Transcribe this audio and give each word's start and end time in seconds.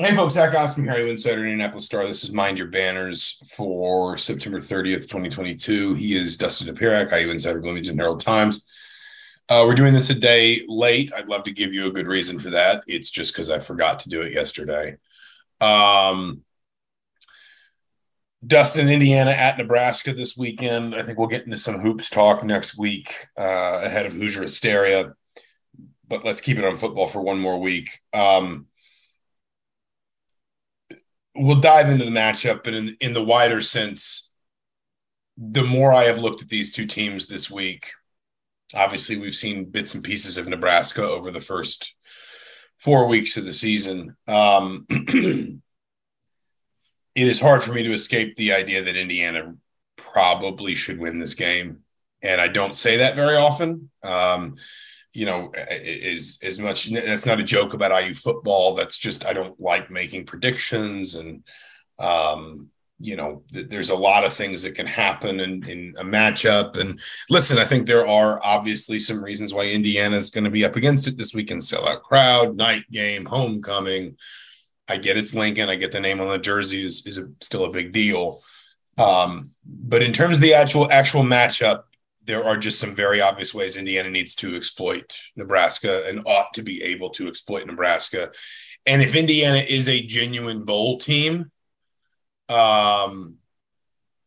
Hey 0.00 0.16
folks, 0.16 0.32
Zach 0.32 0.54
Osterman 0.54 0.96
here, 0.96 1.08
Insider 1.08 1.44
Indianapolis 1.44 1.84
Star. 1.84 2.06
This 2.06 2.24
is 2.24 2.32
Mind 2.32 2.56
Your 2.56 2.68
Banners 2.68 3.38
for 3.54 4.16
September 4.16 4.58
30th, 4.58 5.02
2022. 5.02 5.92
He 5.92 6.14
is 6.14 6.38
Dustin 6.38 6.74
Dopirak, 6.74 7.12
IU 7.12 7.30
Insider 7.30 7.60
Bloomington 7.60 7.98
Herald 7.98 8.20
Times. 8.20 8.66
Uh, 9.50 9.64
we're 9.66 9.74
doing 9.74 9.92
this 9.92 10.08
a 10.08 10.18
day 10.18 10.64
late. 10.66 11.12
I'd 11.14 11.28
love 11.28 11.42
to 11.42 11.52
give 11.52 11.74
you 11.74 11.86
a 11.86 11.90
good 11.90 12.06
reason 12.06 12.38
for 12.38 12.48
that. 12.48 12.82
It's 12.86 13.10
just 13.10 13.34
because 13.34 13.50
I 13.50 13.58
forgot 13.58 13.98
to 13.98 14.08
do 14.08 14.22
it 14.22 14.32
yesterday. 14.32 14.96
Um, 15.60 16.44
Dustin, 18.46 18.88
Indiana 18.88 19.32
at 19.32 19.58
Nebraska 19.58 20.14
this 20.14 20.34
weekend. 20.34 20.94
I 20.94 21.02
think 21.02 21.18
we'll 21.18 21.28
get 21.28 21.44
into 21.44 21.58
some 21.58 21.78
hoops 21.78 22.08
talk 22.08 22.42
next 22.42 22.78
week 22.78 23.14
uh, 23.38 23.80
ahead 23.82 24.06
of 24.06 24.14
Hoosier 24.14 24.40
Hysteria. 24.40 25.12
But 26.08 26.24
let's 26.24 26.40
keep 26.40 26.56
it 26.56 26.64
on 26.64 26.78
football 26.78 27.06
for 27.06 27.20
one 27.20 27.38
more 27.38 27.60
week. 27.60 28.00
Um, 28.14 28.66
we'll 31.34 31.60
dive 31.60 31.88
into 31.88 32.04
the 32.04 32.10
matchup, 32.10 32.64
but 32.64 32.74
in 32.74 32.96
in 33.00 33.14
the 33.14 33.22
wider 33.22 33.60
sense, 33.60 34.34
the 35.36 35.64
more 35.64 35.92
I 35.92 36.04
have 36.04 36.18
looked 36.18 36.42
at 36.42 36.48
these 36.48 36.72
two 36.72 36.86
teams 36.86 37.26
this 37.26 37.50
week, 37.50 37.92
obviously 38.74 39.18
we've 39.18 39.34
seen 39.34 39.64
bits 39.64 39.94
and 39.94 40.04
pieces 40.04 40.36
of 40.36 40.48
Nebraska 40.48 41.02
over 41.02 41.30
the 41.30 41.40
first 41.40 41.94
four 42.78 43.06
weeks 43.06 43.36
of 43.36 43.44
the 43.44 43.52
season. 43.52 44.16
Um, 44.26 44.86
it 44.90 45.60
is 47.14 47.40
hard 47.40 47.62
for 47.62 47.72
me 47.72 47.82
to 47.82 47.92
escape 47.92 48.36
the 48.36 48.52
idea 48.52 48.84
that 48.84 48.96
Indiana 48.96 49.54
probably 49.96 50.74
should 50.74 50.98
win 50.98 51.18
this 51.18 51.34
game. 51.34 51.80
And 52.22 52.40
I 52.40 52.48
don't 52.48 52.76
say 52.76 52.98
that 52.98 53.16
very 53.16 53.36
often. 53.36 53.90
Um, 54.02 54.56
you 55.12 55.26
know, 55.26 55.52
is 55.56 56.38
as 56.42 56.58
much 56.58 56.86
that's 56.86 57.26
not 57.26 57.40
a 57.40 57.44
joke 57.44 57.74
about 57.74 58.04
IU 58.04 58.14
football. 58.14 58.74
That's 58.74 58.96
just 58.96 59.26
I 59.26 59.32
don't 59.32 59.58
like 59.60 59.90
making 59.90 60.26
predictions 60.26 61.14
and 61.14 61.42
um, 61.98 62.70
you 63.00 63.16
know, 63.16 63.42
th- 63.52 63.68
there's 63.68 63.90
a 63.90 63.94
lot 63.94 64.24
of 64.24 64.32
things 64.32 64.62
that 64.62 64.74
can 64.74 64.86
happen 64.86 65.40
in, 65.40 65.64
in 65.68 65.94
a 65.98 66.04
matchup. 66.04 66.76
And 66.76 67.00
listen, 67.30 67.58
I 67.58 67.64
think 67.64 67.86
there 67.86 68.06
are 68.06 68.38
obviously 68.44 68.98
some 68.98 69.24
reasons 69.24 69.54
why 69.54 69.64
Indiana 69.64 70.16
is 70.16 70.30
going 70.30 70.44
to 70.44 70.50
be 70.50 70.64
up 70.64 70.76
against 70.76 71.08
it 71.08 71.16
this 71.16 71.34
weekend. 71.34 71.62
Sellout 71.62 72.02
crowd, 72.02 72.56
night 72.56 72.84
game, 72.90 73.24
homecoming. 73.24 74.16
I 74.86 74.98
get 74.98 75.16
it's 75.16 75.34
Lincoln. 75.34 75.70
I 75.70 75.76
get 75.76 75.92
the 75.92 76.00
name 76.00 76.20
on 76.20 76.28
the 76.28 76.38
jersey 76.38 76.84
is 76.84 77.06
is 77.06 77.16
a, 77.16 77.28
still 77.40 77.64
a 77.64 77.70
big 77.70 77.92
deal. 77.92 78.40
Um, 78.98 79.52
but 79.64 80.02
in 80.02 80.12
terms 80.12 80.38
of 80.38 80.42
the 80.42 80.54
actual 80.54 80.90
actual 80.90 81.22
matchup, 81.22 81.84
there 82.30 82.44
are 82.44 82.56
just 82.56 82.78
some 82.78 82.94
very 82.94 83.20
obvious 83.20 83.52
ways 83.52 83.76
Indiana 83.76 84.08
needs 84.08 84.36
to 84.36 84.54
exploit 84.54 85.16
Nebraska 85.34 86.06
and 86.06 86.22
ought 86.26 86.54
to 86.54 86.62
be 86.62 86.80
able 86.84 87.10
to 87.10 87.26
exploit 87.26 87.66
Nebraska. 87.66 88.30
And 88.86 89.02
if 89.02 89.16
Indiana 89.16 89.58
is 89.58 89.88
a 89.88 90.00
genuine 90.00 90.64
bowl 90.64 90.98
team, 90.98 91.50
um, 92.48 93.38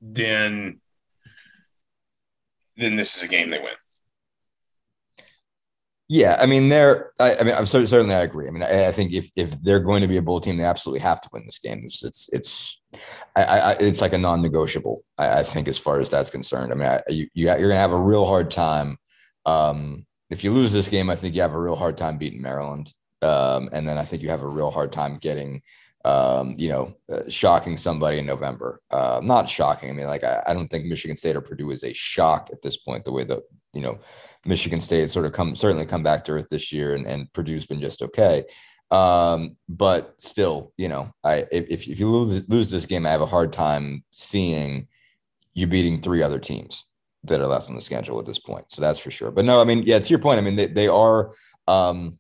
then 0.02 0.82
then 2.76 2.96
this 2.98 3.16
is 3.16 3.24
a 3.24 3.28
game 3.28 3.52
they 3.52 3.60
win. 3.60 3.74
Yeah, 6.14 6.38
I 6.40 6.46
mean, 6.46 6.70
they're. 6.70 7.12
I, 7.20 7.38
I 7.38 7.44
mean, 7.44 7.56
I'm 7.56 7.66
certainly 7.66 8.14
I 8.14 8.22
agree. 8.22 8.48
I 8.48 8.52
mean, 8.52 8.62
I, 8.62 8.90
I, 8.90 8.92
think 8.92 9.14
if 9.14 9.32
if 9.36 9.60
they're 9.64 9.80
going 9.80 10.04
to 10.04 10.08
be 10.08 10.18
a 10.18 10.22
bowl 10.22 10.40
team, 10.40 10.58
they 10.58 10.64
absolutely 10.64 11.00
have 11.00 11.20
to 11.22 11.30
win 11.34 11.44
this 11.48 11.58
game. 11.58 11.82
It's 11.84 12.04
it's 12.04 12.32
it's, 12.32 12.84
I, 13.36 13.44
I 13.44 13.72
it's 13.80 14.00
like 14.00 14.14
a 14.14 14.20
non-negotiable. 14.20 15.04
I, 15.18 15.40
I, 15.40 15.44
think 15.44 15.68
as 15.68 15.80
far 15.80 16.00
as 16.00 16.12
that's 16.12 16.30
concerned. 16.30 16.72
I 16.72 16.76
mean, 16.76 17.00
you, 17.10 17.28
you 17.34 17.48
you're 17.48 17.70
gonna 17.70 17.78
have 17.78 17.94
a 17.94 17.98
real 17.98 18.28
hard 18.28 18.52
time. 18.52 19.00
Um, 19.48 20.06
if 20.30 20.44
you 20.44 20.52
lose 20.52 20.72
this 20.72 20.88
game, 20.88 21.10
I 21.10 21.16
think 21.16 21.34
you 21.34 21.42
have 21.42 21.56
a 21.56 21.60
real 21.60 21.76
hard 21.76 21.98
time 21.98 22.20
beating 22.20 22.44
Maryland, 22.44 22.94
um, 23.24 23.70
and 23.72 23.88
then 23.88 23.98
I 23.98 24.06
think 24.06 24.22
you 24.22 24.30
have 24.30 24.44
a 24.44 24.48
real 24.48 24.70
hard 24.70 24.92
time 24.92 25.18
getting 25.18 25.64
um, 26.06 26.54
you 26.60 26.70
know, 26.70 26.94
uh, 27.12 27.28
shocking 27.28 27.78
somebody 27.78 28.20
in 28.20 28.28
November. 28.28 28.82
Uh, 28.92 29.20
not 29.24 29.50
shocking. 29.50 29.90
I 29.90 29.94
mean, 29.94 30.06
like 30.06 30.24
I, 30.24 30.44
I, 30.46 30.54
don't 30.54 30.68
think 30.68 30.86
Michigan 30.86 31.16
State 31.16 31.38
or 31.38 31.42
Purdue 31.42 31.72
is 31.72 31.84
a 31.84 31.94
shock 31.94 32.50
at 32.52 32.62
this 32.62 32.76
point. 32.76 33.06
The 33.06 33.14
way 33.14 33.24
that 33.24 33.40
you 33.74 33.82
know 33.82 34.00
Michigan 34.46 34.80
State 34.80 35.10
sort 35.12 35.26
of 35.26 35.34
come 35.34 35.56
certainly 35.56 35.86
come 35.86 36.04
back 36.04 36.26
to 36.26 36.34
earth 36.34 36.50
this 36.50 36.72
year, 36.72 36.96
and, 36.96 37.06
and 37.06 37.32
Purdue's 37.34 37.66
been 37.66 37.82
just 37.82 38.02
okay. 38.02 38.46
Um, 38.92 39.58
but 39.68 40.16
still, 40.20 40.72
you 40.78 40.88
know, 40.88 41.12
I 41.24 41.48
if, 41.52 41.70
if 41.70 42.00
you 42.00 42.08
lose 42.08 42.44
lose 42.48 42.70
this 42.70 42.86
game, 42.86 43.06
I 43.06 43.12
have 43.12 43.22
a 43.22 43.26
hard 43.26 43.52
time 43.52 44.04
seeing 44.12 44.88
you 45.54 45.68
beating 45.68 46.02
three 46.02 46.22
other 46.22 46.40
teams 46.40 46.86
that 47.24 47.40
are 47.40 47.48
less 47.48 47.70
on 47.70 47.76
the 47.76 47.82
schedule 47.82 48.20
at 48.20 48.26
this 48.26 48.40
point. 48.40 48.66
So 48.70 48.82
that's 48.82 49.00
for 49.00 49.12
sure. 49.12 49.32
But 49.32 49.46
no, 49.46 49.62
I 49.62 49.64
mean, 49.64 49.84
yeah, 49.86 50.00
to 50.00 50.10
your 50.10 50.20
point, 50.20 50.40
I 50.40 50.42
mean, 50.42 50.56
they, 50.56 50.66
they 50.66 50.88
are 50.88 51.32
um, 51.68 52.20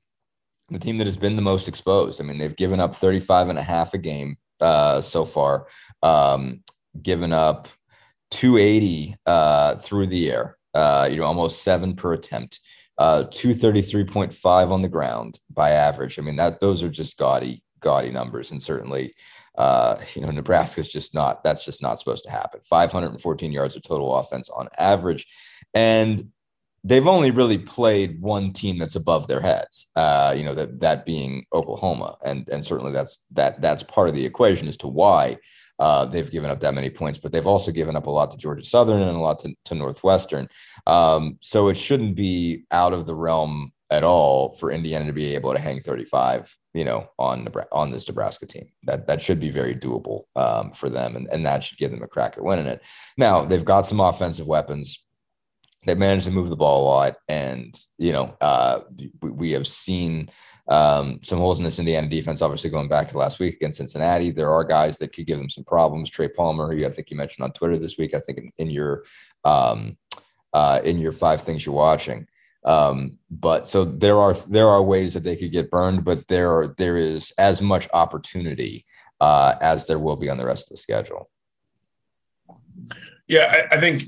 the 0.69 0.79
team 0.79 0.97
that 0.97 1.07
has 1.07 1.17
been 1.17 1.35
the 1.35 1.41
most 1.41 1.67
exposed. 1.67 2.21
I 2.21 2.23
mean, 2.23 2.37
they've 2.37 2.55
given 2.55 2.79
up 2.79 2.95
35 2.95 3.49
and 3.49 3.59
a 3.59 3.63
half 3.63 3.93
a 3.93 3.97
game 3.97 4.37
uh, 4.61 5.01
so 5.01 5.25
far, 5.25 5.67
um, 6.01 6.63
given 7.01 7.33
up 7.33 7.67
280 8.31 9.15
uh, 9.25 9.75
through 9.75 10.07
the 10.07 10.31
air, 10.31 10.57
uh, 10.73 11.07
you 11.09 11.17
know, 11.17 11.23
almost 11.23 11.63
seven 11.63 11.95
per 11.95 12.13
attempt, 12.13 12.59
uh, 12.97 13.23
233.5 13.29 14.71
on 14.71 14.81
the 14.81 14.89
ground 14.89 15.39
by 15.49 15.71
average. 15.71 16.19
I 16.19 16.21
mean, 16.21 16.35
that 16.37 16.59
those 16.59 16.83
are 16.83 16.89
just 16.89 17.17
gaudy, 17.17 17.61
gaudy 17.79 18.11
numbers. 18.11 18.51
And 18.51 18.61
certainly, 18.61 19.15
uh, 19.57 19.95
you 20.15 20.21
know, 20.21 20.31
Nebraska's 20.31 20.91
just 20.91 21.13
not, 21.13 21.43
that's 21.43 21.65
just 21.65 21.81
not 21.81 21.99
supposed 21.99 22.23
to 22.25 22.31
happen. 22.31 22.61
514 22.63 23.51
yards 23.51 23.75
of 23.75 23.83
total 23.83 24.15
offense 24.15 24.49
on 24.49 24.67
average. 24.77 25.27
And 25.73 26.31
they've 26.83 27.07
only 27.07 27.31
really 27.31 27.57
played 27.57 28.21
one 28.21 28.51
team 28.51 28.77
that's 28.77 28.95
above 28.95 29.27
their 29.27 29.41
heads. 29.41 29.89
Uh, 29.95 30.33
you 30.35 30.43
know 30.43 30.53
that 30.53 30.79
that 30.81 31.05
being 31.05 31.45
Oklahoma, 31.53 32.17
and 32.25 32.47
and 32.49 32.63
certainly 32.63 32.91
that's 32.91 33.25
that 33.31 33.61
that's 33.61 33.83
part 33.83 34.09
of 34.09 34.15
the 34.15 34.25
equation 34.25 34.67
as 34.67 34.77
to 34.77 34.87
why 34.87 35.37
uh, 35.83 36.05
they've 36.05 36.31
given 36.31 36.49
up 36.49 36.61
that 36.61 36.73
many 36.73 36.89
points. 36.89 37.19
But 37.19 37.33
they've 37.33 37.45
also 37.45 37.69
given 37.69 37.97
up 37.97 38.07
a 38.07 38.09
lot 38.09 38.31
to 38.31 38.37
Georgia 38.37 38.63
Southern 38.63 39.01
and 39.01 39.17
a 39.17 39.19
lot 39.19 39.39
to, 39.39 39.53
to 39.65 39.75
Northwestern. 39.75 40.47
Um, 40.87 41.37
so 41.41 41.67
it 41.67 41.75
shouldn't 41.75 42.15
be 42.15 42.63
out 42.71 42.93
of 42.93 43.05
the 43.05 43.13
realm 43.13 43.73
at 43.89 44.05
all 44.05 44.53
for 44.53 44.71
Indiana 44.71 45.05
to 45.07 45.11
be 45.11 45.35
able 45.35 45.51
to 45.51 45.59
hang 45.59 45.81
35, 45.81 46.57
you 46.73 46.85
know, 46.85 47.09
on 47.19 47.49
on 47.73 47.91
this 47.91 48.07
Nebraska 48.07 48.45
team. 48.45 48.69
That 48.83 49.07
that 49.07 49.21
should 49.21 49.41
be 49.41 49.51
very 49.51 49.75
doable 49.75 50.23
um, 50.37 50.71
for 50.71 50.87
them, 50.87 51.17
and, 51.17 51.27
and 51.33 51.45
that 51.45 51.65
should 51.65 51.77
give 51.77 51.91
them 51.91 52.01
a 52.01 52.07
crack 52.07 52.37
at 52.37 52.45
winning 52.45 52.67
it. 52.67 52.81
Now 53.17 53.43
they've 53.43 53.65
got 53.65 53.85
some 53.85 53.99
offensive 53.99 54.47
weapons 54.47 55.05
they 55.85 55.95
managed 55.95 56.25
to 56.25 56.31
move 56.31 56.49
the 56.49 56.55
ball 56.55 56.83
a 56.83 56.89
lot, 56.89 57.15
and 57.27 57.77
you 57.97 58.13
know 58.13 58.37
uh, 58.39 58.79
we, 59.21 59.31
we, 59.31 59.51
have 59.51 59.67
seen 59.67 60.29
um, 60.67 61.19
some 61.23 61.39
holes 61.39 61.59
in 61.59 61.65
this 61.65 61.79
Indiana 61.79 62.07
defense. 62.07 62.41
Obviously, 62.41 62.69
going 62.69 62.87
back 62.87 63.07
to 63.09 63.17
last 63.17 63.39
week 63.39 63.55
against 63.55 63.77
Cincinnati, 63.77 64.31
there 64.31 64.51
are 64.51 64.63
guys 64.63 64.97
that 64.97 65.13
could 65.13 65.27
give 65.27 65.37
them 65.37 65.49
some 65.49 65.63
problems. 65.63 66.09
Trey 66.09 66.29
Palmer, 66.29 66.73
who 66.73 66.85
I 66.85 66.89
think 66.89 67.09
you 67.09 67.17
mentioned 67.17 67.43
on 67.43 67.51
Twitter 67.51 67.77
this 67.77 67.97
week. 67.97 68.13
I 68.13 68.19
think 68.19 68.37
in, 68.37 68.51
in 68.57 68.69
your 68.69 69.03
um, 69.43 69.97
uh, 70.53 70.79
in 70.83 70.99
your 70.99 71.11
five 71.11 71.41
things 71.41 71.65
you're 71.65 71.75
watching. 71.75 72.27
Um, 72.65 73.17
but 73.29 73.67
so 73.67 73.83
there 73.83 74.17
are 74.19 74.33
there 74.33 74.67
are 74.67 74.81
ways 74.81 75.13
that 75.15 75.23
they 75.23 75.35
could 75.35 75.51
get 75.51 75.69
burned, 75.69 76.05
but 76.05 76.27
there 76.27 76.73
there 76.77 76.95
is 76.95 77.33
as 77.37 77.61
much 77.61 77.89
opportunity 77.93 78.85
uh, 79.19 79.55
as 79.59 79.85
there 79.85 79.99
will 79.99 80.15
be 80.15 80.29
on 80.29 80.37
the 80.37 80.45
rest 80.45 80.67
of 80.67 80.69
the 80.69 80.77
schedule. 80.77 81.29
Yeah, 83.27 83.65
I, 83.71 83.75
I 83.75 83.79
think 83.79 84.03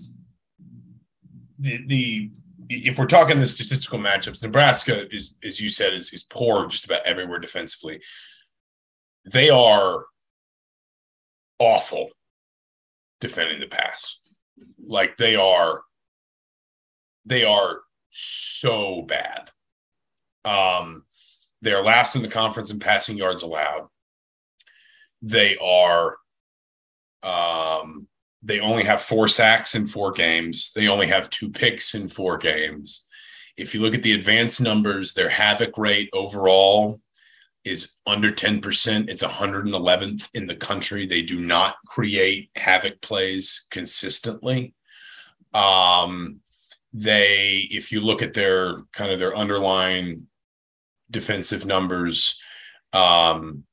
the 1.59 1.85
the 1.85 2.31
if 2.69 2.97
we're 2.97 3.05
talking 3.05 3.39
the 3.39 3.47
statistical 3.47 3.99
matchups, 3.99 4.43
Nebraska 4.43 5.13
is, 5.13 5.35
as 5.43 5.59
you 5.59 5.69
said, 5.69 5.93
is, 5.93 6.11
is 6.13 6.23
poor 6.23 6.67
just 6.67 6.85
about 6.85 7.05
everywhere 7.05 7.39
defensively. 7.39 8.01
They 9.25 9.49
are 9.49 10.05
awful 11.59 12.09
defending 13.21 13.59
the 13.59 13.67
pass. 13.67 14.19
Like 14.85 15.17
they 15.17 15.35
are, 15.35 15.81
they 17.25 17.43
are 17.43 17.81
so 18.09 19.01
bad. 19.01 19.49
Um, 20.43 21.05
they 21.61 21.73
are 21.73 21.83
last 21.83 22.15
in 22.15 22.21
the 22.21 22.27
conference 22.27 22.71
in 22.71 22.79
passing 22.79 23.17
yards 23.17 23.41
allowed. 23.41 23.87
They 25.21 25.57
are 25.57 26.17
um, 27.23 28.07
they 28.45 28.59
only 28.59 28.83
have 28.83 29.01
four 29.01 29.27
sacks 29.27 29.73
in 29.73 29.87
four 29.87 30.11
games. 30.11 30.71
They 30.75 30.87
only 30.87 31.07
have 31.07 31.31
two 31.31 31.49
picks 31.49 31.95
in 31.95 32.07
four 32.07 32.37
games. 32.37 33.05
If 33.57 33.73
you 33.73 33.81
look 33.81 33.95
at 33.95 34.03
the 34.03 34.13
advanced 34.13 34.61
numbers, 34.61 35.13
their 35.13 35.29
havoc 35.29 35.77
rate 35.79 36.09
overall 36.13 37.01
is 37.63 37.97
under 38.05 38.31
10%. 38.31 39.09
It's 39.09 39.23
111th 39.23 40.29
in 40.35 40.45
the 40.45 40.55
country. 40.55 41.07
They 41.07 41.23
do 41.23 41.39
not 41.39 41.77
create 41.87 42.51
havoc 42.55 43.01
plays 43.01 43.65
consistently. 43.71 44.75
Um, 45.55 46.41
they, 46.93 47.67
if 47.71 47.91
you 47.91 47.99
look 47.99 48.21
at 48.21 48.35
their 48.35 48.83
kind 48.93 49.11
of 49.11 49.17
their 49.17 49.35
underlying 49.35 50.27
defensive 51.09 51.65
numbers, 51.65 52.39
um, 52.93 53.63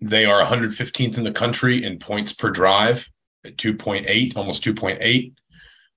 they 0.00 0.24
are 0.24 0.44
115th 0.44 1.18
in 1.18 1.24
the 1.24 1.32
country 1.32 1.82
in 1.82 1.98
points 1.98 2.32
per 2.32 2.50
drive 2.50 3.08
at 3.44 3.56
2.8, 3.56 4.36
almost 4.36 4.64
2.8. 4.64 5.32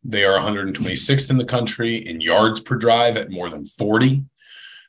They 0.04 0.24
are 0.24 0.40
126th 0.40 1.30
in 1.30 1.38
the 1.38 1.46
country 1.46 1.96
in 1.96 2.22
yards 2.22 2.60
per 2.60 2.76
drive 2.76 3.18
at 3.18 3.32
more 3.32 3.50
than 3.50 3.66
40. 3.66 4.24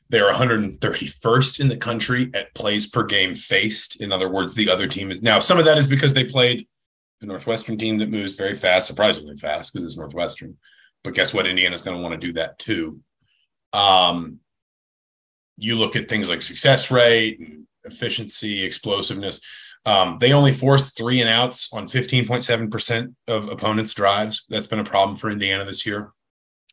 They 0.09 0.19
are 0.19 0.31
131st 0.31 1.59
in 1.59 1.67
the 1.67 1.77
country 1.77 2.31
at 2.33 2.53
plays 2.55 2.87
per 2.87 3.03
game 3.03 3.35
faced. 3.35 4.01
In 4.01 4.11
other 4.11 4.29
words, 4.29 4.55
the 4.55 4.69
other 4.69 4.87
team 4.87 5.11
is 5.11 5.21
now 5.21 5.39
some 5.39 5.59
of 5.59 5.65
that 5.65 5.77
is 5.77 5.87
because 5.87 6.13
they 6.13 6.23
played 6.23 6.67
a 7.21 7.25
Northwestern 7.25 7.77
team 7.77 7.97
that 7.99 8.09
moves 8.09 8.35
very 8.35 8.55
fast, 8.55 8.87
surprisingly 8.87 9.35
fast 9.35 9.73
because 9.73 9.85
it's 9.85 9.97
Northwestern. 9.97 10.57
But 11.03 11.13
guess 11.13 11.33
what? 11.33 11.47
Indiana's 11.47 11.81
going 11.81 11.97
to 11.97 12.01
want 12.01 12.19
to 12.19 12.27
do 12.27 12.33
that 12.33 12.57
too. 12.57 13.01
Um, 13.73 14.39
you 15.57 15.75
look 15.75 15.95
at 15.95 16.09
things 16.09 16.29
like 16.29 16.41
success 16.41 16.89
rate 16.89 17.39
and 17.39 17.67
efficiency, 17.83 18.63
explosiveness. 18.63 19.41
Um, 19.85 20.17
they 20.19 20.33
only 20.33 20.51
forced 20.51 20.97
three 20.97 21.21
and 21.21 21.29
outs 21.29 21.71
on 21.73 21.87
15.7% 21.87 23.15
of 23.27 23.47
opponents' 23.47 23.93
drives. 23.93 24.45
That's 24.49 24.67
been 24.67 24.79
a 24.79 24.83
problem 24.83 25.17
for 25.17 25.29
Indiana 25.29 25.65
this 25.65 25.85
year. 25.85 26.11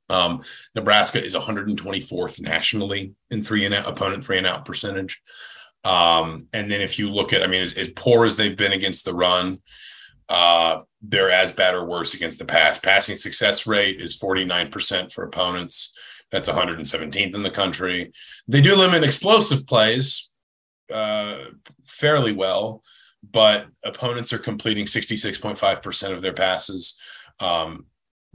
Um, 0.08 0.42
Nebraska 0.74 1.22
is 1.22 1.34
124th 1.34 2.40
nationally 2.40 3.14
in 3.30 3.42
three 3.42 3.64
and 3.64 3.74
out 3.74 3.88
opponent 3.88 4.24
three 4.24 4.38
and 4.38 4.46
out 4.46 4.64
percentage. 4.64 5.20
Um, 5.84 6.48
and 6.52 6.70
then 6.70 6.80
if 6.80 6.98
you 6.98 7.10
look 7.10 7.32
at, 7.32 7.42
I 7.42 7.46
mean, 7.46 7.60
as, 7.60 7.76
as 7.76 7.88
poor 7.88 8.26
as 8.26 8.36
they've 8.36 8.56
been 8.56 8.72
against 8.72 9.04
the 9.04 9.14
run, 9.14 9.60
uh, 10.28 10.82
they're 11.00 11.30
as 11.30 11.52
bad 11.52 11.74
or 11.74 11.84
worse 11.84 12.14
against 12.14 12.38
the 12.38 12.44
pass. 12.44 12.78
Passing 12.78 13.16
success 13.16 13.66
rate 13.66 14.00
is 14.00 14.18
49% 14.18 15.12
for 15.12 15.24
opponents. 15.24 15.96
That's 16.32 16.48
117th 16.48 17.34
in 17.34 17.42
the 17.42 17.50
country. 17.50 18.10
They 18.48 18.60
do 18.60 18.74
limit 18.74 19.04
explosive 19.04 19.66
plays 19.66 20.30
uh, 20.92 21.36
fairly 21.84 22.32
well, 22.32 22.82
but 23.22 23.66
opponents 23.84 24.32
are 24.32 24.38
completing 24.38 24.86
66.5% 24.86 26.12
of 26.12 26.22
their 26.22 26.32
passes. 26.32 26.98
Um, 27.40 27.86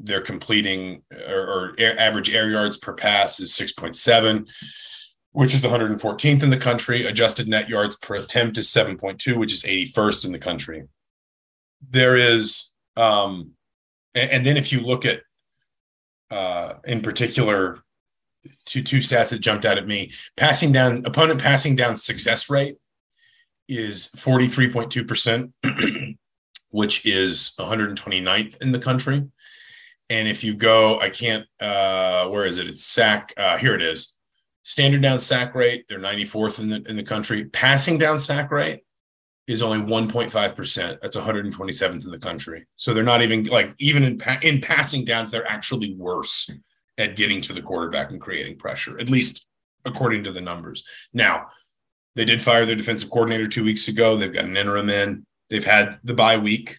they're 0.04 0.22
completing 0.22 1.04
or, 1.28 1.40
or 1.40 1.76
air, 1.78 1.98
average 2.00 2.34
air 2.34 2.50
yards 2.50 2.78
per 2.78 2.94
pass 2.94 3.40
is 3.40 3.54
6.7 3.54 4.50
which 5.34 5.54
is 5.54 5.64
114th 5.64 6.44
in 6.44 6.50
the 6.50 6.58
country 6.58 7.06
adjusted 7.06 7.48
net 7.48 7.70
yards 7.70 7.96
per 7.98 8.16
attempt 8.16 8.58
is 8.58 8.68
7.2 8.68 9.38
which 9.38 9.54
is 9.54 9.64
81st 9.64 10.26
in 10.26 10.32
the 10.32 10.40
country 10.40 10.88
there 11.90 12.16
is 12.16 12.74
um 12.98 13.52
and, 14.16 14.32
and 14.32 14.46
then 14.46 14.58
if 14.58 14.72
you 14.72 14.82
look 14.82 15.06
at 15.06 15.22
uh 16.32 16.74
in 16.86 17.02
particular 17.02 17.80
two 18.66 18.82
two 18.82 18.98
stats 18.98 19.30
that 19.30 19.40
jumped 19.40 19.66
out 19.66 19.78
at 19.78 19.88
me 19.88 20.12
passing 20.36 20.72
down 20.72 21.04
opponent 21.06 21.42
passing 21.42 21.76
down 21.76 21.96
success 21.96 22.50
rate 22.50 22.78
is 23.68 24.10
43.2% 24.18 25.52
which 26.70 27.06
is 27.06 27.54
129th 27.60 28.62
in 28.62 28.72
the 28.72 28.80
country 28.80 29.26
and 30.12 30.28
if 30.28 30.44
you 30.44 30.56
go, 30.56 31.00
I 31.00 31.10
can't, 31.10 31.48
uh, 31.62 32.28
where 32.28 32.46
is 32.46 32.58
it? 32.58 32.68
It's 32.68 32.84
sack. 32.84 33.34
Uh, 33.38 33.58
here 33.58 33.74
it 33.74 33.82
is. 33.82 34.20
Standard 34.64 35.02
down 35.02 35.22
sack 35.22 35.56
rate, 35.56 35.86
they're 35.88 36.00
94th 36.00 36.60
in 36.60 36.68
the, 36.68 36.84
in 36.86 36.98
the 36.98 37.04
country. 37.04 37.46
Passing 37.46 37.98
down 37.98 38.20
sack 38.20 38.52
rate 38.52 38.82
is 39.48 39.62
only 39.62 39.80
1.5%. 39.80 40.98
That's 41.02 41.16
127th 41.16 42.04
in 42.04 42.12
the 42.12 42.20
country. 42.20 42.66
So 42.76 42.94
they're 42.94 43.06
not 43.06 43.22
even 43.22 43.46
like, 43.46 43.74
even 43.80 44.04
in, 44.04 44.18
pa- 44.18 44.40
in 44.42 44.60
passing 44.60 45.06
downs, 45.06 45.32
they're 45.32 45.50
actually 45.50 45.96
worse 45.96 46.50
at 46.98 47.16
getting 47.16 47.40
to 47.44 47.54
the 47.54 47.62
quarterback 47.62 48.12
and 48.12 48.20
creating 48.20 48.58
pressure, 48.58 49.00
at 49.00 49.10
least 49.10 49.48
according 49.86 50.26
to 50.26 50.34
the 50.34 50.42
numbers. 50.42 50.84
Now, 51.14 51.48
they 52.16 52.26
did 52.26 52.42
fire 52.42 52.66
their 52.66 52.76
defensive 52.76 53.10
coordinator 53.10 53.48
two 53.48 53.64
weeks 53.64 53.88
ago. 53.88 54.16
They've 54.16 54.34
got 54.34 54.46
an 54.46 54.58
interim 54.58 54.90
in. 54.90 55.26
They've 55.50 55.66
had 55.66 56.00
the 56.04 56.14
bye 56.14 56.38
week. 56.38 56.78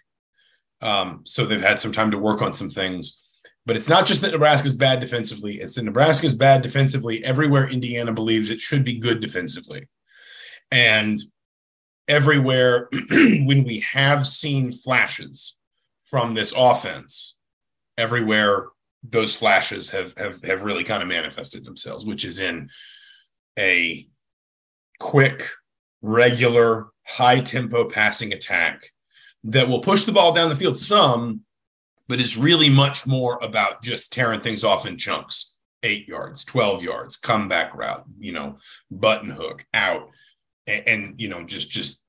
Um, 0.81 1.23
so 1.25 1.45
they've 1.45 1.61
had 1.63 1.81
some 1.81 1.93
time 1.93 2.11
to 2.11 2.19
work 2.19 2.43
on 2.43 2.53
some 2.53 2.71
things. 2.71 3.19
But 3.65 3.77
it's 3.77 3.89
not 3.89 4.07
just 4.07 4.23
that 4.23 4.33
Nebraska's 4.33 4.77
bad 4.77 4.99
defensively, 4.99 5.61
it's 5.61 5.75
that 5.75 5.85
Nebraska's 5.85 6.35
bad 6.35 6.63
defensively 6.63 7.25
everywhere 7.25 7.69
Indiana 7.69 8.13
believes 8.13 8.51
it 8.51 8.61
should 8.61 8.85
be 8.85 8.99
good 8.99 9.21
defensively. 9.21 9.89
And 10.71 11.23
everywhere 12.09 12.89
when 13.11 13.65
we 13.65 13.81
have 13.93 14.27
seen 14.27 14.73
flashes 14.73 15.57
from 16.11 16.35
this 16.35 16.53
offense, 16.57 17.37
everywhere 17.97 18.69
those 19.03 19.35
flashes 19.35 19.91
have 19.91 20.17
have 20.17 20.43
have 20.43 20.65
really 20.65 20.85
kind 20.85 21.03
of 21.03 21.09
manifested 21.09 21.65
themselves, 21.65 22.05
which 22.05 22.25
is 22.25 22.41
in 22.41 22.69
a 23.59 24.09
quick, 25.03 25.49
regular, 26.01 26.87
high 27.05 27.41
tempo 27.41 27.89
passing 27.89 28.33
attack 28.33 28.93
that 29.43 29.69
will 29.69 29.81
push 29.81 30.05
the 30.05 30.13
ball 30.13 30.33
down 30.33 30.49
the 30.49 30.57
field 30.57 30.77
some, 30.77 31.41
but 32.09 32.21
is 32.21 32.37
really 32.37 32.69
much 32.69 33.05
more 33.05 33.39
about 33.43 33.83
just 33.83 34.13
tearing 34.13 34.41
things 34.41 34.63
off 34.63 34.87
in 34.87 34.97
chunks 34.97 35.57
eight 35.83 36.07
yards, 36.07 36.45
12 36.45 36.85
yards, 36.85 37.17
comeback 37.17 37.75
route, 37.75 38.05
you 38.21 38.33
know, 38.33 38.59
button 38.89 39.29
hook 39.29 39.67
out. 39.75 40.09
And, 40.69 40.87
and, 40.87 41.21
you 41.21 41.29
know, 41.29 41.43
just, 41.43 41.73
just 41.73 42.05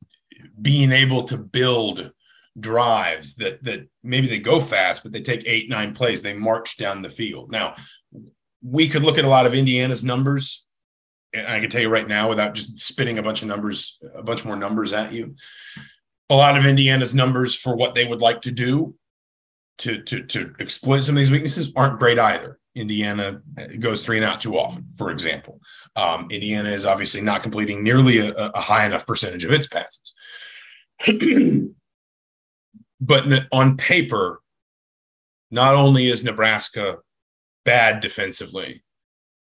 being 0.61 0.91
able 0.91 1.23
to 1.23 1.37
build 1.39 2.11
drives 2.59 3.35
that, 3.37 3.63
that 3.63 3.89
maybe 4.03 4.27
they 4.27 4.37
go 4.37 4.59
fast, 4.59 5.01
but 5.01 5.11
they 5.11 5.23
take 5.23 5.41
eight, 5.47 5.67
nine 5.67 5.95
plays, 5.95 6.21
they 6.21 6.35
march 6.35 6.77
down 6.77 7.01
the 7.01 7.09
field. 7.09 7.51
Now, 7.51 7.73
we 8.61 8.87
could 8.87 9.01
look 9.01 9.17
at 9.17 9.25
a 9.25 9.29
lot 9.29 9.47
of 9.47 9.55
Indiana's 9.55 10.03
numbers. 10.03 10.67
And 11.33 11.47
I 11.47 11.59
can 11.59 11.69
tell 11.69 11.81
you 11.81 11.89
right 11.89 12.07
now, 12.07 12.29
without 12.29 12.53
just 12.53 12.79
spitting 12.79 13.17
a 13.17 13.23
bunch 13.23 13.41
of 13.41 13.47
numbers, 13.47 13.99
a 14.15 14.21
bunch 14.23 14.45
more 14.45 14.55
numbers 14.55 14.93
at 14.93 15.11
you, 15.13 15.35
a 16.29 16.35
lot 16.35 16.57
of 16.57 16.65
Indiana's 16.65 17.15
numbers 17.15 17.55
for 17.55 17.75
what 17.75 17.95
they 17.95 18.05
would 18.05 18.21
like 18.21 18.41
to 18.41 18.51
do 18.51 18.95
to 19.79 20.01
to 20.03 20.23
to 20.23 20.53
exploit 20.59 21.01
some 21.01 21.15
of 21.15 21.19
these 21.19 21.31
weaknesses 21.31 21.71
aren't 21.75 21.99
great 21.99 22.19
either. 22.19 22.59
Indiana 22.75 23.41
goes 23.79 24.03
three 24.03 24.17
and 24.17 24.25
out 24.25 24.39
too 24.39 24.57
often, 24.57 24.87
for 24.97 25.11
example. 25.11 25.59
Um, 25.95 26.27
Indiana 26.31 26.69
is 26.69 26.85
obviously 26.85 27.21
not 27.21 27.43
completing 27.43 27.83
nearly 27.83 28.17
a, 28.17 28.33
a 28.33 28.61
high 28.61 28.85
enough 28.85 29.05
percentage 29.05 29.45
of 29.45 29.51
its 29.51 29.67
passes. 29.67 30.13
but 33.01 33.25
on 33.51 33.77
paper, 33.77 34.41
not 35.51 35.75
only 35.75 36.07
is 36.07 36.23
Nebraska 36.23 36.97
bad 37.63 37.99
defensively, 37.99 38.83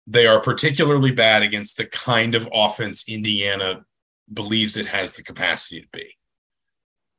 they 0.08 0.26
are 0.26 0.40
particularly 0.40 1.12
bad 1.12 1.44
against 1.44 1.78
the 1.78 1.86
kind 1.86 2.34
of 2.34 2.48
offense 2.54 3.08
Indiana 3.10 3.86
believes 4.34 4.78
it 4.78 4.88
has 4.88 5.14
the 5.14 5.24
capacity 5.24 5.82
to 5.82 5.88
be. 5.92 6.14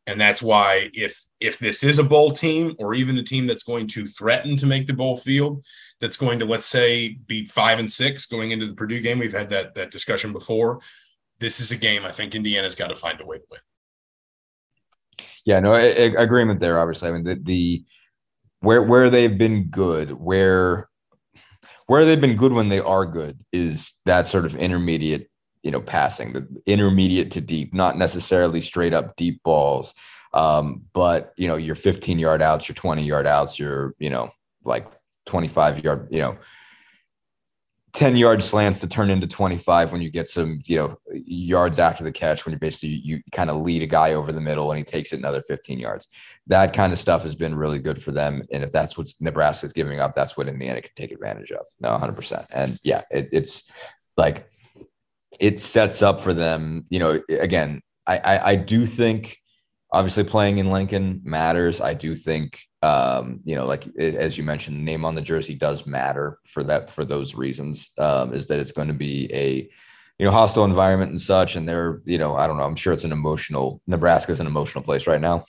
And 0.07 0.19
that's 0.19 0.43
why 0.43 0.89
if 0.95 1.23
if 1.39 1.59
this 1.59 1.85
is 1.85 1.99
a 1.99 2.05
bowl 2.05 2.33
team 2.33 2.75
or 2.79 2.95
even 2.95 3.19
a 3.19 3.23
team 3.23 3.47
that's 3.47 3.63
going 3.63 3.87
to 3.89 4.07
threaten 4.07 4.57
to 4.57 4.67
make 4.67 4.87
the 4.87 4.95
bowl 4.95 5.17
field 5.17 5.65
that's 6.01 6.17
going 6.17 6.39
to 6.39 6.47
let's 6.47 6.67
say 6.67 7.19
be 7.27 7.45
five 7.45 7.79
and 7.79 7.91
six 7.91 8.27
going 8.27 8.51
into 8.51 8.67
the 8.67 8.75
purdue 8.75 9.01
game 9.01 9.19
we've 9.19 9.33
had 9.33 9.51
that 9.51 9.75
that 9.75 9.91
discussion 9.91 10.33
before 10.33 10.81
this 11.39 11.61
is 11.61 11.71
a 11.71 11.77
game 11.77 12.05
i 12.05 12.11
think 12.11 12.35
indiana's 12.35 12.75
got 12.75 12.89
to 12.89 12.97
find 12.97 13.21
a 13.21 13.27
way 13.27 13.39
to 13.39 13.45
win. 13.51 13.61
Yeah 15.45 15.61
no 15.61 15.75
agreement 15.75 16.59
there 16.59 16.79
obviously. 16.79 17.09
I 17.09 17.13
mean 17.13 17.25
the, 17.25 17.35
the 17.37 17.85
where 18.61 18.83
where 18.83 19.11
they've 19.11 19.39
been 19.39 19.65
good 19.65 20.11
where 20.11 20.89
where 21.89 22.05
they've 22.05 22.21
been 22.21 22.37
good 22.37 22.53
when 22.53 22.69
they 22.69 22.81
are 22.81 23.05
good 23.05 23.39
is 23.53 23.95
that 24.07 24.27
sort 24.27 24.47
of 24.47 24.55
intermediate 24.55 25.29
you 25.63 25.71
know, 25.71 25.81
passing, 25.81 26.33
the 26.33 26.47
intermediate 26.67 27.31
to 27.33 27.41
deep, 27.41 27.75
not 27.75 27.99
necessarily 27.99 28.61
straight 28.61 28.95
up 28.95 29.17
deep 29.17 29.43
balls. 29.43 29.93
Um, 30.33 30.83
but 30.93 31.33
you 31.37 31.49
know, 31.49 31.57
your 31.57 31.75
15 31.75 32.19
yard 32.19 32.43
outs, 32.43 32.69
your 32.69 32.75
20 32.75 33.05
yard 33.05 33.27
outs, 33.27 33.59
your, 33.59 33.95
you 33.99 34.11
know, 34.11 34.31
like 34.65 34.87
25 35.27 35.85
yard, 35.85 36.09
you 36.11 36.21
know, 36.21 36.39
10 37.99 38.15
yard 38.15 38.45
slants 38.45 38.79
to 38.81 38.89
turn 38.89 39.11
into 39.11 39.27
25 39.27 39.91
when 39.91 40.01
you 40.01 40.09
get 40.09 40.29
some, 40.29 40.61
you 40.67 40.77
know, 40.77 40.97
yards 41.13 41.81
after 41.81 42.05
the 42.05 42.13
catch, 42.13 42.47
when 42.47 42.53
you 42.53 42.59
basically 42.61 42.91
you 42.91 43.21
kind 43.33 43.51
of 43.51 43.57
lead 43.57 43.83
a 43.83 43.87
guy 43.87 44.13
over 44.13 44.31
the 44.31 44.41
middle 44.41 44.71
and 44.71 44.79
he 44.79 44.85
takes 44.85 45.13
it 45.13 45.19
another 45.19 45.43
15 45.43 45.81
yards. 45.81 46.07
That 46.47 46.73
kind 46.73 46.93
of 46.93 47.01
stuff 47.01 47.25
has 47.25 47.35
been 47.35 47.57
really 47.57 47.81
good 47.81 48.01
for 48.01 48.13
them. 48.13 48.45
And 48.53 48.63
if 48.63 48.71
that's 48.71 48.97
what 48.97 49.13
Nebraska's 49.21 49.73
giving 49.73 49.99
up, 49.99 50.15
that's 50.15 50.37
what 50.37 50.47
Indiana 50.47 50.81
can 50.81 50.93
take 50.95 51.11
advantage 51.11 51.51
of. 51.51 51.67
No, 51.81 51.89
100%. 51.89 52.47
And 52.55 52.79
yeah, 52.85 53.03
it, 53.11 53.31
it's 53.33 53.69
like 54.17 54.49
it 55.41 55.59
sets 55.59 56.01
up 56.01 56.21
for 56.21 56.33
them. 56.33 56.87
You 56.91 57.01
know, 57.01 57.21
again, 57.29 57.83
I, 58.07 58.19
I, 58.19 58.51
I 58.51 58.55
do 58.55 58.87
think 58.87 59.39
obviously 59.93 60.25
playing 60.25 60.59
in 60.59 60.71
Lincoln 60.71 61.21
matters. 61.25 61.81
I 61.81 61.95
do 61.95 62.15
think, 62.15 62.61
um, 62.83 63.41
you 63.45 63.57
know, 63.57 63.67
like 63.67 63.87
as 63.97 64.37
you 64.37 64.45
mentioned, 64.45 64.77
the 64.77 64.83
name 64.83 65.05
on 65.05 65.15
the 65.15 65.21
jersey 65.21 65.55
does 65.55 65.87
matter 65.87 66.39
for 66.45 66.63
that 66.65 66.91
for 66.91 67.05
those 67.05 67.35
reasons. 67.35 67.91
Um, 67.99 68.35
is 68.35 68.47
that 68.49 68.61
it's 68.61 68.73
going 68.73 68.89
to 68.89 68.95
be 68.95 69.33
a 69.33 69.69
you 70.19 70.27
know, 70.27 70.33
hostile 70.33 70.65
environment 70.65 71.11
and 71.11 71.21
such. 71.21 71.57
And 71.57 71.69
they're, 71.69 72.03
you 72.05 72.19
know, 72.19 72.35
I 72.35 72.47
don't 72.47 72.57
know. 72.57 72.65
I'm 72.65 72.77
sure 72.77 72.93
it's 72.93 73.05
an 73.05 73.13
emotional. 73.13 73.81
Nebraska's 73.87 74.41
an 74.41 74.47
emotional 74.47 74.83
place 74.83 75.07
right 75.07 75.21
now. 75.21 75.45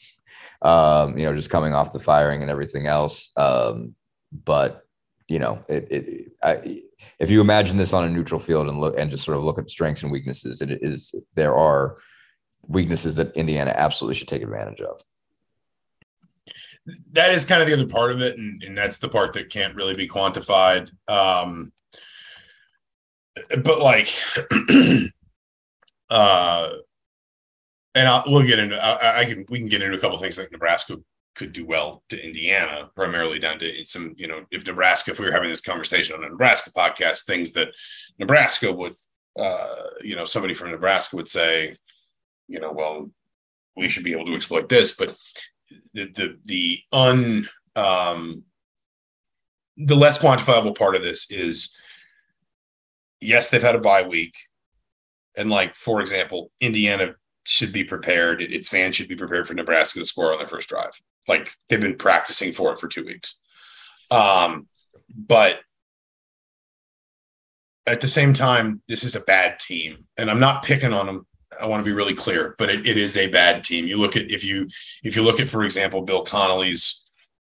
Um, 0.61 1.17
you 1.17 1.25
know, 1.25 1.35
just 1.35 1.49
coming 1.49 1.73
off 1.73 1.93
the 1.93 1.99
firing 1.99 2.41
and 2.41 2.51
everything 2.51 2.85
else. 2.85 3.31
Um, 3.35 3.95
but 4.31 4.83
you 5.27 5.39
know, 5.39 5.59
it, 5.69 5.87
it 5.91 6.31
I, 6.43 6.81
if 7.19 7.29
you 7.29 7.41
imagine 7.41 7.77
this 7.77 7.93
on 7.93 8.03
a 8.03 8.09
neutral 8.09 8.39
field 8.39 8.67
and 8.67 8.79
look 8.79 8.97
and 8.97 9.09
just 9.09 9.23
sort 9.23 9.37
of 9.37 9.43
look 9.43 9.59
at 9.59 9.69
strengths 9.69 10.03
and 10.03 10.11
weaknesses, 10.11 10.61
it 10.61 10.71
is 10.71 11.15
there 11.35 11.55
are 11.55 11.97
weaknesses 12.69 13.15
that 13.17 13.35
Indiana 13.35 13.73
absolutely 13.75 14.15
should 14.15 14.29
take 14.29 14.43
advantage 14.43 14.79
of. 14.79 15.01
That 17.11 17.33
is 17.33 17.43
kind 17.43 17.61
of 17.61 17.67
the 17.67 17.73
other 17.73 17.87
part 17.87 18.11
of 18.11 18.21
it, 18.21 18.37
and, 18.37 18.63
and 18.63 18.77
that's 18.77 18.99
the 18.99 19.09
part 19.09 19.33
that 19.33 19.49
can't 19.49 19.75
really 19.75 19.95
be 19.95 20.07
quantified. 20.07 20.89
Um, 21.07 21.73
but 23.63 23.79
like, 23.79 24.09
uh, 26.09 26.69
and 27.95 28.07
I'll, 28.07 28.23
we'll 28.25 28.47
get 28.47 28.59
into. 28.59 28.75
I, 28.75 29.19
I, 29.19 29.25
can 29.25 29.45
we 29.49 29.59
can 29.59 29.67
get 29.67 29.81
into 29.81 29.97
a 29.97 29.99
couple 29.99 30.17
things 30.17 30.37
like 30.37 30.51
Nebraska 30.51 30.97
could 31.35 31.51
do 31.53 31.65
well 31.65 32.03
to 32.09 32.23
Indiana, 32.23 32.89
primarily 32.95 33.39
down 33.39 33.59
to 33.59 33.85
some, 33.85 34.13
you 34.17 34.27
know, 34.27 34.45
if 34.51 34.65
Nebraska, 34.65 35.11
if 35.11 35.19
we 35.19 35.25
were 35.25 35.31
having 35.31 35.49
this 35.49 35.61
conversation 35.61 36.15
on 36.15 36.23
a 36.23 36.29
Nebraska 36.29 36.71
podcast, 36.71 37.25
things 37.25 37.53
that 37.53 37.69
Nebraska 38.19 38.71
would, 38.71 38.95
uh, 39.39 39.83
you 40.01 40.15
know, 40.15 40.25
somebody 40.25 40.53
from 40.53 40.71
Nebraska 40.71 41.15
would 41.15 41.27
say, 41.27 41.77
you 42.49 42.59
know, 42.59 42.73
well, 42.73 43.09
we 43.77 43.87
should 43.87 44.03
be 44.03 44.11
able 44.11 44.25
to 44.25 44.35
exploit 44.35 44.67
this, 44.67 44.95
but 44.97 45.15
the 45.93 46.05
the 46.05 46.37
the 46.45 46.79
un 46.91 47.47
um, 47.75 48.43
the 49.77 49.95
less 49.95 50.19
quantifiable 50.19 50.77
part 50.77 50.95
of 50.95 51.03
this 51.03 51.31
is 51.31 51.77
yes, 53.21 53.49
they've 53.49 53.61
had 53.61 53.75
a 53.75 53.79
bye 53.79 54.03
week, 54.03 54.35
and 55.37 55.49
like 55.49 55.75
for 55.75 56.01
example, 56.01 56.51
Indiana 56.59 57.15
should 57.45 57.71
be 57.71 57.83
prepared. 57.83 58.41
Its 58.41 58.67
fans 58.67 58.95
should 58.95 59.07
be 59.07 59.15
prepared 59.15 59.47
for 59.47 59.53
Nebraska 59.53 59.99
to 59.99 60.05
score 60.05 60.33
on 60.33 60.39
their 60.39 60.47
first 60.47 60.67
drive. 60.67 60.99
Like 61.27 61.53
they've 61.69 61.79
been 61.79 61.95
practicing 61.95 62.51
for 62.51 62.73
it 62.73 62.79
for 62.79 62.87
two 62.87 63.05
weeks. 63.05 63.39
Um, 64.11 64.67
but 65.15 65.59
at 67.85 68.01
the 68.01 68.07
same 68.07 68.33
time, 68.33 68.81
this 68.87 69.03
is 69.03 69.15
a 69.15 69.21
bad 69.21 69.59
team, 69.59 70.05
and 70.17 70.29
I'm 70.29 70.39
not 70.39 70.63
picking 70.63 70.93
on 70.93 71.05
them. 71.05 71.25
I 71.59 71.65
want 71.65 71.83
to 71.83 71.89
be 71.89 71.95
really 71.95 72.13
clear, 72.13 72.55
but 72.57 72.69
it, 72.69 72.85
it 72.85 72.97
is 72.97 73.17
a 73.17 73.27
bad 73.27 73.63
team. 73.63 73.87
You 73.87 73.97
look 73.97 74.15
at 74.15 74.29
if 74.29 74.43
you 74.43 74.67
if 75.03 75.15
you 75.15 75.23
look 75.23 75.39
at, 75.39 75.49
for 75.49 75.63
example, 75.63 76.01
Bill 76.01 76.23
Connelly's 76.23 77.05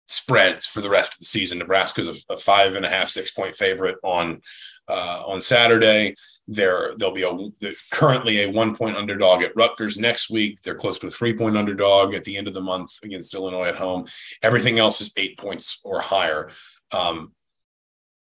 spreads 0.07 0.65
for 0.65 0.81
the 0.81 0.89
rest 0.89 1.13
of 1.13 1.19
the 1.19 1.25
season. 1.25 1.60
Nebraska's 1.60 2.07
a, 2.07 2.33
a 2.33 2.38
five 2.38 2.75
and 2.75 2.86
a 2.86 2.89
half, 2.89 3.10
six 3.10 3.31
point 3.31 3.55
favorite 3.55 3.98
on 4.03 4.41
uh, 4.88 5.24
on 5.25 5.41
Saturday. 5.41 6.15
There, 6.48 6.93
there'll 6.98 7.13
be 7.13 7.24
a 7.24 7.74
currently 7.91 8.41
a 8.41 8.51
one 8.51 8.75
point 8.75 8.98
underdog 8.98 9.41
at 9.41 9.55
Rutgers 9.55 9.98
next 9.98 10.29
week. 10.29 10.62
They're 10.62 10.75
close 10.75 11.00
to 11.00 11.07
a 11.07 11.12
three 11.12 11.33
point 11.33 11.57
underdog 11.57 12.13
at 12.13 12.25
the 12.25 12.36
end 12.36 12.48
of 12.48 12.53
the 12.53 12.62
month 12.62 12.91
against 13.03 13.33
Illinois 13.33 13.69
at 13.69 13.77
home. 13.77 14.07
Everything 14.41 14.79
else 14.79 15.00
is 15.00 15.13
eight 15.17 15.38
points 15.38 15.79
or 15.83 16.01
higher. 16.01 16.50
Um, 16.91 17.33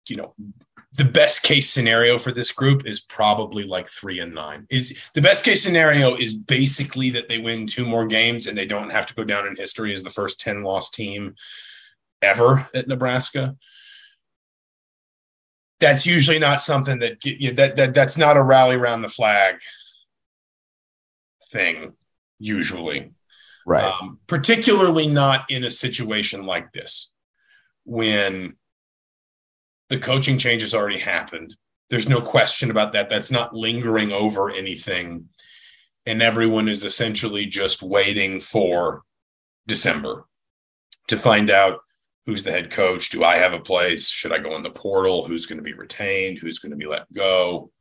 you 0.07 0.17
know, 0.17 0.33
the 0.93 1.05
best 1.05 1.43
case 1.43 1.69
scenario 1.69 2.17
for 2.17 2.31
this 2.31 2.51
group 2.51 2.86
is 2.86 3.00
probably 3.00 3.63
like 3.63 3.88
three 3.88 4.19
and 4.19 4.34
nine. 4.34 4.65
Is 4.69 5.00
the 5.13 5.22
best 5.22 5.46
case 5.46 5.62
scenario 5.62 6.15
is 6.15 6.34
basically 6.34 7.12
that 7.12 7.29
they 7.29 7.38
win 7.38 7.67
two 7.67 7.86
more 7.86 8.08
games 8.08 8.48
and 8.48 8.58
they 8.58 8.65
don't 8.65 8.89
have 8.89 9.05
to 9.08 9.13
go 9.13 9.24
down 9.24 9.46
in 9.46 9.55
history 9.55 9.93
as 9.93 10.01
the 10.03 10.10
first 10.10 10.39
10 10.39 10.63
loss 10.63 10.89
team 10.89 11.36
ever 12.22 12.67
at 12.74 12.88
Nebraska. 12.88 13.55
That's 15.79 16.05
usually 16.05 16.39
not 16.39 16.60
something 16.60 17.00
that 17.00 17.24
you 17.24 17.53
that, 17.53 17.75
that 17.75 17.93
that's 17.93 18.17
not 18.17 18.36
a 18.36 18.43
rally 18.43 18.75
around 18.75 19.03
the 19.03 19.10
flag 19.10 19.60
thing 21.51 21.93
usually. 22.39 23.12
Right. 23.65 23.84
Um, 23.84 24.19
particularly 24.25 25.08
not 25.08 25.50
in 25.51 25.63
a 25.63 25.69
situation 25.69 26.46
like 26.46 26.74
this 26.74 27.13
when 27.86 28.55
the 29.89 30.00
coaching 30.00 30.38
change 30.38 30.62
has 30.62 30.74
already 30.74 31.00
happened 31.00 31.55
there's 31.89 32.10
no 32.10 32.22
question 32.22 32.69
about 32.69 32.93
that 32.93 33.10
that's 33.10 33.31
not 33.31 33.55
lingering 33.55 34.12
over 34.12 34.51
anything 34.51 35.25
and 36.05 36.22
everyone 36.22 36.67
is 36.67 36.84
essentially 36.84 37.46
just 37.46 37.81
waiting 37.81 38.39
for 38.39 39.03
december 39.67 40.25
to 41.08 41.17
find 41.17 41.51
out 41.51 41.79
who's 42.29 42.43
the 42.43 42.51
head 42.51 42.69
coach? 42.69 43.10
Do 43.10 43.24
I 43.24 43.38
have 43.38 43.53
a 43.53 43.60
place? 43.60 44.08
Should 44.08 44.31
I 44.31 44.38
go 44.38 44.55
in 44.55 44.63
the 44.63 44.69
portal? 44.69 45.25
Who's 45.25 45.48
going 45.48 45.58
to 45.58 45.63
be 45.63 45.74
retained? 45.74 46.38
Who's 46.38 46.60
going 46.60 46.69
to 46.69 46.77
be 46.77 46.86
let 46.86 47.12
go? 47.12 47.72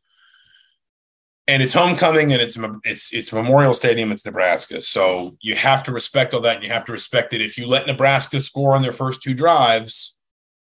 And 1.46 1.62
it's 1.62 1.72
homecoming, 1.72 2.32
and 2.32 2.42
it's 2.42 2.58
it's 2.84 3.12
it's 3.12 3.32
Memorial 3.32 3.72
Stadium. 3.72 4.12
It's 4.12 4.26
Nebraska, 4.26 4.82
so 4.82 5.38
you 5.40 5.54
have 5.54 5.82
to 5.84 5.92
respect 5.92 6.34
all 6.34 6.42
that, 6.42 6.56
and 6.56 6.64
you 6.64 6.70
have 6.70 6.84
to 6.86 6.92
respect 6.92 7.30
that 7.30 7.40
if 7.40 7.56
you 7.56 7.66
let 7.66 7.86
Nebraska 7.86 8.38
score 8.42 8.74
on 8.74 8.82
their 8.82 8.92
first 8.92 9.22
two 9.22 9.32
drives, 9.32 10.17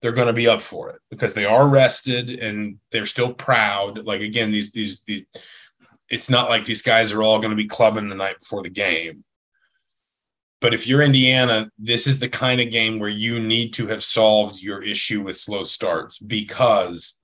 they're 0.02 0.12
going 0.12 0.28
to 0.28 0.34
be 0.34 0.48
up 0.48 0.62
for 0.62 0.90
it 0.90 1.00
because 1.10 1.34
they 1.34 1.46
are 1.46 1.68
rested 1.68 2.30
and 2.30 2.78
they're 2.92 3.06
still 3.06 3.34
proud. 3.34 4.06
Like 4.06 4.22
again, 4.22 4.52
these 4.52 4.72
these 4.72 5.04
these, 5.04 5.26
it's 6.10 6.30
not 6.30 6.50
like 6.50 6.66
these 6.66 6.82
guys 6.82 7.12
are 7.12 7.24
all 7.24 7.40
going 7.40 7.52
to 7.52 7.56
be 7.56 7.68
clubbing 7.68 8.10
the 8.10 8.16
night 8.16 8.40
before 8.40 8.64
the 8.64 8.70
game. 8.70 9.24
But 10.60 10.74
if 10.74 10.88
you're 10.88 11.02
Indiana, 11.04 11.70
this 11.78 12.08
is 12.08 12.20
the 12.20 12.30
kind 12.30 12.60
of 12.60 12.72
game 12.72 13.00
where 13.00 13.10
you 13.10 13.40
need 13.40 13.74
to 13.74 13.88
have 13.88 14.04
solved 14.04 14.62
your 14.62 14.82
issue 14.82 15.22
with 15.22 15.38
slow 15.38 15.64
starts 15.64 16.18
because 16.18 17.20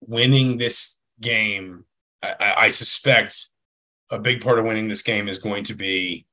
winning 0.00 0.58
this 0.58 1.00
game, 1.20 1.86
I, 2.22 2.54
I, 2.56 2.68
suspect 2.68 3.48
a 4.10 4.18
big 4.18 4.42
part 4.42 4.60
of 4.60 4.64
winning 4.64 4.88
this 4.88 5.02
game 5.02 5.28
is 5.28 5.38
going 5.38 5.64
to 5.64 5.74
be 5.74 6.24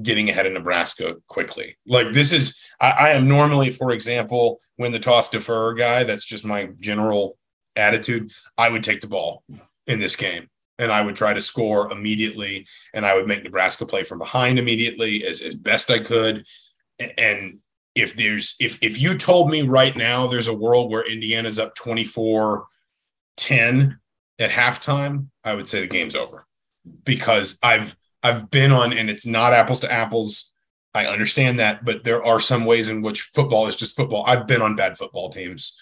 getting 0.00 0.30
ahead 0.30 0.46
of 0.46 0.52
Nebraska 0.52 1.16
quickly. 1.26 1.76
Like 1.86 2.12
this 2.12 2.32
is, 2.32 2.60
I, 2.80 2.90
I 2.90 3.08
am 3.10 3.28
normally, 3.28 3.70
for 3.70 3.90
example, 3.90 4.60
when 4.76 4.92
the 4.92 4.98
toss 4.98 5.28
defer 5.28 5.74
guy, 5.74 6.04
that's 6.04 6.24
just 6.24 6.44
my 6.44 6.70
general 6.78 7.36
attitude. 7.76 8.32
I 8.56 8.68
would 8.68 8.82
take 8.82 9.00
the 9.00 9.06
ball 9.06 9.44
in 9.86 9.98
this 9.98 10.16
game 10.16 10.48
and 10.80 10.90
I 10.90 11.02
would 11.02 11.14
try 11.14 11.34
to 11.34 11.42
score 11.42 11.92
immediately, 11.92 12.66
and 12.94 13.04
I 13.04 13.14
would 13.14 13.26
make 13.26 13.44
Nebraska 13.44 13.84
play 13.84 14.02
from 14.02 14.18
behind 14.18 14.58
immediately 14.58 15.26
as, 15.26 15.42
as 15.42 15.54
best 15.54 15.90
I 15.90 15.98
could. 15.98 16.46
And 17.18 17.58
if 17.94 18.16
there's 18.16 18.56
if 18.58 18.82
if 18.82 18.98
you 18.98 19.16
told 19.18 19.50
me 19.50 19.62
right 19.62 19.94
now 19.94 20.26
there's 20.26 20.48
a 20.48 20.54
world 20.54 20.90
where 20.90 21.06
Indiana's 21.06 21.58
up 21.58 21.74
24 21.74 22.64
10 23.36 23.98
at 24.38 24.50
halftime, 24.50 25.26
I 25.44 25.54
would 25.54 25.68
say 25.68 25.80
the 25.80 25.86
game's 25.86 26.16
over. 26.16 26.46
Because 27.04 27.58
I've 27.62 27.94
I've 28.22 28.50
been 28.50 28.72
on 28.72 28.92
and 28.92 29.08
it's 29.08 29.26
not 29.26 29.52
apples 29.52 29.80
to 29.80 29.92
apples. 29.92 30.54
I 30.92 31.06
understand 31.06 31.58
that, 31.60 31.84
but 31.84 32.04
there 32.04 32.24
are 32.24 32.40
some 32.40 32.64
ways 32.64 32.88
in 32.88 33.02
which 33.02 33.22
football 33.22 33.66
is 33.66 33.76
just 33.76 33.96
football. 33.96 34.24
I've 34.26 34.46
been 34.46 34.62
on 34.62 34.76
bad 34.76 34.98
football 34.98 35.30
teams. 35.30 35.76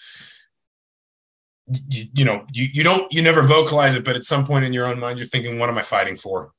You, 1.87 2.05
you 2.13 2.25
know 2.25 2.45
you, 2.51 2.67
you 2.71 2.83
don't 2.83 3.11
you 3.13 3.21
never 3.21 3.43
vocalize 3.43 3.93
it 3.93 4.03
but 4.03 4.15
at 4.15 4.23
some 4.23 4.43
point 4.43 4.65
in 4.65 4.73
your 4.73 4.87
own 4.87 4.99
mind 4.99 5.19
you're 5.19 5.27
thinking 5.27 5.59
what 5.59 5.69
am 5.69 5.77
i 5.77 5.83
fighting 5.83 6.15
for? 6.15 6.51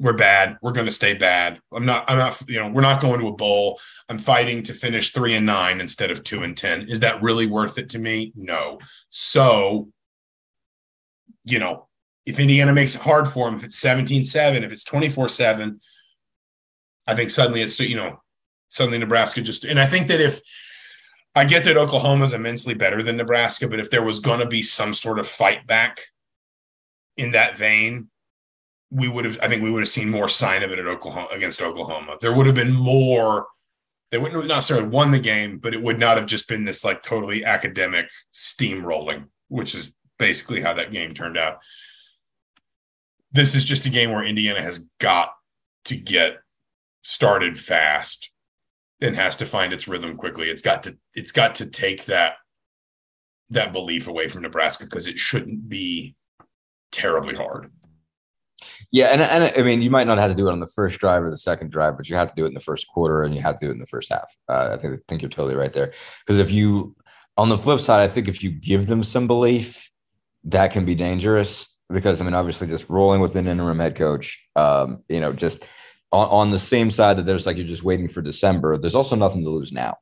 We're 0.00 0.12
bad. 0.12 0.58
We're 0.62 0.72
going 0.72 0.86
to 0.86 0.92
stay 0.92 1.14
bad. 1.14 1.60
I'm 1.72 1.84
not 1.84 2.08
i'm 2.08 2.18
not 2.18 2.42
you 2.48 2.58
know 2.58 2.68
we're 2.68 2.82
not 2.82 3.00
going 3.00 3.20
to 3.20 3.28
a 3.28 3.32
bowl. 3.32 3.80
I'm 4.08 4.18
fighting 4.18 4.62
to 4.64 4.72
finish 4.72 5.12
three 5.12 5.34
and 5.34 5.46
nine 5.46 5.80
instead 5.80 6.10
of 6.10 6.24
two 6.24 6.42
and 6.42 6.56
ten. 6.56 6.82
Is 6.82 7.00
that 7.00 7.22
really 7.22 7.46
worth 7.46 7.78
it 7.78 7.90
to 7.90 7.98
me? 7.98 8.32
No. 8.34 8.78
So 9.10 9.88
you 11.44 11.58
know 11.58 11.87
if 12.28 12.38
indiana 12.38 12.72
makes 12.72 12.94
it 12.94 13.02
hard 13.02 13.26
for 13.26 13.46
them 13.46 13.58
if 13.58 13.64
it's 13.64 13.80
17-7 13.80 14.62
if 14.62 14.72
it's 14.72 14.84
24-7 14.84 15.78
i 17.06 17.14
think 17.14 17.30
suddenly 17.30 17.60
it's 17.62 17.78
you 17.80 17.96
know 17.96 18.20
suddenly 18.68 18.98
nebraska 18.98 19.40
just 19.42 19.64
and 19.64 19.80
i 19.80 19.86
think 19.86 20.08
that 20.08 20.20
if 20.20 20.40
I 21.38 21.44
get 21.44 21.62
that 21.64 21.76
Oklahoma 21.76 22.24
is 22.24 22.32
immensely 22.32 22.74
better 22.74 23.00
than 23.00 23.16
Nebraska, 23.16 23.68
but 23.68 23.78
if 23.78 23.90
there 23.90 24.02
was 24.02 24.18
going 24.18 24.40
to 24.40 24.46
be 24.46 24.60
some 24.60 24.92
sort 24.92 25.20
of 25.20 25.28
fight 25.28 25.68
back 25.68 26.00
in 27.16 27.30
that 27.30 27.56
vein, 27.56 28.08
we 28.90 29.08
would 29.08 29.24
have. 29.24 29.38
I 29.40 29.46
think 29.48 29.62
we 29.62 29.70
would 29.70 29.82
have 29.82 29.88
seen 29.88 30.10
more 30.10 30.28
sign 30.28 30.64
of 30.64 30.72
it 30.72 30.80
at 30.80 30.86
Oklahoma 30.86 31.28
against 31.30 31.62
Oklahoma. 31.62 32.16
There 32.20 32.34
would 32.34 32.46
have 32.46 32.56
been 32.56 32.72
more. 32.72 33.46
They 34.10 34.18
wouldn't 34.18 34.40
have 34.40 34.48
necessarily 34.48 34.88
won 34.88 35.12
the 35.12 35.20
game, 35.20 35.58
but 35.58 35.74
it 35.74 35.82
would 35.82 36.00
not 36.00 36.16
have 36.16 36.26
just 36.26 36.48
been 36.48 36.64
this 36.64 36.84
like 36.84 37.02
totally 37.02 37.44
academic 37.44 38.10
steamrolling, 38.34 39.26
which 39.48 39.76
is 39.76 39.94
basically 40.18 40.62
how 40.62 40.72
that 40.72 40.90
game 40.90 41.12
turned 41.12 41.38
out. 41.38 41.58
This 43.32 43.54
is 43.54 43.64
just 43.64 43.86
a 43.86 43.90
game 43.90 44.10
where 44.10 44.24
Indiana 44.24 44.62
has 44.62 44.88
got 44.98 45.30
to 45.84 45.96
get 45.96 46.38
started 47.02 47.58
fast 47.58 48.30
and 49.00 49.16
has 49.16 49.36
to 49.36 49.46
find 49.46 49.72
its 49.72 49.86
rhythm 49.86 50.16
quickly. 50.16 50.48
It's 50.48 50.62
got 50.62 50.82
to 50.84 50.98
it's 51.14 51.32
got 51.32 51.54
to 51.56 51.66
take 51.66 52.06
that 52.06 52.34
that 53.50 53.72
belief 53.72 54.08
away 54.08 54.28
from 54.28 54.42
Nebraska 54.42 54.84
because 54.84 55.06
it 55.06 55.18
shouldn't 55.18 55.68
be 55.68 56.14
terribly 56.92 57.34
hard. 57.34 57.70
Yeah, 58.90 59.06
and 59.06 59.22
and 59.22 59.52
I 59.56 59.62
mean, 59.62 59.82
you 59.82 59.90
might 59.90 60.06
not 60.06 60.18
have 60.18 60.30
to 60.30 60.36
do 60.36 60.48
it 60.48 60.52
on 60.52 60.60
the 60.60 60.66
first 60.66 60.98
drive 60.98 61.22
or 61.22 61.30
the 61.30 61.38
second 61.38 61.70
drive, 61.70 61.96
but 61.96 62.08
you 62.08 62.16
have 62.16 62.28
to 62.28 62.34
do 62.34 62.44
it 62.44 62.48
in 62.48 62.54
the 62.54 62.60
first 62.60 62.88
quarter 62.88 63.22
and 63.22 63.34
you 63.34 63.42
have 63.42 63.58
to 63.58 63.66
do 63.66 63.70
it 63.70 63.74
in 63.74 63.78
the 63.78 63.86
first 63.86 64.10
half. 64.10 64.30
Uh, 64.48 64.70
I 64.72 64.76
think 64.76 64.94
I 64.94 64.98
think 65.08 65.22
you're 65.22 65.28
totally 65.28 65.56
right 65.56 65.72
there. 65.72 65.92
Because 66.20 66.38
if 66.38 66.50
you, 66.50 66.96
on 67.36 67.50
the 67.50 67.58
flip 67.58 67.80
side, 67.80 68.02
I 68.02 68.08
think 68.08 68.28
if 68.28 68.42
you 68.42 68.50
give 68.50 68.86
them 68.86 69.04
some 69.04 69.26
belief, 69.26 69.90
that 70.44 70.72
can 70.72 70.84
be 70.84 70.94
dangerous 70.94 71.67
because 71.90 72.20
I 72.20 72.24
mean, 72.24 72.34
obviously, 72.34 72.66
just 72.66 72.88
rolling 72.88 73.20
with 73.20 73.36
an 73.36 73.46
interim 73.46 73.78
head 73.78 73.96
coach, 73.96 74.46
um, 74.56 75.02
you 75.08 75.20
know, 75.20 75.32
just 75.32 75.64
on, 76.12 76.28
on 76.28 76.50
the 76.50 76.58
same 76.58 76.90
side 76.90 77.16
that 77.16 77.26
there's 77.26 77.46
like 77.46 77.56
you're 77.56 77.66
just 77.66 77.84
waiting 77.84 78.08
for 78.08 78.22
December. 78.22 78.76
There's 78.76 78.94
also 78.94 79.16
nothing 79.16 79.44
to 79.44 79.50
lose 79.50 79.72
now. 79.72 79.96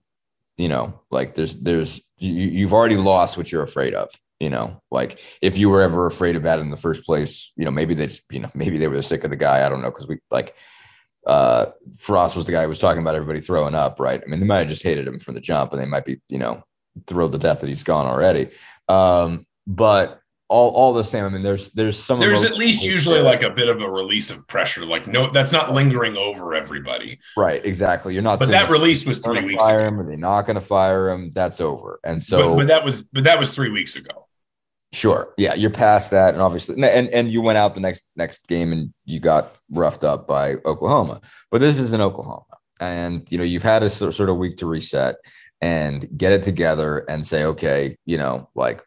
You 0.56 0.68
know, 0.68 1.00
like 1.10 1.34
there's 1.34 1.60
there's 1.60 2.00
you, 2.18 2.32
you've 2.32 2.72
already 2.72 2.96
lost 2.96 3.36
what 3.36 3.52
you're 3.52 3.62
afraid 3.62 3.94
of. 3.94 4.10
You 4.40 4.50
know, 4.50 4.82
like 4.90 5.20
if 5.40 5.56
you 5.56 5.70
were 5.70 5.82
ever 5.82 6.06
afraid 6.06 6.36
of 6.36 6.42
that 6.42 6.58
in 6.58 6.70
the 6.70 6.76
first 6.76 7.04
place, 7.04 7.52
you 7.56 7.64
know, 7.64 7.70
maybe 7.70 7.94
they 7.94 8.06
just, 8.06 8.22
you 8.30 8.40
know, 8.40 8.50
maybe 8.54 8.78
they 8.78 8.88
were 8.88 9.00
sick 9.02 9.24
of 9.24 9.30
the 9.30 9.36
guy. 9.36 9.64
I 9.64 9.68
don't 9.68 9.80
know 9.80 9.90
because 9.90 10.08
we 10.08 10.18
like 10.30 10.54
uh 11.26 11.66
Frost 11.98 12.36
was 12.36 12.46
the 12.46 12.52
guy 12.52 12.62
who 12.62 12.68
was 12.68 12.78
talking 12.78 13.00
about 13.00 13.14
everybody 13.14 13.40
throwing 13.40 13.74
up, 13.74 13.98
right? 13.98 14.22
I 14.22 14.28
mean, 14.28 14.40
they 14.40 14.46
might 14.46 14.58
have 14.58 14.68
just 14.68 14.82
hated 14.82 15.06
him 15.06 15.18
from 15.18 15.34
the 15.34 15.40
jump, 15.40 15.72
and 15.72 15.80
they 15.80 15.86
might 15.86 16.04
be, 16.04 16.20
you 16.28 16.38
know, 16.38 16.62
thrilled 17.06 17.32
to 17.32 17.38
death 17.38 17.60
that 17.60 17.68
he's 17.68 17.82
gone 17.82 18.06
already. 18.06 18.48
Um, 18.88 19.46
but 19.66 20.20
all 20.48 20.70
all 20.70 20.92
the 20.92 21.04
same. 21.04 21.24
I 21.24 21.28
mean, 21.28 21.42
there's 21.42 21.70
there's 21.70 21.98
some. 21.98 22.20
There's 22.20 22.44
at 22.44 22.56
least 22.56 22.84
usually 22.84 23.20
like 23.20 23.42
a 23.42 23.50
bit 23.50 23.68
of 23.68 23.82
a 23.82 23.90
release 23.90 24.30
of 24.30 24.46
pressure. 24.46 24.84
Like 24.84 25.06
no, 25.06 25.30
that's 25.30 25.52
not 25.52 25.72
lingering 25.72 26.16
over 26.16 26.54
everybody. 26.54 27.18
Right. 27.36 27.64
Exactly. 27.64 28.14
You're 28.14 28.22
not. 28.22 28.38
But 28.38 28.48
that 28.48 28.70
release 28.70 29.06
was 29.06 29.18
three 29.18 29.42
weeks 29.42 29.64
fire 29.64 29.80
ago. 29.80 29.88
Him, 29.88 30.00
or 30.00 30.06
they're 30.06 30.16
not 30.16 30.42
going 30.42 30.54
to 30.54 30.60
fire 30.60 31.10
him. 31.10 31.30
That's 31.30 31.60
over. 31.60 32.00
And 32.04 32.22
so, 32.22 32.50
but, 32.50 32.56
but, 32.56 32.66
that 32.68 32.84
was 32.84 33.02
but 33.02 33.24
that 33.24 33.38
was 33.38 33.54
three 33.54 33.70
weeks 33.70 33.96
ago. 33.96 34.26
Sure. 34.92 35.34
Yeah, 35.36 35.54
you're 35.54 35.70
past 35.70 36.12
that, 36.12 36.32
and 36.34 36.42
obviously, 36.42 36.80
and 36.82 37.08
and 37.08 37.30
you 37.30 37.42
went 37.42 37.58
out 37.58 37.74
the 37.74 37.80
next 37.80 38.06
next 38.14 38.46
game 38.46 38.72
and 38.72 38.94
you 39.04 39.20
got 39.20 39.56
roughed 39.70 40.04
up 40.04 40.26
by 40.26 40.54
Oklahoma. 40.64 41.20
But 41.50 41.60
this 41.60 41.78
is 41.78 41.92
in 41.92 42.00
Oklahoma, 42.00 42.44
and 42.80 43.30
you 43.30 43.36
know 43.36 43.44
you've 43.44 43.64
had 43.64 43.82
a 43.82 43.90
sort 43.90 44.20
of 44.20 44.36
week 44.36 44.58
to 44.58 44.66
reset 44.66 45.16
and 45.60 46.06
get 46.16 46.32
it 46.32 46.42
together 46.42 46.98
and 47.08 47.26
say, 47.26 47.44
okay, 47.44 47.96
you 48.04 48.18
know, 48.18 48.48
like 48.54 48.82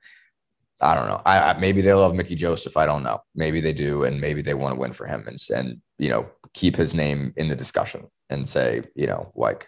I 0.82 0.96
don't 0.96 1.08
know. 1.08 1.22
I, 1.26 1.52
I, 1.52 1.60
maybe 1.60 1.82
they 1.82 1.94
love 1.94 2.16
Mickey 2.16 2.36
Joseph. 2.36 2.78
I 2.78 2.86
don't 2.86 3.04
know. 3.04 3.20
Maybe 3.36 3.60
they 3.62 3.74
do, 3.74 4.04
and 4.04 4.22
maybe 4.22 4.42
they 4.42 4.54
want 4.54 4.76
to 4.76 4.80
win 4.80 4.94
for 4.94 5.06
him 5.06 5.26
and 5.28 5.38
and 5.54 5.82
you 5.98 6.10
know 6.10 6.30
keep 6.54 6.76
his 6.76 6.96
name 6.96 7.34
in 7.38 7.48
the 7.48 7.56
discussion 7.56 8.08
and 8.30 8.48
say 8.48 8.84
you 8.96 9.08
know 9.08 9.32
like 9.36 9.68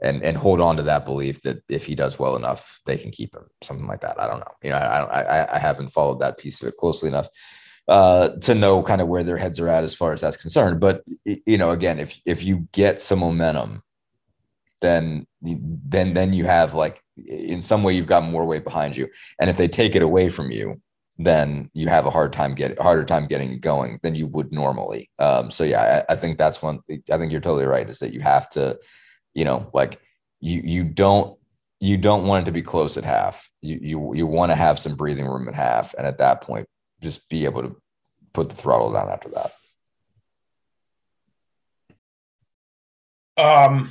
and 0.00 0.22
and 0.22 0.36
hold 0.36 0.60
on 0.60 0.76
to 0.76 0.82
that 0.84 1.04
belief 1.04 1.42
that 1.42 1.62
if 1.68 1.84
he 1.84 1.94
does 1.94 2.18
well 2.18 2.36
enough, 2.36 2.80
they 2.86 2.96
can 2.96 3.10
keep 3.10 3.34
him. 3.34 3.44
Something 3.62 3.86
like 3.86 4.00
that. 4.02 4.20
I 4.20 4.26
don't 4.26 4.40
know. 4.40 4.54
You 4.62 4.70
know, 4.70 4.76
I. 4.76 5.20
I 5.20 5.54
I 5.56 5.58
haven't 5.58 5.90
followed 5.90 6.20
that 6.20 6.38
piece 6.38 6.62
of 6.62 6.68
it 6.68 6.76
closely 6.76 7.08
enough 7.08 7.28
uh, 7.88 8.30
to 8.40 8.54
know 8.54 8.82
kind 8.82 9.00
of 9.00 9.08
where 9.08 9.24
their 9.24 9.36
heads 9.36 9.58
are 9.60 9.68
at 9.68 9.84
as 9.84 9.94
far 9.94 10.12
as 10.12 10.20
that's 10.20 10.36
concerned. 10.36 10.80
But 10.80 11.02
you 11.24 11.58
know, 11.58 11.70
again, 11.70 11.98
if 11.98 12.20
if 12.24 12.42
you 12.42 12.68
get 12.72 13.00
some 13.00 13.20
momentum, 13.20 13.82
then 14.82 15.26
then 15.40 16.12
then 16.12 16.32
you 16.34 16.44
have 16.44 16.74
like 16.74 17.00
in 17.16 17.62
some 17.62 17.82
way 17.82 17.94
you've 17.94 18.06
got 18.06 18.24
more 18.24 18.44
weight 18.44 18.64
behind 18.64 18.96
you. 18.96 19.08
And 19.40 19.48
if 19.48 19.56
they 19.56 19.68
take 19.68 19.94
it 19.94 20.02
away 20.02 20.28
from 20.28 20.50
you, 20.50 20.80
then 21.18 21.70
you 21.72 21.88
have 21.88 22.04
a 22.04 22.10
hard 22.10 22.32
time 22.32 22.54
getting 22.54 22.76
harder 22.76 23.04
time 23.04 23.26
getting 23.26 23.52
it 23.52 23.60
going 23.60 23.98
than 24.02 24.14
you 24.14 24.26
would 24.26 24.52
normally. 24.52 25.10
Um, 25.18 25.50
so 25.50 25.64
yeah, 25.64 26.04
I, 26.08 26.12
I, 26.12 26.16
think 26.16 26.36
that's 26.36 26.60
one. 26.60 26.80
I 27.10 27.16
think 27.16 27.32
you're 27.32 27.40
totally 27.40 27.66
right. 27.66 27.88
Is 27.88 28.00
that 28.00 28.12
you 28.12 28.20
have 28.20 28.48
to, 28.50 28.78
you 29.34 29.44
know, 29.44 29.70
like 29.72 30.00
you 30.40 30.60
you 30.64 30.84
don't 30.84 31.38
you 31.80 31.96
don't 31.96 32.26
want 32.26 32.42
it 32.42 32.46
to 32.46 32.52
be 32.52 32.62
close 32.62 32.96
at 32.96 33.04
half. 33.04 33.48
You 33.60 33.78
you 33.80 34.14
you 34.14 34.26
want 34.26 34.52
to 34.52 34.56
have 34.56 34.78
some 34.78 34.96
breathing 34.96 35.26
room 35.26 35.48
at 35.48 35.54
half, 35.54 35.94
and 35.94 36.06
at 36.06 36.18
that 36.18 36.40
point, 36.42 36.66
just 37.00 37.28
be 37.28 37.44
able 37.44 37.62
to 37.62 37.76
put 38.32 38.48
the 38.48 38.56
throttle 38.56 38.92
down 38.92 39.08
after 39.08 39.28
that. 39.30 39.52
Um, 43.36 43.90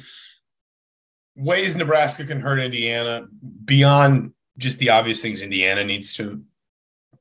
ways 1.41 1.75
Nebraska 1.75 2.25
can 2.25 2.39
hurt 2.39 2.59
Indiana 2.59 3.27
beyond 3.65 4.33
just 4.57 4.79
the 4.79 4.89
obvious 4.89 5.21
things 5.21 5.41
Indiana 5.41 5.83
needs 5.83 6.13
to 6.13 6.43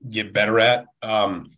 get 0.08 0.32
better 0.32 0.60
at. 0.60 0.86
Um, 1.02 1.50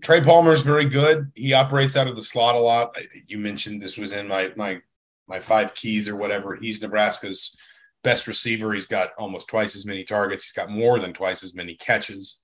Trey 0.00 0.20
Palmer 0.20 0.52
is 0.52 0.62
very 0.62 0.84
good. 0.84 1.32
He 1.34 1.52
operates 1.52 1.96
out 1.96 2.06
of 2.06 2.16
the 2.16 2.22
slot 2.22 2.54
a 2.54 2.60
lot. 2.60 2.94
You 3.26 3.38
mentioned 3.38 3.82
this 3.82 3.96
was 3.96 4.12
in 4.12 4.28
my 4.28 4.52
my 4.56 4.80
my 5.26 5.40
five 5.40 5.74
keys 5.74 6.08
or 6.08 6.16
whatever. 6.16 6.56
He's 6.56 6.80
Nebraska's 6.80 7.56
best 8.04 8.26
receiver. 8.26 8.72
He's 8.72 8.86
got 8.86 9.10
almost 9.18 9.48
twice 9.48 9.74
as 9.74 9.84
many 9.84 10.04
targets. 10.04 10.44
He's 10.44 10.52
got 10.52 10.70
more 10.70 10.98
than 10.98 11.12
twice 11.12 11.42
as 11.42 11.54
many 11.54 11.74
catches 11.74 12.40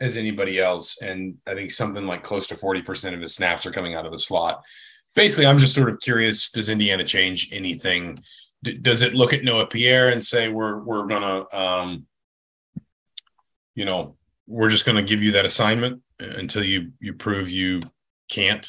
as 0.00 0.16
anybody 0.16 0.58
else. 0.58 1.00
And 1.00 1.38
I 1.46 1.54
think 1.54 1.70
something 1.70 2.06
like 2.06 2.22
close 2.22 2.46
to 2.48 2.54
40% 2.54 3.14
of 3.14 3.20
his 3.20 3.34
snaps 3.34 3.66
are 3.66 3.72
coming 3.72 3.94
out 3.94 4.06
of 4.06 4.12
the 4.12 4.18
slot. 4.18 4.62
Basically, 5.14 5.46
I'm 5.46 5.58
just 5.58 5.74
sort 5.74 5.88
of 5.88 6.00
curious 6.00 6.50
does 6.50 6.68
Indiana 6.68 7.04
change 7.04 7.48
anything 7.52 8.18
D- 8.62 8.78
does 8.78 9.02
it 9.02 9.14
look 9.14 9.32
at 9.32 9.44
Noah 9.44 9.66
Pierre 9.66 10.08
and 10.08 10.24
say 10.24 10.48
we're 10.48 10.78
we're 10.78 11.06
gonna 11.06 11.44
um, 11.52 12.06
you 13.74 13.84
know 13.84 14.16
we're 14.46 14.70
just 14.70 14.86
gonna 14.86 15.02
give 15.02 15.22
you 15.22 15.32
that 15.32 15.44
assignment 15.44 16.02
until 16.18 16.64
you 16.64 16.92
you 17.00 17.14
prove 17.14 17.50
you 17.50 17.80
can't 18.28 18.68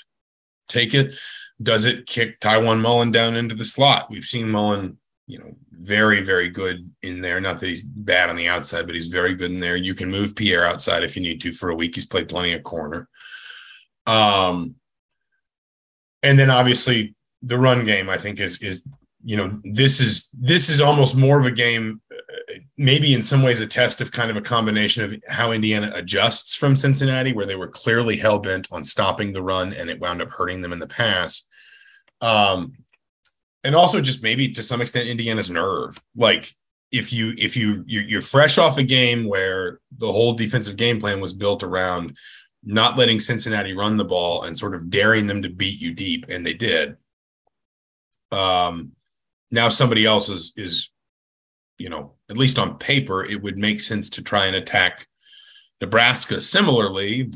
take 0.67 0.93
it? 0.93 1.15
Does 1.61 1.85
it 1.85 2.05
kick 2.05 2.39
Tiawan 2.39 2.79
Mullen 2.79 3.11
down 3.11 3.35
into 3.35 3.55
the 3.55 3.65
slot? 3.65 4.09
We've 4.09 4.23
seen 4.23 4.49
Mullen, 4.49 4.97
you 5.27 5.39
know, 5.39 5.55
very 5.71 6.21
very 6.21 6.49
good 6.49 6.89
in 7.01 7.21
there. 7.21 7.41
Not 7.41 7.59
that 7.59 7.67
he's 7.67 7.81
bad 7.81 8.29
on 8.29 8.35
the 8.35 8.47
outside, 8.47 8.85
but 8.85 8.95
he's 8.95 9.07
very 9.07 9.33
good 9.33 9.51
in 9.51 9.59
there. 9.59 9.75
You 9.75 9.95
can 9.95 10.11
move 10.11 10.35
Pierre 10.35 10.65
outside 10.65 11.03
if 11.03 11.15
you 11.15 11.21
need 11.21 11.41
to 11.41 11.51
for 11.51 11.69
a 11.69 11.75
week. 11.75 11.95
He's 11.95 12.05
played 12.05 12.29
plenty 12.29 12.53
of 12.53 12.63
corner. 12.63 13.09
Um, 14.05 14.75
and 16.23 16.37
then 16.37 16.49
obviously 16.49 17.15
the 17.41 17.57
run 17.57 17.85
game, 17.85 18.09
I 18.09 18.17
think, 18.17 18.39
is 18.39 18.61
is 18.61 18.87
you 19.23 19.35
know 19.35 19.59
this 19.63 19.99
is 19.99 20.29
this 20.39 20.69
is 20.69 20.79
almost 20.79 21.15
more 21.15 21.39
of 21.39 21.45
a 21.45 21.51
game 21.51 22.01
uh, 22.11 22.53
maybe 22.77 23.13
in 23.13 23.21
some 23.21 23.43
ways 23.43 23.59
a 23.59 23.67
test 23.67 23.99
of 23.99 24.11
kind 24.11 24.31
of 24.31 24.37
a 24.37 24.41
combination 24.41 25.03
of 25.03 25.15
how 25.27 25.51
indiana 25.51 25.91
adjusts 25.93 26.55
from 26.55 26.75
cincinnati 26.75 27.33
where 27.33 27.45
they 27.45 27.55
were 27.55 27.67
clearly 27.67 28.15
hell-bent 28.15 28.67
on 28.71 28.83
stopping 28.83 29.33
the 29.33 29.41
run 29.41 29.73
and 29.73 29.89
it 29.89 29.99
wound 29.99 30.21
up 30.21 30.29
hurting 30.29 30.61
them 30.61 30.71
in 30.71 30.79
the 30.79 30.87
past 30.87 31.47
um 32.21 32.73
and 33.63 33.75
also 33.75 34.01
just 34.01 34.23
maybe 34.23 34.49
to 34.49 34.63
some 34.63 34.81
extent 34.81 35.09
indiana's 35.09 35.49
nerve. 35.49 36.01
Like 36.15 36.53
if 36.91 37.13
you 37.13 37.33
if 37.37 37.55
you 37.55 37.83
you're 37.85 38.21
fresh 38.21 38.57
off 38.57 38.77
a 38.77 38.83
game 38.83 39.27
where 39.27 39.79
the 39.97 40.11
whole 40.11 40.33
defensive 40.33 40.75
game 40.75 40.99
plan 40.99 41.21
was 41.21 41.33
built 41.33 41.61
around 41.63 42.17
not 42.63 42.97
letting 42.97 43.19
cincinnati 43.19 43.73
run 43.73 43.97
the 43.97 44.03
ball 44.03 44.43
and 44.43 44.57
sort 44.57 44.75
of 44.75 44.89
daring 44.89 45.27
them 45.27 45.41
to 45.43 45.49
beat 45.49 45.79
you 45.79 45.93
deep 45.93 46.25
and 46.29 46.45
they 46.45 46.53
did. 46.53 46.97
Um 48.31 48.93
now 49.51 49.69
somebody 49.69 50.05
else 50.05 50.29
is 50.29 50.53
is 50.57 50.91
you 51.77 51.89
know 51.89 52.13
at 52.29 52.37
least 52.37 52.59
on 52.59 52.77
paper 52.77 53.23
it 53.23 53.41
would 53.41 53.57
make 53.57 53.81
sense 53.81 54.09
to 54.11 54.23
try 54.23 54.45
and 54.45 54.55
attack 54.55 55.07
nebraska. 55.81 56.41
Similarly 56.41 57.31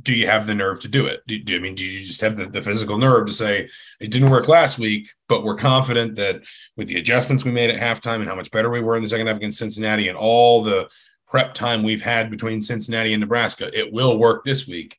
do 0.00 0.14
you 0.14 0.26
have 0.26 0.46
the 0.46 0.54
nerve 0.54 0.80
to 0.80 0.88
do 0.88 1.06
it? 1.06 1.22
Do, 1.26 1.38
do 1.38 1.56
i 1.56 1.58
mean 1.58 1.74
do 1.74 1.84
you 1.84 1.98
just 1.98 2.20
have 2.20 2.36
the, 2.36 2.46
the 2.46 2.62
physical 2.62 2.98
nerve 2.98 3.26
to 3.26 3.32
say 3.32 3.68
it 4.00 4.10
didn't 4.10 4.30
work 4.30 4.48
last 4.48 4.78
week 4.78 5.10
but 5.28 5.42
we're 5.42 5.56
confident 5.56 6.16
that 6.16 6.42
with 6.76 6.88
the 6.88 6.98
adjustments 6.98 7.44
we 7.44 7.50
made 7.50 7.70
at 7.70 7.80
halftime 7.80 8.16
and 8.16 8.28
how 8.28 8.34
much 8.34 8.50
better 8.50 8.70
we 8.70 8.80
were 8.80 8.96
in 8.96 9.02
the 9.02 9.08
second 9.08 9.26
half 9.26 9.36
against 9.36 9.58
cincinnati 9.58 10.08
and 10.08 10.16
all 10.16 10.62
the 10.62 10.88
prep 11.26 11.52
time 11.52 11.82
we've 11.82 12.02
had 12.02 12.30
between 12.30 12.60
cincinnati 12.60 13.12
and 13.12 13.20
nebraska 13.20 13.70
it 13.76 13.92
will 13.92 14.18
work 14.18 14.44
this 14.44 14.66
week. 14.66 14.96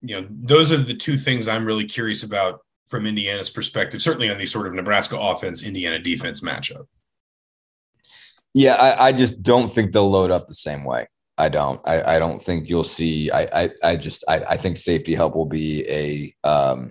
You 0.00 0.20
know 0.20 0.26
those 0.30 0.70
are 0.70 0.76
the 0.76 0.94
two 0.94 1.16
things 1.16 1.48
i'm 1.48 1.64
really 1.64 1.84
curious 1.84 2.22
about 2.22 2.60
from 2.88 3.06
Indiana's 3.06 3.50
perspective, 3.50 4.02
certainly 4.02 4.30
on 4.30 4.38
the 4.38 4.46
sort 4.46 4.66
of 4.66 4.74
Nebraska 4.74 5.16
offense, 5.16 5.62
Indiana 5.62 5.98
defense 5.98 6.40
matchup. 6.40 6.86
Yeah, 8.54 8.74
I, 8.74 9.08
I, 9.08 9.12
just 9.12 9.42
don't 9.42 9.70
think 9.70 9.92
they'll 9.92 10.10
load 10.10 10.30
up 10.30 10.48
the 10.48 10.54
same 10.54 10.84
way. 10.84 11.06
I 11.36 11.48
don't. 11.48 11.80
I, 11.84 12.16
I 12.16 12.18
don't 12.18 12.42
think 12.42 12.68
you'll 12.68 12.82
see. 12.82 13.30
I 13.30 13.46
I, 13.52 13.70
I 13.84 13.96
just 13.96 14.24
I, 14.26 14.40
I 14.40 14.56
think 14.56 14.76
safety 14.76 15.14
help 15.14 15.36
will 15.36 15.46
be 15.46 15.88
a 15.88 16.34
um, 16.48 16.90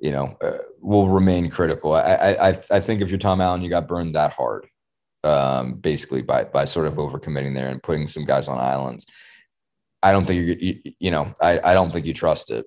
you 0.00 0.10
know 0.10 0.36
uh, 0.42 0.58
will 0.80 1.08
remain 1.08 1.50
critical. 1.50 1.92
I, 1.92 2.36
I 2.40 2.48
I 2.70 2.80
think 2.80 3.00
if 3.00 3.10
you're 3.10 3.18
Tom 3.18 3.40
Allen, 3.40 3.62
you 3.62 3.70
got 3.70 3.86
burned 3.86 4.16
that 4.16 4.32
hard, 4.32 4.66
um, 5.22 5.74
basically 5.74 6.22
by 6.22 6.44
by 6.44 6.64
sort 6.64 6.86
of 6.86 6.94
overcommitting 6.94 7.54
there 7.54 7.68
and 7.68 7.82
putting 7.82 8.08
some 8.08 8.24
guys 8.24 8.48
on 8.48 8.58
islands. 8.58 9.06
I 10.02 10.10
don't 10.10 10.26
think 10.26 10.44
you're 10.44 10.56
you, 10.56 10.94
you 10.98 11.10
know 11.12 11.32
I 11.40 11.60
I 11.62 11.74
don't 11.74 11.92
think 11.92 12.06
you 12.06 12.14
trust 12.14 12.50
it 12.50 12.66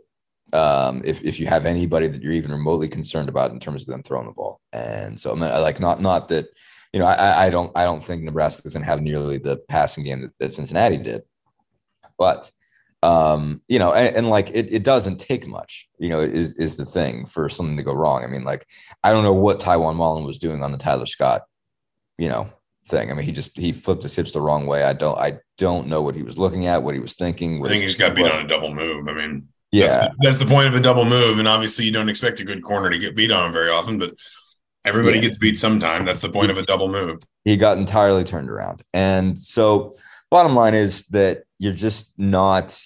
um, 0.53 1.01
if, 1.05 1.23
if 1.23 1.39
you 1.39 1.47
have 1.47 1.65
anybody 1.65 2.07
that 2.07 2.21
you're 2.21 2.33
even 2.33 2.51
remotely 2.51 2.87
concerned 2.87 3.29
about 3.29 3.51
in 3.51 3.59
terms 3.59 3.81
of 3.81 3.87
them 3.87 4.03
throwing 4.03 4.27
the 4.27 4.33
ball. 4.33 4.59
And 4.73 5.19
so 5.19 5.31
I'm 5.31 5.39
like, 5.39 5.79
not, 5.79 6.01
not 6.01 6.29
that, 6.29 6.47
you 6.93 6.99
know, 6.99 7.05
I, 7.05 7.45
I 7.45 7.49
don't, 7.49 7.71
I 7.75 7.85
don't 7.85 8.03
think 8.03 8.23
Nebraska 8.23 8.63
is 8.65 8.73
going 8.73 8.83
to 8.83 8.89
have 8.89 9.01
nearly 9.01 9.37
the 9.37 9.57
passing 9.69 10.03
game 10.03 10.21
that, 10.21 10.31
that 10.39 10.53
Cincinnati 10.53 10.97
did, 10.97 11.21
but, 12.17 12.51
um, 13.03 13.61
you 13.67 13.79
know, 13.79 13.93
and, 13.93 14.15
and 14.15 14.29
like, 14.29 14.49
it, 14.49 14.71
it 14.71 14.83
doesn't 14.83 15.17
take 15.17 15.47
much, 15.47 15.89
you 15.97 16.09
know, 16.09 16.19
is, 16.19 16.53
is 16.55 16.75
the 16.75 16.85
thing 16.85 17.25
for 17.25 17.49
something 17.49 17.77
to 17.77 17.83
go 17.83 17.93
wrong. 17.93 18.23
I 18.23 18.27
mean, 18.27 18.43
like, 18.43 18.67
I 19.03 19.11
don't 19.11 19.23
know 19.23 19.33
what 19.33 19.59
Tiawan 19.59 19.95
Mullen 19.95 20.25
was 20.25 20.37
doing 20.37 20.63
on 20.63 20.71
the 20.71 20.77
Tyler 20.77 21.05
Scott, 21.05 21.43
you 22.17 22.29
know, 22.29 22.49
thing. 22.87 23.09
I 23.09 23.13
mean, 23.13 23.25
he 23.25 23.31
just, 23.31 23.57
he 23.57 23.71
flipped 23.71 24.03
his 24.03 24.15
hips 24.15 24.33
the 24.33 24.41
wrong 24.41 24.67
way. 24.67 24.83
I 24.83 24.93
don't, 24.93 25.17
I 25.17 25.39
don't 25.57 25.87
know 25.87 26.01
what 26.01 26.15
he 26.15 26.23
was 26.23 26.37
looking 26.37 26.67
at, 26.67 26.83
what 26.83 26.93
he 26.93 26.99
was 26.99 27.15
thinking. 27.15 27.65
I 27.65 27.69
think 27.69 27.81
he's 27.81 27.95
got 27.95 28.15
beat 28.15 28.29
on 28.29 28.45
a 28.45 28.47
double 28.47 28.75
move. 28.75 29.07
I 29.07 29.13
mean, 29.13 29.47
yeah, 29.71 29.87
that's 29.87 30.05
the, 30.05 30.15
that's 30.19 30.39
the, 30.39 30.45
point 30.45 30.67
of 30.67 30.75
a 30.75 30.79
double 30.79 31.05
move, 31.05 31.39
and 31.39 31.47
obviously 31.47 31.85
you 31.85 31.91
don't 31.91 32.09
expect 32.09 32.39
a 32.39 32.43
good 32.43 32.61
corner 32.61 32.89
to 32.89 32.99
get 32.99 33.15
beat 33.15 33.31
on 33.31 33.53
very 33.53 33.69
often, 33.69 33.97
but 33.97 34.13
everybody 34.83 35.17
yeah. 35.17 35.23
gets 35.23 35.37
beat 35.37 35.57
sometime. 35.57 36.05
That's 36.05 36.21
the 36.21 36.29
point 36.29 36.51
of 36.51 36.57
a 36.57 36.63
double 36.63 36.89
move. 36.89 37.19
He 37.45 37.55
got 37.57 37.77
entirely 37.77 38.23
turned 38.23 38.49
around, 38.49 38.83
and 38.93 39.39
so 39.39 39.95
bottom 40.29 40.55
line 40.55 40.73
is 40.73 41.05
that 41.07 41.43
you're 41.57 41.73
just 41.73 42.17
not, 42.17 42.81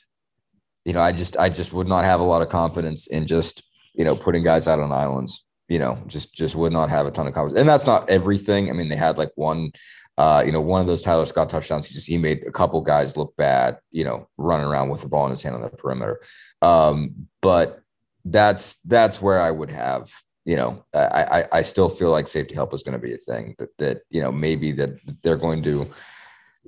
you 0.83 0.93
know, 0.93 1.01
I 1.01 1.11
just 1.11 1.37
I 1.37 1.49
just 1.49 1.73
would 1.73 1.87
not 1.87 2.05
have 2.05 2.19
a 2.19 2.23
lot 2.23 2.41
of 2.41 2.49
confidence 2.49 3.07
in 3.07 3.25
just 3.25 3.63
you 3.93 4.05
know 4.05 4.15
putting 4.15 4.43
guys 4.43 4.67
out 4.67 4.79
on 4.79 4.91
islands. 4.91 5.43
You 5.67 5.79
know, 5.79 5.97
just 6.05 6.35
just 6.35 6.55
would 6.55 6.71
not 6.71 6.91
have 6.91 7.07
a 7.07 7.11
ton 7.11 7.25
of 7.25 7.33
confidence, 7.33 7.59
and 7.59 7.67
that's 7.67 7.87
not 7.87 8.07
everything. 8.11 8.69
I 8.69 8.73
mean, 8.73 8.89
they 8.89 8.95
had 8.95 9.17
like 9.17 9.31
one 9.33 9.71
uh, 10.17 10.43
you 10.45 10.51
know, 10.51 10.61
one 10.61 10.81
of 10.81 10.87
those 10.87 11.01
Tyler 11.01 11.25
Scott 11.25 11.49
touchdowns, 11.49 11.87
he 11.87 11.93
just 11.93 12.07
he 12.07 12.17
made 12.17 12.45
a 12.47 12.51
couple 12.51 12.79
guys 12.81 13.17
look 13.17 13.35
bad, 13.35 13.77
you 13.91 14.03
know, 14.03 14.27
running 14.37 14.65
around 14.65 14.89
with 14.89 15.01
the 15.01 15.09
ball 15.09 15.25
in 15.25 15.31
his 15.31 15.43
hand 15.43 15.55
on 15.55 15.61
the 15.61 15.69
perimeter. 15.69 16.21
Um, 16.61 17.27
but 17.41 17.81
that's 18.23 18.77
that's 18.77 19.21
where 19.21 19.39
I 19.39 19.51
would 19.51 19.71
have, 19.71 20.11
you 20.45 20.55
know, 20.55 20.83
I 20.93 21.43
I, 21.51 21.57
I 21.59 21.61
still 21.63 21.89
feel 21.89 22.11
like 22.11 22.27
safety 22.27 22.55
help 22.55 22.73
is 22.73 22.83
going 22.83 22.93
to 22.93 23.05
be 23.05 23.13
a 23.13 23.17
thing 23.17 23.55
that 23.59 23.77
that 23.77 24.01
you 24.09 24.21
know 24.21 24.31
maybe 24.31 24.71
that 24.73 24.91
they're 25.21 25.37
going 25.37 25.63
to 25.63 25.87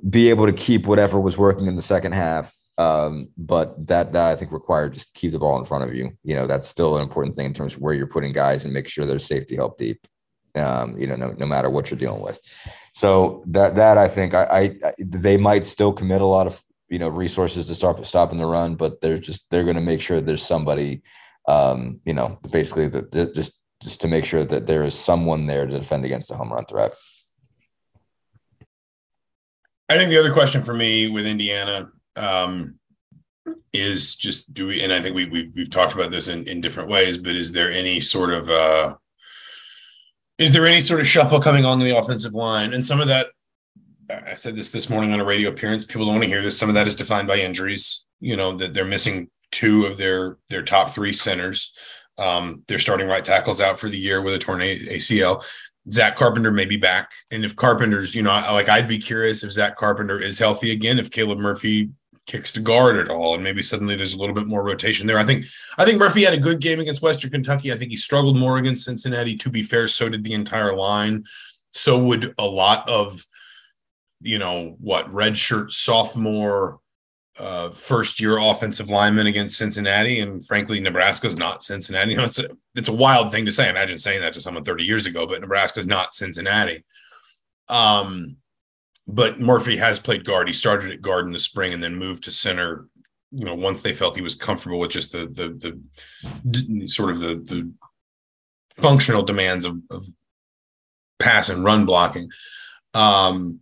be 0.10 0.30
able 0.30 0.46
to 0.46 0.54
keep 0.54 0.86
whatever 0.86 1.20
was 1.20 1.38
working 1.38 1.68
in 1.68 1.76
the 1.76 1.82
second 1.82 2.14
half. 2.14 2.54
Um, 2.78 3.30
but 3.38 3.88
that 3.88 4.14
that 4.14 4.28
I 4.28 4.36
think 4.36 4.52
required 4.52 4.94
just 4.94 5.14
keep 5.14 5.32
the 5.32 5.40
ball 5.40 5.58
in 5.58 5.66
front 5.66 5.86
of 5.86 5.96
you. 5.96 6.12
You 6.24 6.36
know, 6.36 6.48
that's 6.48 6.68
still 6.68 6.98
an 6.98 7.02
important 7.02 7.36
thing 7.36 7.48
in 7.48 7.54
terms 7.54 7.76
of 7.76 7.82
where 7.82 7.94
you're 7.94 8.08
putting 8.08 8.34
guys 8.34 8.66
and 8.66 8.74
make 8.74 8.90
sure 8.90 9.06
there's 9.06 9.26
safety 9.26 9.56
help 9.56 9.78
deep. 9.78 10.06
Um, 10.54 10.98
you 10.98 11.08
know, 11.08 11.16
no, 11.16 11.32
no 11.32 11.46
matter 11.46 11.70
what 11.70 11.90
you're 11.90 12.00
dealing 12.00 12.22
with. 12.22 12.40
So 12.98 13.44
that 13.46 13.76
that 13.76 14.00
I 14.00 14.08
think 14.08 14.34
I, 14.34 14.44
I 14.52 14.94
they 14.98 15.38
might 15.38 15.68
still 15.68 15.94
commit 15.94 16.20
a 16.20 16.26
lot 16.26 16.48
of 16.48 16.60
you 16.90 16.98
know 16.98 17.10
resources 17.10 17.68
to 17.68 17.76
start 17.76 18.04
stopping 18.08 18.40
the 18.40 18.48
run, 18.48 18.74
but 18.74 19.02
they're 19.02 19.20
just 19.20 19.52
they're 19.52 19.66
going 19.66 19.76
to 19.76 19.82
make 19.84 20.02
sure 20.02 20.20
there's 20.20 20.44
somebody, 20.44 21.04
um, 21.48 22.00
you 22.06 22.16
know, 22.16 22.40
basically 22.50 22.88
that 22.88 23.36
just 23.36 23.62
just 23.84 24.02
to 24.02 24.08
make 24.08 24.26
sure 24.26 24.44
that 24.44 24.66
there 24.66 24.84
is 24.84 24.96
someone 24.96 25.46
there 25.46 25.68
to 25.68 25.78
defend 25.78 26.06
against 26.06 26.30
the 26.30 26.36
home 26.36 26.52
run 26.52 26.66
threat. 26.66 26.92
I 29.90 29.96
think 29.96 30.10
the 30.10 30.18
other 30.18 30.34
question 30.34 30.64
for 30.64 30.74
me 30.74 31.08
with 31.08 31.28
Indiana 31.28 31.92
um, 32.16 32.80
is 33.74 34.16
just 34.16 34.56
do 34.56 34.66
we, 34.70 34.82
and 34.82 34.92
I 34.92 35.04
think 35.04 35.16
we, 35.16 35.30
we've, 35.30 35.54
we've 35.56 35.70
talked 35.70 35.94
about 35.94 36.10
this 36.10 36.30
in, 36.30 36.48
in 36.48 36.62
different 36.62 36.90
ways, 36.90 37.20
but 37.20 37.36
is 37.36 37.52
there 37.52 37.70
any 37.70 38.00
sort 38.00 38.34
of 38.34 38.50
uh, 38.50 38.96
is 40.38 40.52
there 40.52 40.66
any 40.66 40.82
sort 40.82 41.00
of 41.00 41.08
shuffle 41.08 41.40
coming 41.40 41.66
on 41.66 41.80
the 41.80 41.98
offensive 41.98 42.34
line? 42.34 42.74
And 42.74 42.84
some 42.84 43.02
of 43.02 43.08
that, 43.08 43.28
I 44.10 44.36
said 44.36 44.56
this 44.56 44.72
this 44.72 44.90
morning 44.90 45.12
on 45.12 45.20
a 45.20 45.26
radio 45.26 45.50
appearance. 45.50 45.84
People 45.84 46.06
don't 46.06 46.16
want 46.16 46.24
to 46.24 46.30
hear 46.30 46.42
this. 46.42 46.58
Some 46.58 46.70
of 46.70 46.76
that 46.76 46.88
is 46.88 46.96
defined 46.96 47.28
by 47.28 47.38
injuries. 47.40 48.06
You 48.20 48.36
know 48.36 48.56
that 48.58 48.74
they're 48.74 48.86
missing 48.86 49.30
two 49.52 49.86
of 49.86 49.98
their 49.98 50.38
their 50.50 50.64
top 50.64 50.90
three 50.92 51.14
centers. 51.14 51.74
Um, 52.18 52.64
they're 52.68 52.80
starting 52.80 53.08
right 53.08 53.24
tackles 53.24 53.62
out 53.62 53.80
for 53.80 53.90
the 53.90 53.98
year 53.98 54.22
with 54.22 54.34
a 54.34 54.40
torn 54.40 54.60
ACL. 54.60 55.44
Zach 55.90 56.16
Carpenter 56.16 56.52
may 56.52 56.66
be 56.66 56.78
back, 56.78 57.12
and 57.32 57.46
if 57.46 57.56
Carpenter's, 57.56 58.16
you 58.16 58.24
know, 58.24 58.32
like 58.32 58.70
I'd 58.70 58.88
be 58.88 58.98
curious 58.98 59.44
if 59.44 59.52
Zach 59.52 59.76
Carpenter 59.76 60.20
is 60.20 60.40
healthy 60.40 60.72
again. 60.72 61.00
If 61.00 61.12
Caleb 61.12 61.40
Murphy 61.40 61.90
kicks 62.28 62.52
to 62.54 62.60
guard 62.60 62.98
at 62.98 63.10
all, 63.10 63.34
and 63.34 63.44
maybe 63.44 63.64
suddenly 63.64 63.96
there's 63.96 64.14
a 64.14 64.20
little 64.20 64.36
bit 64.36 64.48
more 64.48 64.64
rotation 64.64 65.08
there. 65.08 65.18
I 65.18 65.24
think 65.24 65.46
I 65.78 65.86
think 65.86 65.98
Murphy 65.98 66.24
had 66.24 66.34
a 66.34 66.40
good 66.40 66.60
game 66.60 66.80
against 66.80 67.02
Western 67.02 67.32
Kentucky. 67.32 67.72
I 67.72 67.76
think 67.76 67.90
he 67.90 67.98
struggled 67.98 68.38
more 68.38 68.58
against 68.58 68.86
Cincinnati. 68.86 69.36
To 69.38 69.50
be 69.50 69.64
fair, 69.64 69.88
so 69.88 70.10
did 70.10 70.24
the 70.24 70.34
entire 70.34 70.76
line. 70.76 71.24
So 71.74 71.98
would 72.04 72.34
a 72.38 72.46
lot 72.46 72.88
of 72.88 73.26
you 74.22 74.38
know 74.38 74.76
what 74.80 75.12
redshirt 75.12 75.72
sophomore 75.72 76.80
uh, 77.40 77.70
first 77.70 78.20
year 78.20 78.38
offensive 78.38 78.90
lineman 78.90 79.28
against 79.28 79.58
Cincinnati, 79.58 80.20
and 80.20 80.46
frankly, 80.46 80.80
Nebraska's 80.80 81.38
not 81.38 81.64
Cincinnati. 81.64 82.12
You 82.12 82.18
know, 82.18 82.24
it's 82.26 82.40
a 82.40 82.50
it's 82.76 82.88
a 82.88 82.94
wild 82.94 83.32
thing 83.32 83.46
to 83.46 83.52
say. 83.52 83.70
Imagine 83.70 83.98
saying 83.98 84.22
that 84.22 84.34
to 84.34 84.42
someone 84.42 84.64
30 84.64 84.84
years 84.84 85.06
ago, 85.06 85.28
but 85.28 85.42
Nebraska's 85.42 85.88
not 85.88 86.14
Cincinnati. 86.14 86.84
Um, 87.70 88.38
but 89.08 89.40
Murphy 89.40 89.78
has 89.78 90.00
played 90.00 90.26
guard. 90.26 90.48
He 90.48 90.54
started 90.54 90.92
at 90.92 91.02
guard 91.02 91.26
in 91.26 91.32
the 91.32 91.40
spring 91.40 91.74
and 91.74 91.82
then 91.82 91.96
moved 91.96 92.24
to 92.24 92.32
center. 92.32 92.88
You 93.32 93.46
know, 93.46 93.56
once 93.56 93.82
they 93.82 93.94
felt 93.94 94.16
he 94.16 94.22
was 94.22 94.36
comfortable 94.36 94.80
with 94.80 94.92
just 94.92 95.12
the 95.12 95.28
the 95.28 95.80
the 96.44 96.88
sort 96.88 97.12
of 97.12 97.20
the 97.20 97.36
the 97.36 97.72
functional 98.74 99.24
demands 99.24 99.66
of, 99.66 99.78
of 99.90 100.06
pass 101.20 101.50
and 101.50 101.64
run 101.64 101.86
blocking. 101.86 102.30
Um, 102.94 103.62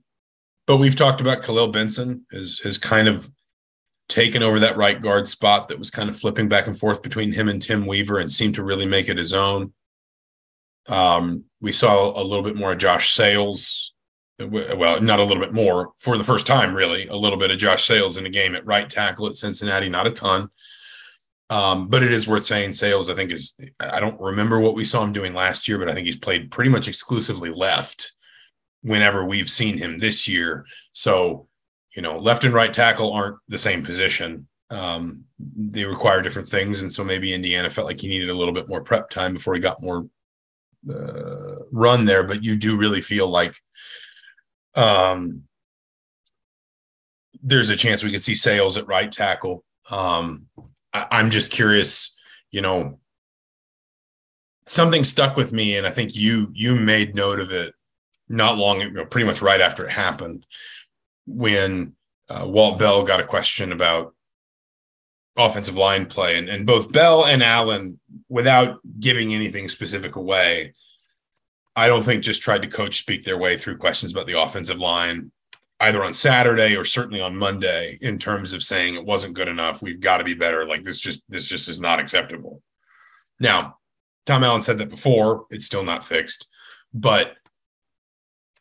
but 0.68 0.78
we've 0.78 0.96
talked 0.96 1.22
about 1.22 1.44
Khalil 1.44 1.70
Benson 1.70 2.26
has 2.32 2.60
has 2.60 2.78
kind 2.78 3.08
of 3.08 3.30
taken 4.08 4.44
over 4.44 4.60
that 4.60 4.78
right 4.78 5.02
guard 5.02 5.28
spot 5.28 5.68
that 5.68 5.80
was 5.80 5.90
kind 5.90 6.10
of 6.10 6.18
flipping 6.18 6.48
back 6.48 6.68
and 6.68 6.78
forth 6.78 7.02
between 7.02 7.34
him 7.34 7.50
and 7.50 7.62
Tim 7.62 7.88
Weaver 7.88 8.20
and 8.20 8.32
seemed 8.32 8.56
to 8.56 8.64
really 8.64 8.86
make 8.86 9.10
it 9.10 9.18
his 9.18 9.34
own. 9.34 9.74
Um, 10.88 11.46
we 11.60 11.72
saw 11.72 12.10
a 12.10 12.22
little 12.22 12.44
bit 12.44 12.56
more 12.56 12.74
of 12.74 12.78
Josh 12.78 13.10
Sales 13.10 13.95
well, 14.40 15.00
not 15.02 15.20
a 15.20 15.24
little 15.24 15.42
bit 15.42 15.54
more 15.54 15.92
for 15.98 16.18
the 16.18 16.24
first 16.24 16.46
time, 16.46 16.74
really. 16.74 17.08
A 17.08 17.16
little 17.16 17.38
bit 17.40 17.52
of 17.52 17.58
Josh 17.58 17.86
Sales 17.86 18.18
in 18.18 18.24
the 18.24 18.30
game 18.30 18.56
at 18.56 18.66
right 18.66 18.90
tackle 18.90 19.28
at 19.28 19.36
Cincinnati, 19.36 19.90
not 19.90 20.08
a 20.08 20.12
ton. 20.12 20.50
Um, 21.50 21.88
but 21.88 22.02
it 22.04 22.12
is 22.12 22.28
worth 22.28 22.44
saying 22.44 22.74
Sales, 22.74 23.10
I 23.10 23.14
think, 23.14 23.32
is 23.32 23.56
I 23.80 24.00
don't 24.00 24.20
remember 24.20 24.60
what 24.60 24.76
we 24.76 24.84
saw 24.84 25.04
him 25.04 25.14
doing 25.14 25.34
last 25.34 25.68
year, 25.68 25.78
but 25.78 25.88
I 25.88 25.94
think 25.94 26.06
he's 26.06 26.20
played 26.20 26.52
pretty 26.52 26.72
much 26.72 26.88
exclusively 26.88 27.52
left 27.52 28.14
whenever 28.82 29.24
we've 29.24 29.50
seen 29.50 29.78
him 29.78 29.98
this 29.98 30.28
year. 30.28 30.66
So, 30.92 31.48
you 31.96 32.02
know, 32.02 32.18
left 32.18 32.44
and 32.44 32.54
right 32.54 32.74
tackle 32.74 33.14
aren't 33.14 33.38
the 33.48 33.58
same 33.58 33.84
position. 33.84 34.48
Um, 34.72 35.26
they 35.40 35.86
require 35.86 36.22
different 36.22 36.50
things. 36.50 36.82
And 36.82 36.92
so 36.92 37.04
maybe 37.04 37.34
Indiana 37.34 37.70
felt 37.70 37.88
like 37.88 38.00
he 38.00 38.08
needed 38.08 38.30
a 38.30 38.36
little 38.36 38.54
bit 38.54 38.68
more 38.68 38.82
prep 38.82 39.10
time 39.10 39.34
before 39.34 39.54
he 39.54 39.60
got 39.60 39.82
more 39.82 40.08
uh, 40.90 41.56
run 41.72 42.06
there. 42.06 42.24
But 42.24 42.44
you 42.44 42.56
do 42.56 42.76
really 42.78 43.02
feel 43.02 43.30
like 43.30 43.56
um, 44.76 45.44
there's 47.42 47.70
a 47.70 47.76
chance 47.76 48.04
we 48.04 48.12
could 48.12 48.22
see 48.22 48.36
Sales 48.36 48.78
at 48.78 48.88
right 48.88 49.12
tackle. 49.12 49.64
Um, 49.90 50.48
I, 50.94 51.08
I'm 51.12 51.30
just 51.30 51.52
curious, 51.52 52.20
you 52.52 52.62
know, 52.62 53.00
something 54.66 55.04
stuck 55.04 55.38
with 55.38 55.54
me, 55.54 55.78
and 55.78 55.86
I 55.86 55.92
think 55.92 56.16
you 56.16 56.52
you 56.54 56.76
made 56.76 57.16
note 57.16 57.40
of 57.40 57.52
it 57.52 57.74
not 58.28 58.58
long 58.58 58.82
ago, 58.82 59.06
pretty 59.06 59.28
much 59.28 59.42
right 59.42 59.62
after 59.62 59.86
it 59.86 59.92
happened, 59.92 60.46
when 61.28 61.94
uh, 62.30 62.46
Walt 62.48 62.80
Bell 62.80 63.04
got 63.04 63.20
a 63.20 63.26
question 63.26 63.72
about 63.72 64.16
offensive 65.38 65.76
line 65.76 66.06
play, 66.06 66.38
and, 66.38 66.50
and 66.50 66.66
both 66.66 66.92
Bell 66.92 67.26
and 67.26 67.44
Allen, 67.44 68.00
without 68.30 68.80
giving 69.00 69.34
anything 69.34 69.70
specific 69.70 70.16
away, 70.16 70.74
I 71.76 71.88
don't 71.88 72.04
think 72.04 72.24
just 72.24 72.42
tried 72.42 72.62
to 72.62 72.68
coach 72.68 72.98
speak 72.98 73.24
their 73.24 73.38
way 73.38 73.58
through 73.58 73.78
questions 73.78 74.12
about 74.12 74.28
the 74.28 74.40
offensive 74.40 74.80
line 74.80 75.32
either 75.82 76.04
on 76.04 76.14
Saturday 76.14 76.76
or 76.76 76.86
certainly 76.86 77.20
on 77.20 77.36
Monday 77.36 77.98
in 78.02 78.18
terms 78.18 78.54
of 78.54 78.64
saying 78.64 78.96
it 78.96 79.06
wasn't 79.06 79.34
good 79.34 79.50
enough. 79.50 79.82
We've 79.82 80.00
got 80.00 80.18
to 80.18 80.24
be 80.24 80.34
better. 80.34 80.66
Like 80.66 80.84
this 80.84 81.00
just 81.00 81.24
this 81.30 81.48
just 81.48 81.68
is 81.68 81.80
not 81.80 82.00
acceptable. 82.00 82.62
Now, 83.40 83.78
Tom 84.26 84.44
Allen 84.44 84.62
said 84.62 84.78
that 84.78 84.90
before, 84.90 85.46
it's 85.50 85.66
still 85.66 85.84
not 85.84 86.06
fixed. 86.06 86.48
But 86.94 87.36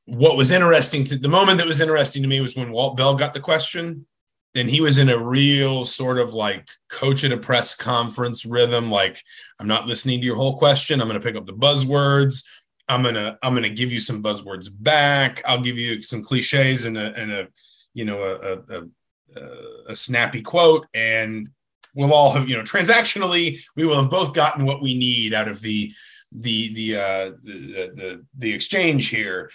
what 0.06 0.36
was 0.36 0.50
interesting 0.50 1.04
to 1.04 1.16
the 1.16 1.28
moment 1.28 1.58
that 1.58 1.66
was 1.66 1.80
interesting 1.80 2.22
to 2.22 2.28
me 2.28 2.40
was 2.40 2.56
when 2.56 2.72
Walt 2.72 2.96
Bell 2.96 3.14
got 3.14 3.32
the 3.32 3.40
question 3.40 4.06
and 4.54 4.70
he 4.70 4.80
was 4.80 4.98
in 4.98 5.08
a 5.08 5.18
real 5.18 5.84
sort 5.84 6.18
of 6.18 6.32
like 6.32 6.68
coach 6.88 7.24
at 7.24 7.32
a 7.32 7.36
press 7.36 7.74
conference 7.74 8.46
rhythm 8.46 8.90
like 8.90 9.22
i'm 9.58 9.66
not 9.66 9.86
listening 9.86 10.20
to 10.20 10.26
your 10.26 10.36
whole 10.36 10.56
question 10.56 11.00
i'm 11.00 11.08
going 11.08 11.20
to 11.20 11.24
pick 11.24 11.36
up 11.36 11.46
the 11.46 11.52
buzzwords 11.52 12.44
I'm 12.88 13.02
gonna 13.02 13.38
I'm 13.42 13.54
gonna 13.54 13.70
give 13.70 13.92
you 13.92 14.00
some 14.00 14.22
buzzwords 14.22 14.68
back. 14.70 15.42
I'll 15.44 15.60
give 15.60 15.78
you 15.78 16.02
some 16.02 16.22
cliches 16.22 16.84
and 16.84 16.98
a 16.98 17.14
and 17.14 17.32
a 17.32 17.48
you 17.94 18.04
know 18.04 18.22
a 18.22 18.76
a, 18.76 19.40
a, 19.40 19.92
a 19.92 19.96
snappy 19.96 20.42
quote, 20.42 20.86
and 20.92 21.48
we'll 21.94 22.12
all 22.12 22.32
have 22.32 22.48
you 22.48 22.56
know 22.56 22.62
transactionally 22.62 23.60
we 23.76 23.86
will 23.86 24.00
have 24.00 24.10
both 24.10 24.34
gotten 24.34 24.66
what 24.66 24.82
we 24.82 24.94
need 24.94 25.32
out 25.32 25.48
of 25.48 25.60
the 25.60 25.92
the 26.32 26.74
the 26.74 26.96
uh, 26.96 27.30
the, 27.42 27.92
the 27.94 28.26
the 28.38 28.54
exchange 28.54 29.08
here. 29.08 29.50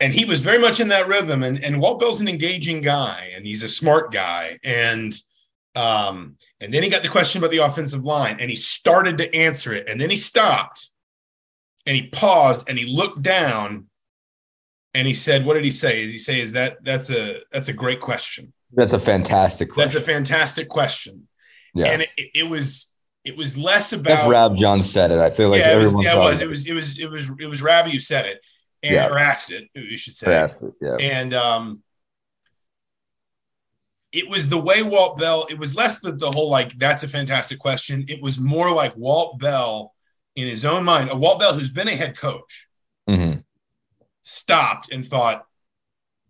And 0.00 0.12
he 0.12 0.24
was 0.24 0.40
very 0.40 0.58
much 0.58 0.80
in 0.80 0.88
that 0.88 1.06
rhythm. 1.06 1.44
And 1.44 1.62
and 1.64 1.80
Walt 1.80 2.00
Bell's 2.00 2.20
an 2.20 2.28
engaging 2.28 2.80
guy, 2.82 3.32
and 3.34 3.46
he's 3.46 3.62
a 3.62 3.68
smart 3.68 4.12
guy, 4.12 4.58
and 4.64 5.14
um, 5.74 6.36
and 6.60 6.74
then 6.74 6.82
he 6.82 6.90
got 6.90 7.02
the 7.02 7.08
question 7.08 7.40
about 7.40 7.52
the 7.52 7.64
offensive 7.64 8.04
line, 8.04 8.38
and 8.38 8.50
he 8.50 8.56
started 8.56 9.16
to 9.18 9.34
answer 9.34 9.72
it, 9.72 9.88
and 9.88 10.00
then 10.00 10.10
he 10.10 10.16
stopped 10.16 10.91
and 11.86 11.96
he 11.96 12.08
paused 12.08 12.68
and 12.68 12.78
he 12.78 12.86
looked 12.86 13.22
down 13.22 13.88
and 14.94 15.06
he 15.06 15.14
said, 15.14 15.44
"What 15.44 15.54
did 15.54 15.64
he 15.64 15.70
say?" 15.70 16.02
Is 16.02 16.12
he 16.12 16.18
say, 16.18 16.40
"Is 16.40 16.52
that 16.52 16.78
that's 16.82 17.10
a 17.10 17.40
that's 17.52 17.68
a 17.68 17.72
great 17.72 18.00
question." 18.00 18.52
That's 18.72 18.92
a 18.92 18.98
fantastic 18.98 19.70
question. 19.70 19.92
That's 19.92 19.96
a 19.96 20.12
fantastic 20.12 20.68
question. 20.68 21.28
Yeah, 21.74 21.86
and 21.86 22.02
it, 22.02 22.30
it 22.34 22.48
was 22.48 22.94
it 23.24 23.36
was 23.36 23.56
less 23.56 23.92
about 23.92 24.28
Rab 24.28 24.56
John 24.56 24.82
said 24.82 25.10
it. 25.10 25.18
I 25.18 25.30
feel 25.30 25.48
like 25.48 25.60
yeah, 25.60 25.68
everyone. 25.68 26.04
yeah, 26.04 26.14
it 26.14 26.18
was. 26.18 26.40
It 26.40 26.48
was. 26.48 26.66
It 26.66 26.74
was. 26.74 26.98
It 26.98 27.10
was. 27.10 27.30
It 27.40 27.46
was 27.46 27.62
Rabbi 27.62 27.90
who 27.90 27.98
said 27.98 28.26
it, 28.26 28.40
and 28.82 28.94
yeah. 28.94 29.08
or 29.08 29.18
asked 29.18 29.50
it. 29.50 29.68
You 29.74 29.96
should 29.96 30.14
say. 30.14 30.44
It. 30.44 30.74
Yeah. 30.80 30.96
And 31.00 31.34
um, 31.34 31.82
it 34.12 34.28
was 34.28 34.48
the 34.48 34.58
way 34.58 34.82
Walt 34.82 35.18
Bell. 35.18 35.46
It 35.48 35.58
was 35.58 35.74
less 35.74 36.00
the 36.00 36.12
the 36.12 36.30
whole 36.30 36.50
like 36.50 36.72
that's 36.78 37.02
a 37.02 37.08
fantastic 37.08 37.58
question. 37.58 38.04
It 38.08 38.20
was 38.20 38.38
more 38.38 38.72
like 38.72 38.96
Walt 38.96 39.38
Bell 39.38 39.94
in 40.36 40.46
his 40.48 40.64
own 40.64 40.84
mind, 40.84 41.10
a 41.10 41.16
Walt 41.16 41.40
Bell 41.40 41.54
who's 41.54 41.70
been 41.70 41.88
a 41.88 41.96
head 41.96 42.16
coach, 42.16 42.68
mm-hmm. 43.08 43.40
stopped 44.22 44.90
and 44.92 45.04
thought, 45.06 45.46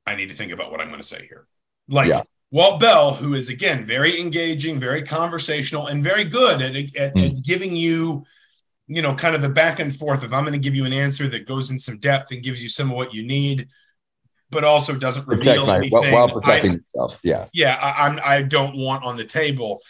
I 0.06 0.16
need 0.16 0.28
to 0.30 0.34
think 0.34 0.52
about 0.52 0.70
what 0.70 0.80
I'm 0.80 0.88
going 0.88 1.00
to 1.00 1.06
say 1.06 1.26
here. 1.26 1.46
Like 1.88 2.08
Yeah. 2.08 2.22
Walt 2.50 2.80
Bell, 2.80 3.14
who 3.14 3.32
is 3.34 3.48
again 3.48 3.84
very 3.86 4.20
engaging, 4.20 4.78
very 4.78 5.02
conversational, 5.02 5.86
and 5.86 6.02
very 6.04 6.24
good 6.24 6.60
at, 6.60 6.76
at, 6.96 7.12
Hmm. 7.12 7.18
at 7.20 7.42
giving 7.42 7.74
you, 7.76 8.24
you 8.88 9.00
know, 9.00 9.14
kind 9.14 9.34
of 9.34 9.40
the 9.42 9.48
back 9.48 9.78
and 9.78 9.94
forth 9.96 10.22
of 10.22 10.34
I'm 10.34 10.42
going 10.44 10.52
to 10.52 10.58
give 10.58 10.74
you 10.74 10.84
an 10.84 10.92
answer 10.92 11.28
that 11.28 11.46
goes 11.46 11.70
in 11.70 11.78
some 11.78 11.98
depth 11.98 12.30
and 12.30 12.42
gives 12.42 12.62
you 12.62 12.68
some 12.68 12.90
of 12.90 12.96
what 12.96 13.14
you 13.14 13.22
need, 13.24 13.68
but 14.50 14.64
also 14.64 14.94
doesn't 14.98 15.24
Protect 15.24 15.46
reveal 15.46 15.66
my- 15.66 15.76
anything. 15.76 16.12
while, 16.12 16.28
I- 16.28 16.32
protecting 16.32 16.72
himself. 16.72 17.18
Yeah. 17.22 17.46
yeah, 17.54 17.76
I, 17.80 18.06
I'm 18.06 18.20
I 18.22 18.42
don't 18.42 18.76
want 18.76 19.04
on 19.04 19.16
the 19.16 19.24
table. 19.24 19.80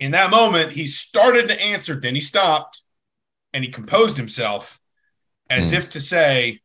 In 0.00 0.10
that 0.10 0.30
moment, 0.30 0.72
he 0.72 0.86
started 0.86 1.48
to 1.48 1.62
answer, 1.62 1.98
then 1.98 2.14
he 2.14 2.20
stopped, 2.20 2.82
and 3.54 3.64
he 3.64 3.70
composed 3.70 4.18
himself, 4.18 4.78
as 5.48 5.70
Hmm. 5.70 5.76
if 5.76 5.88
to 5.90 6.00
say, 6.00 6.60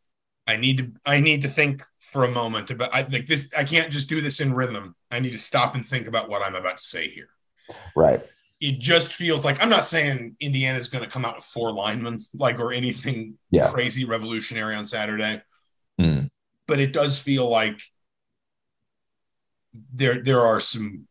"I 0.47 0.57
need 0.57 0.77
to 0.79 0.91
I 1.05 1.21
need 1.21 1.43
to 1.43 1.47
think 1.47 1.83
for 1.99 2.23
a 2.25 2.31
moment 2.31 2.71
about 2.71 2.93
I 2.93 3.01
like 3.03 3.27
this. 3.27 3.53
I 3.55 3.63
can't 3.63 3.91
just 3.93 4.09
do 4.09 4.19
this 4.19 4.41
in 4.41 4.53
rhythm. 4.53 4.95
I 5.11 5.19
need 5.21 5.31
to 5.33 5.37
stop 5.37 5.75
and 5.75 5.85
think 5.85 6.07
about 6.07 6.27
what 6.29 6.41
I'm 6.41 6.55
about 6.55 6.79
to 6.79 6.83
say 6.83 7.07
here." 7.09 7.29
Right. 7.95 8.21
It 8.59 8.79
just 8.79 9.13
feels 9.13 9.45
like 9.45 9.61
I'm 9.63 9.69
not 9.69 9.85
saying 9.85 10.35
Indiana's 10.41 10.89
going 10.89 11.03
to 11.03 11.09
come 11.09 11.23
out 11.23 11.35
with 11.37 11.45
four 11.45 11.71
linemen, 11.71 12.19
like 12.33 12.59
or 12.59 12.73
anything 12.73 13.37
Yeah. 13.51 13.69
crazy 13.69 14.03
revolutionary 14.03 14.75
on 14.75 14.83
Saturday 14.85 15.41
Hmm. 15.99 16.25
but 16.67 16.79
it 16.79 16.91
does 16.93 17.19
feel 17.19 17.47
like 17.47 17.79
there 19.93 20.21
there 20.23 20.41
are 20.41 20.59
some 20.59 21.07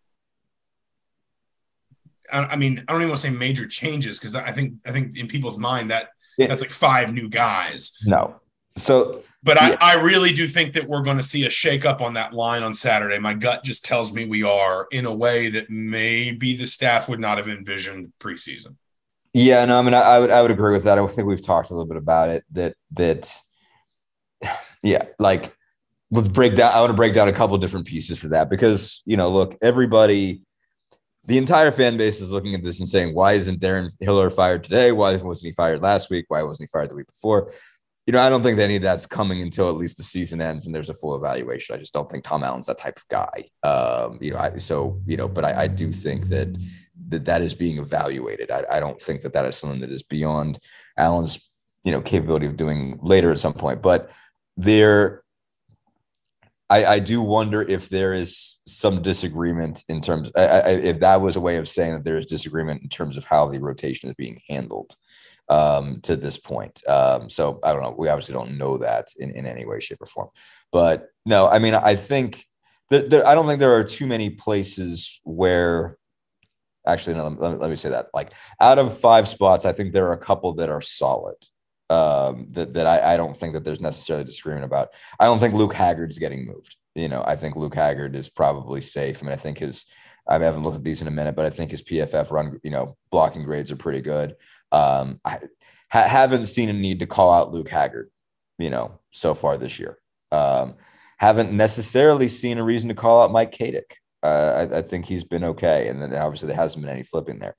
I, 2.32 2.44
I 2.44 2.56
mean 2.56 2.84
I 2.86 2.92
don't 2.92 3.00
even 3.02 3.10
want 3.10 3.20
to 3.20 3.26
say 3.28 3.32
major 3.34 3.66
changes 3.66 4.18
because 4.18 4.34
I 4.34 4.52
think 4.52 4.80
I 4.86 4.92
think 4.92 5.16
in 5.16 5.26
people's 5.28 5.58
mind 5.58 5.90
that 5.90 6.08
It- 6.38 6.48
that's 6.48 6.60
like 6.62 6.70
five 6.70 7.12
new 7.12 7.28
guys 7.28 7.96
No. 8.04 8.36
So 8.76 9.22
but 9.44 9.56
Yeah. 9.60 9.76
I, 9.80 9.92
I 9.98 10.02
really 10.02 10.32
do 10.32 10.48
think 10.48 10.74
that 10.74 10.88
we're 10.88 11.02
going 11.02 11.16
to 11.16 11.22
see 11.22 11.44
a 11.46 11.50
shake 11.50 11.84
up 11.84 12.00
on 12.00 12.14
that 12.14 12.32
line 12.32 12.64
on 12.64 12.74
Saturday. 12.74 13.18
My 13.20 13.34
gut 13.34 13.62
just 13.62 13.84
tells 13.84 14.12
me 14.12 14.26
we 14.26 14.42
are 14.42 14.86
in 14.90 15.06
a 15.06 15.14
way 15.14 15.48
that 15.50 15.70
maybe 15.70 16.56
the 16.56 16.66
staff 16.66 17.08
would 17.08 17.20
not 17.20 17.38
have 17.38 17.48
envisioned 17.48 18.12
preseason. 18.18 18.74
Yeah, 19.32 19.64
no, 19.66 19.78
I 19.78 19.82
mean, 19.82 19.94
I, 19.94 20.00
I 20.00 20.18
would, 20.18 20.30
I 20.32 20.42
would 20.42 20.50
agree 20.50 20.72
with 20.72 20.84
that. 20.84 20.98
I 20.98 21.06
think 21.06 21.28
we've 21.28 21.44
talked 21.44 21.70
a 21.70 21.74
little 21.74 21.86
bit 21.86 21.96
about 21.98 22.30
it. 22.30 22.44
That, 22.52 22.74
that, 22.92 23.32
yeah, 24.82 25.04
like, 25.20 25.54
let's 26.10 26.28
break 26.28 26.56
down. 26.56 26.72
I 26.74 26.80
want 26.80 26.90
to 26.90 26.94
break 26.96 27.14
down 27.14 27.28
a 27.28 27.32
couple 27.32 27.56
different 27.58 27.86
pieces 27.86 28.20
to 28.22 28.28
that 28.28 28.50
because 28.50 29.02
you 29.04 29.16
know, 29.16 29.28
look, 29.30 29.56
everybody, 29.62 30.42
the 31.28 31.36
entire 31.36 31.70
fan 31.70 31.98
base 31.98 32.22
is 32.22 32.30
looking 32.30 32.54
at 32.54 32.64
this 32.64 32.80
and 32.80 32.88
saying, 32.88 33.14
why 33.14 33.34
isn't 33.34 33.60
Darren 33.60 33.90
Hiller 34.00 34.30
fired 34.30 34.64
today? 34.64 34.92
Why 34.92 35.14
wasn't 35.16 35.50
he 35.50 35.52
fired 35.52 35.82
last 35.82 36.08
week? 36.08 36.24
Why 36.28 36.42
wasn't 36.42 36.68
he 36.68 36.72
fired 36.72 36.88
the 36.88 36.94
week 36.94 37.06
before? 37.06 37.52
You 38.06 38.12
know, 38.12 38.20
I 38.20 38.30
don't 38.30 38.42
think 38.42 38.56
that 38.56 38.64
any 38.64 38.76
of 38.76 38.82
that's 38.82 39.04
coming 39.04 39.42
until 39.42 39.68
at 39.68 39.76
least 39.76 39.98
the 39.98 40.02
season 40.02 40.40
ends 40.40 40.64
and 40.64 40.74
there's 40.74 40.88
a 40.88 40.94
full 40.94 41.14
evaluation. 41.14 41.74
I 41.74 41.78
just 41.78 41.92
don't 41.92 42.10
think 42.10 42.24
Tom 42.24 42.42
Allen's 42.42 42.66
that 42.68 42.78
type 42.78 42.96
of 42.96 43.06
guy. 43.08 43.44
Um, 43.62 44.16
you 44.22 44.32
know, 44.32 44.38
I, 44.38 44.56
so 44.56 45.02
you 45.04 45.18
know, 45.18 45.28
but 45.28 45.44
I, 45.44 45.64
I 45.64 45.66
do 45.66 45.92
think 45.92 46.28
that 46.28 46.56
that 47.08 47.26
that 47.26 47.42
is 47.42 47.54
being 47.54 47.76
evaluated. 47.76 48.50
I, 48.50 48.64
I 48.70 48.80
don't 48.80 49.00
think 49.00 49.20
that 49.20 49.34
that 49.34 49.44
is 49.44 49.58
something 49.58 49.82
that 49.82 49.90
is 49.90 50.02
beyond 50.02 50.58
Allen's 50.96 51.46
you 51.84 51.92
know 51.92 52.00
capability 52.00 52.46
of 52.46 52.56
doing 52.56 52.98
later 53.02 53.30
at 53.30 53.38
some 53.38 53.52
point. 53.52 53.82
But 53.82 54.10
there, 54.56 55.22
I, 56.70 56.85
I 56.85 56.98
do 56.98 57.22
wonder 57.22 57.62
if 57.62 57.88
there 57.88 58.12
is 58.12 58.59
some 58.66 59.00
disagreement 59.00 59.85
in 59.88 60.00
terms 60.00 60.31
I, 60.37 60.44
I, 60.44 60.68
if 60.70 61.00
that 61.00 61.20
was 61.20 61.37
a 61.37 61.40
way 61.40 61.57
of 61.57 61.68
saying 61.68 61.94
that 61.94 62.04
there 62.04 62.16
is 62.16 62.26
disagreement 62.26 62.83
in 62.83 62.88
terms 62.88 63.16
of 63.16 63.24
how 63.24 63.48
the 63.48 63.61
rotation 63.61 64.09
is 64.09 64.14
being 64.14 64.40
handled 64.48 64.94
um, 65.48 66.00
to 66.02 66.16
this 66.16 66.37
point. 66.37 66.87
Um, 66.87 67.31
so 67.31 67.59
I 67.62 67.72
don't 67.72 67.83
know. 67.83 67.94
We 67.96 68.09
obviously 68.09 68.35
don't 68.35 68.59
know 68.59 68.76
that 68.78 69.09
in, 69.18 69.31
in 69.31 69.46
any 69.46 69.64
way, 69.64 69.81
shape, 69.81 70.02
or 70.02 70.07
form. 70.07 70.28
But 70.70 71.09
no, 71.24 71.48
I 71.48 71.59
mean, 71.59 71.74
I 71.74 71.96
think 71.96 72.44
that 72.90 73.12
I 73.26 73.35
don't 73.35 73.46
think 73.46 73.61
there 73.61 73.76
are 73.76 73.85
too 73.85 74.07
many 74.07 74.31
places 74.31 75.20
where 75.24 75.96
actually 76.87 77.16
no, 77.16 77.28
let, 77.28 77.59
let 77.59 77.70
me 77.70 77.76
say 77.76 77.90
that 77.90 78.07
like 78.14 78.33
out 78.61 78.78
of 78.78 78.98
five 78.98 79.28
spots, 79.28 79.64
I 79.64 79.72
think 79.72 79.92
there 79.92 80.07
are 80.07 80.14
a 80.14 80.18
couple 80.18 80.54
that 80.54 80.70
are 80.70 80.81
solid. 80.81 81.37
Um, 81.90 82.48
that 82.51 82.74
that 82.74 82.87
I, 82.87 83.14
I 83.14 83.16
don't 83.16 83.38
think 83.38 83.55
that 83.55 83.64
there's 83.64 83.81
necessarily 83.81 84.24
disagreement 84.24 84.64
about. 84.64 84.90
I 85.18 85.24
don't 85.24 85.40
think 85.40 85.55
Luke 85.55 85.72
Haggard's 85.72 86.18
getting 86.18 86.46
moved. 86.46 86.77
You 86.94 87.09
know, 87.09 87.22
I 87.27 87.37
think 87.37 87.57
Luke 87.57 87.74
Haggard 87.74 88.14
is 88.14 88.29
probably 88.29 88.81
safe. 88.81 89.22
I 89.22 89.27
mean, 89.27 89.33
I 89.33 89.37
think 89.37 89.59
his 89.59 89.87
I 90.29 90.38
haven't 90.38 90.62
looked 90.62 90.77
at 90.77 90.85
these 90.85 91.01
in 91.01 91.09
a 91.09 91.12
minute, 91.12 91.35
but 91.35 91.46
I 91.46 91.51
think 91.51 91.70
his 91.70 91.83
PFF 91.83 92.31
run, 92.31 92.61
you 92.62 92.70
know, 92.70 92.96
blocking 93.11 93.44
grades 93.44 93.72
are 93.72 93.77
pretty 93.77 94.03
good. 94.03 94.37
Um, 94.70 95.20
I 95.24 95.38
ha- 95.90 96.09
haven't 96.09 96.46
seen 96.46 96.68
a 96.68 96.74
need 96.74 97.01
to 97.01 97.07
call 97.07 97.33
out 97.33 97.53
Luke 97.53 97.68
Haggard, 97.68 98.11
you 98.59 98.68
know, 98.68 99.01
so 99.11 99.35
far 99.35 99.57
this 99.57 99.79
year. 99.79 99.98
Um, 100.31 100.74
haven't 101.18 101.53
necessarily 101.53 102.29
seen 102.29 102.59
a 102.59 102.64
reason 102.64 102.88
to 102.90 102.94
call 102.94 103.22
out 103.22 103.33
Mike 103.33 103.53
Katic. 103.53 103.94
Uh, 104.22 104.68
I, 104.70 104.79
I, 104.79 104.83
think 104.83 105.07
he's 105.07 105.24
been 105.24 105.44
okay, 105.44 105.88
and 105.88 106.03
then 106.03 106.12
obviously 106.14 106.48
there 106.48 106.57
hasn't 106.57 106.85
been 106.85 106.92
any 106.92 107.05
flipping 107.05 107.38
there. 107.38 107.57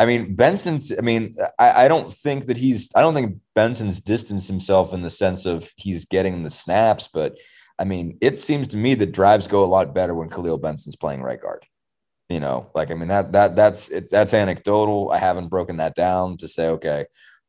I 0.00 0.06
mean, 0.06 0.34
Benson's. 0.34 0.90
I 0.96 1.02
mean, 1.02 1.34
I, 1.58 1.84
I 1.84 1.88
don't 1.88 2.10
think 2.10 2.46
that 2.46 2.56
he's. 2.56 2.88
I 2.96 3.02
don't 3.02 3.14
think 3.14 3.36
Benson's 3.54 4.00
distanced 4.00 4.48
himself 4.48 4.94
in 4.94 5.02
the 5.02 5.10
sense 5.10 5.44
of 5.44 5.70
he's 5.76 6.06
getting 6.06 6.42
the 6.42 6.48
snaps, 6.48 7.06
but 7.12 7.36
I 7.78 7.84
mean, 7.84 8.16
it 8.22 8.38
seems 8.38 8.66
to 8.68 8.78
me 8.78 8.94
that 8.94 9.12
drives 9.12 9.46
go 9.46 9.62
a 9.62 9.66
lot 9.66 9.94
better 9.94 10.14
when 10.14 10.30
Khalil 10.30 10.56
Benson's 10.56 10.96
playing 10.96 11.20
right 11.20 11.40
guard. 11.40 11.66
You 12.30 12.40
know, 12.40 12.70
like 12.74 12.90
I 12.90 12.94
mean 12.94 13.08
that 13.08 13.32
that 13.32 13.56
that's 13.56 13.90
it, 13.90 14.08
that's 14.10 14.32
anecdotal. 14.32 15.10
I 15.10 15.18
haven't 15.18 15.48
broken 15.48 15.76
that 15.76 15.94
down 15.94 16.38
to 16.38 16.48
say 16.48 16.68
okay, 16.68 17.04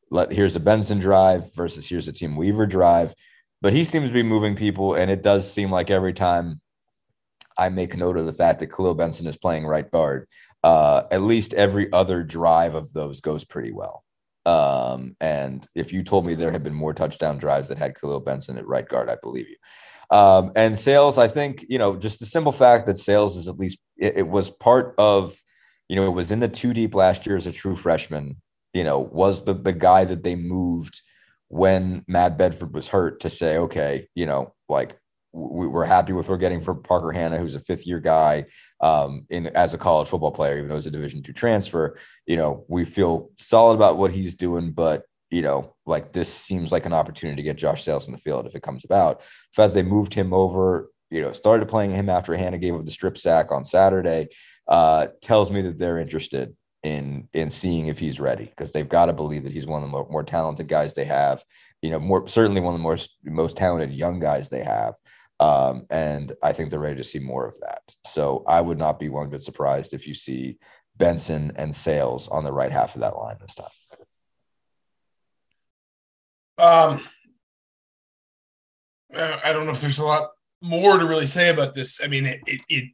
let 0.09 0.29
here's 0.29 0.57
a 0.57 0.59
Benson 0.59 0.99
drive 0.99 1.55
versus 1.55 1.87
here's 1.87 2.09
a 2.09 2.11
Tim 2.11 2.35
Weaver 2.35 2.65
drive, 2.65 3.15
but 3.61 3.71
he 3.71 3.85
seems 3.85 4.09
to 4.09 4.13
be 4.13 4.23
moving 4.23 4.57
people, 4.57 4.95
and 4.95 5.09
it 5.09 5.23
does 5.23 5.49
seem 5.49 5.71
like 5.71 5.89
every 5.89 6.13
time 6.13 6.59
I 7.57 7.69
make 7.69 7.95
note 7.95 8.17
of 8.17 8.25
the 8.25 8.33
fact 8.33 8.59
that 8.59 8.73
Khalil 8.73 8.95
Benson 8.95 9.27
is 9.27 9.37
playing 9.37 9.65
right 9.65 9.89
guard, 9.89 10.27
uh, 10.63 11.03
at 11.11 11.21
least 11.21 11.53
every 11.53 11.91
other 11.91 12.23
drive 12.23 12.75
of 12.75 12.93
those 12.93 13.21
goes 13.21 13.43
pretty 13.43 13.71
well. 13.71 14.03
Um, 14.45 15.15
and 15.21 15.65
if 15.75 15.93
you 15.93 16.03
told 16.03 16.25
me 16.25 16.33
there 16.33 16.51
had 16.51 16.63
been 16.63 16.73
more 16.73 16.93
touchdown 16.93 17.37
drives 17.37 17.69
that 17.69 17.77
had 17.77 17.99
Khalil 17.99 18.19
Benson 18.19 18.57
at 18.57 18.67
right 18.67 18.87
guard, 18.87 19.09
I 19.09 19.17
believe 19.21 19.47
you. 19.47 19.57
Um, 20.15 20.51
and 20.55 20.77
Sales, 20.77 21.17
I 21.17 21.27
think, 21.27 21.65
you 21.69 21.77
know, 21.77 21.95
just 21.95 22.19
the 22.19 22.25
simple 22.25 22.51
fact 22.51 22.85
that 22.87 22.97
Sales 22.97 23.37
is 23.37 23.47
at 23.47 23.57
least 23.57 23.79
it, 23.97 24.17
it, 24.17 24.27
was 24.27 24.49
part 24.49 24.93
of, 24.97 25.35
you 25.87 25.95
know, 25.95 26.05
it 26.05 26.13
was 26.13 26.31
in 26.31 26.41
the 26.41 26.49
two 26.49 26.73
deep 26.73 26.93
last 26.93 27.25
year 27.25 27.37
as 27.37 27.47
a 27.47 27.51
true 27.51 27.75
freshman, 27.75 28.41
you 28.73 28.83
know, 28.83 28.99
was 28.99 29.45
the 29.45 29.53
the 29.53 29.71
guy 29.71 30.03
that 30.03 30.23
they 30.23 30.35
moved 30.35 31.01
when 31.47 32.03
Matt 32.07 32.37
Bedford 32.37 32.73
was 32.73 32.89
hurt 32.89 33.21
to 33.21 33.29
say, 33.29 33.57
okay, 33.57 34.07
you 34.13 34.25
know, 34.25 34.53
like 34.67 34.97
we're 35.33 35.85
happy 35.85 36.13
with 36.13 36.27
what 36.27 36.33
we're 36.33 36.39
getting 36.39 36.61
for 36.61 36.75
Parker 36.75 37.11
Hanna, 37.11 37.37
who's 37.37 37.55
a 37.55 37.59
fifth 37.59 37.87
year 37.87 37.99
guy 37.99 38.45
um, 38.81 39.25
in 39.29 39.47
as 39.47 39.73
a 39.73 39.77
college 39.77 40.09
football 40.09 40.31
player, 40.31 40.57
even 40.57 40.67
though 40.67 40.75
it's 40.75 40.85
a 40.85 40.91
Division 40.91 41.23
two 41.23 41.33
transfer. 41.33 41.97
You 42.27 42.37
know, 42.37 42.65
we 42.67 42.83
feel 42.85 43.29
solid 43.37 43.75
about 43.75 43.97
what 43.97 44.11
he's 44.11 44.35
doing, 44.35 44.71
but 44.71 45.03
you 45.29 45.41
know, 45.41 45.73
like 45.85 46.11
this 46.11 46.31
seems 46.31 46.71
like 46.71 46.85
an 46.85 46.93
opportunity 46.93 47.37
to 47.37 47.45
get 47.45 47.55
Josh 47.55 47.83
Sales 47.83 48.07
in 48.07 48.13
the 48.13 48.19
field 48.19 48.45
if 48.45 48.55
it 48.55 48.63
comes 48.63 48.83
about. 48.83 49.19
The 49.19 49.25
fact 49.55 49.73
they 49.73 49.83
moved 49.83 50.13
him 50.13 50.33
over, 50.33 50.91
you 51.09 51.21
know, 51.21 51.31
started 51.31 51.69
playing 51.69 51.91
him 51.91 52.09
after 52.09 52.35
Hanna 52.35 52.57
gave 52.57 52.75
up 52.75 52.83
the 52.83 52.91
strip 52.91 53.17
sack 53.17 53.51
on 53.51 53.63
Saturday, 53.63 54.27
uh, 54.67 55.07
tells 55.21 55.49
me 55.49 55.61
that 55.61 55.79
they're 55.79 55.97
interested 55.97 56.55
in 56.83 57.29
in 57.33 57.49
seeing 57.49 57.87
if 57.87 57.99
he's 57.99 58.19
ready 58.19 58.45
because 58.45 58.71
they've 58.71 58.89
got 58.89 59.05
to 59.05 59.13
believe 59.13 59.43
that 59.43 59.53
he's 59.53 59.67
one 59.67 59.81
of 59.81 59.87
the 59.87 59.91
more, 59.91 60.07
more 60.09 60.23
talented 60.23 60.67
guys 60.67 60.93
they 60.93 61.05
have. 61.05 61.43
You 61.81 61.91
know, 61.91 61.99
more 61.99 62.27
certainly 62.27 62.59
one 62.59 62.73
of 62.73 62.79
the 62.79 62.83
more 62.83 62.97
most 63.23 63.55
talented 63.55 63.93
young 63.93 64.19
guys 64.19 64.49
they 64.49 64.63
have. 64.63 64.95
Um, 65.41 65.87
and 65.89 66.33
I 66.43 66.53
think 66.53 66.69
they're 66.69 66.79
ready 66.79 66.97
to 66.97 67.03
see 67.03 67.17
more 67.17 67.47
of 67.47 67.59
that. 67.61 67.95
So 68.05 68.43
I 68.47 68.61
would 68.61 68.77
not 68.77 68.99
be 68.99 69.09
one 69.09 69.29
bit 69.29 69.41
surprised 69.41 69.91
if 69.91 70.05
you 70.05 70.13
see 70.13 70.59
Benson 70.97 71.53
and 71.55 71.75
Sales 71.75 72.27
on 72.27 72.43
the 72.43 72.53
right 72.53 72.71
half 72.71 72.93
of 72.93 73.01
that 73.01 73.17
line 73.17 73.37
this 73.41 73.55
time. 73.55 73.67
Um, 76.59 77.01
I 79.15 79.51
don't 79.51 79.65
know 79.65 79.71
if 79.71 79.81
there's 79.81 79.97
a 79.97 80.05
lot 80.05 80.29
more 80.61 80.99
to 80.99 81.07
really 81.07 81.25
say 81.25 81.49
about 81.49 81.73
this. 81.73 81.99
I 82.03 82.07
mean, 82.07 82.27
it, 82.27 82.39
it, 82.45 82.61
it 82.69 82.85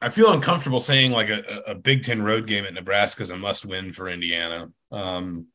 I 0.00 0.08
feel 0.08 0.32
uncomfortable 0.32 0.80
saying 0.80 1.12
like 1.12 1.28
a, 1.28 1.62
a 1.66 1.74
Big 1.74 2.02
Ten 2.02 2.22
road 2.22 2.46
game 2.46 2.64
at 2.64 2.72
Nebraska 2.72 3.22
is 3.22 3.28
a 3.28 3.36
must 3.36 3.66
win 3.66 3.92
for 3.92 4.08
Indiana. 4.08 4.72
Um, 4.90 5.48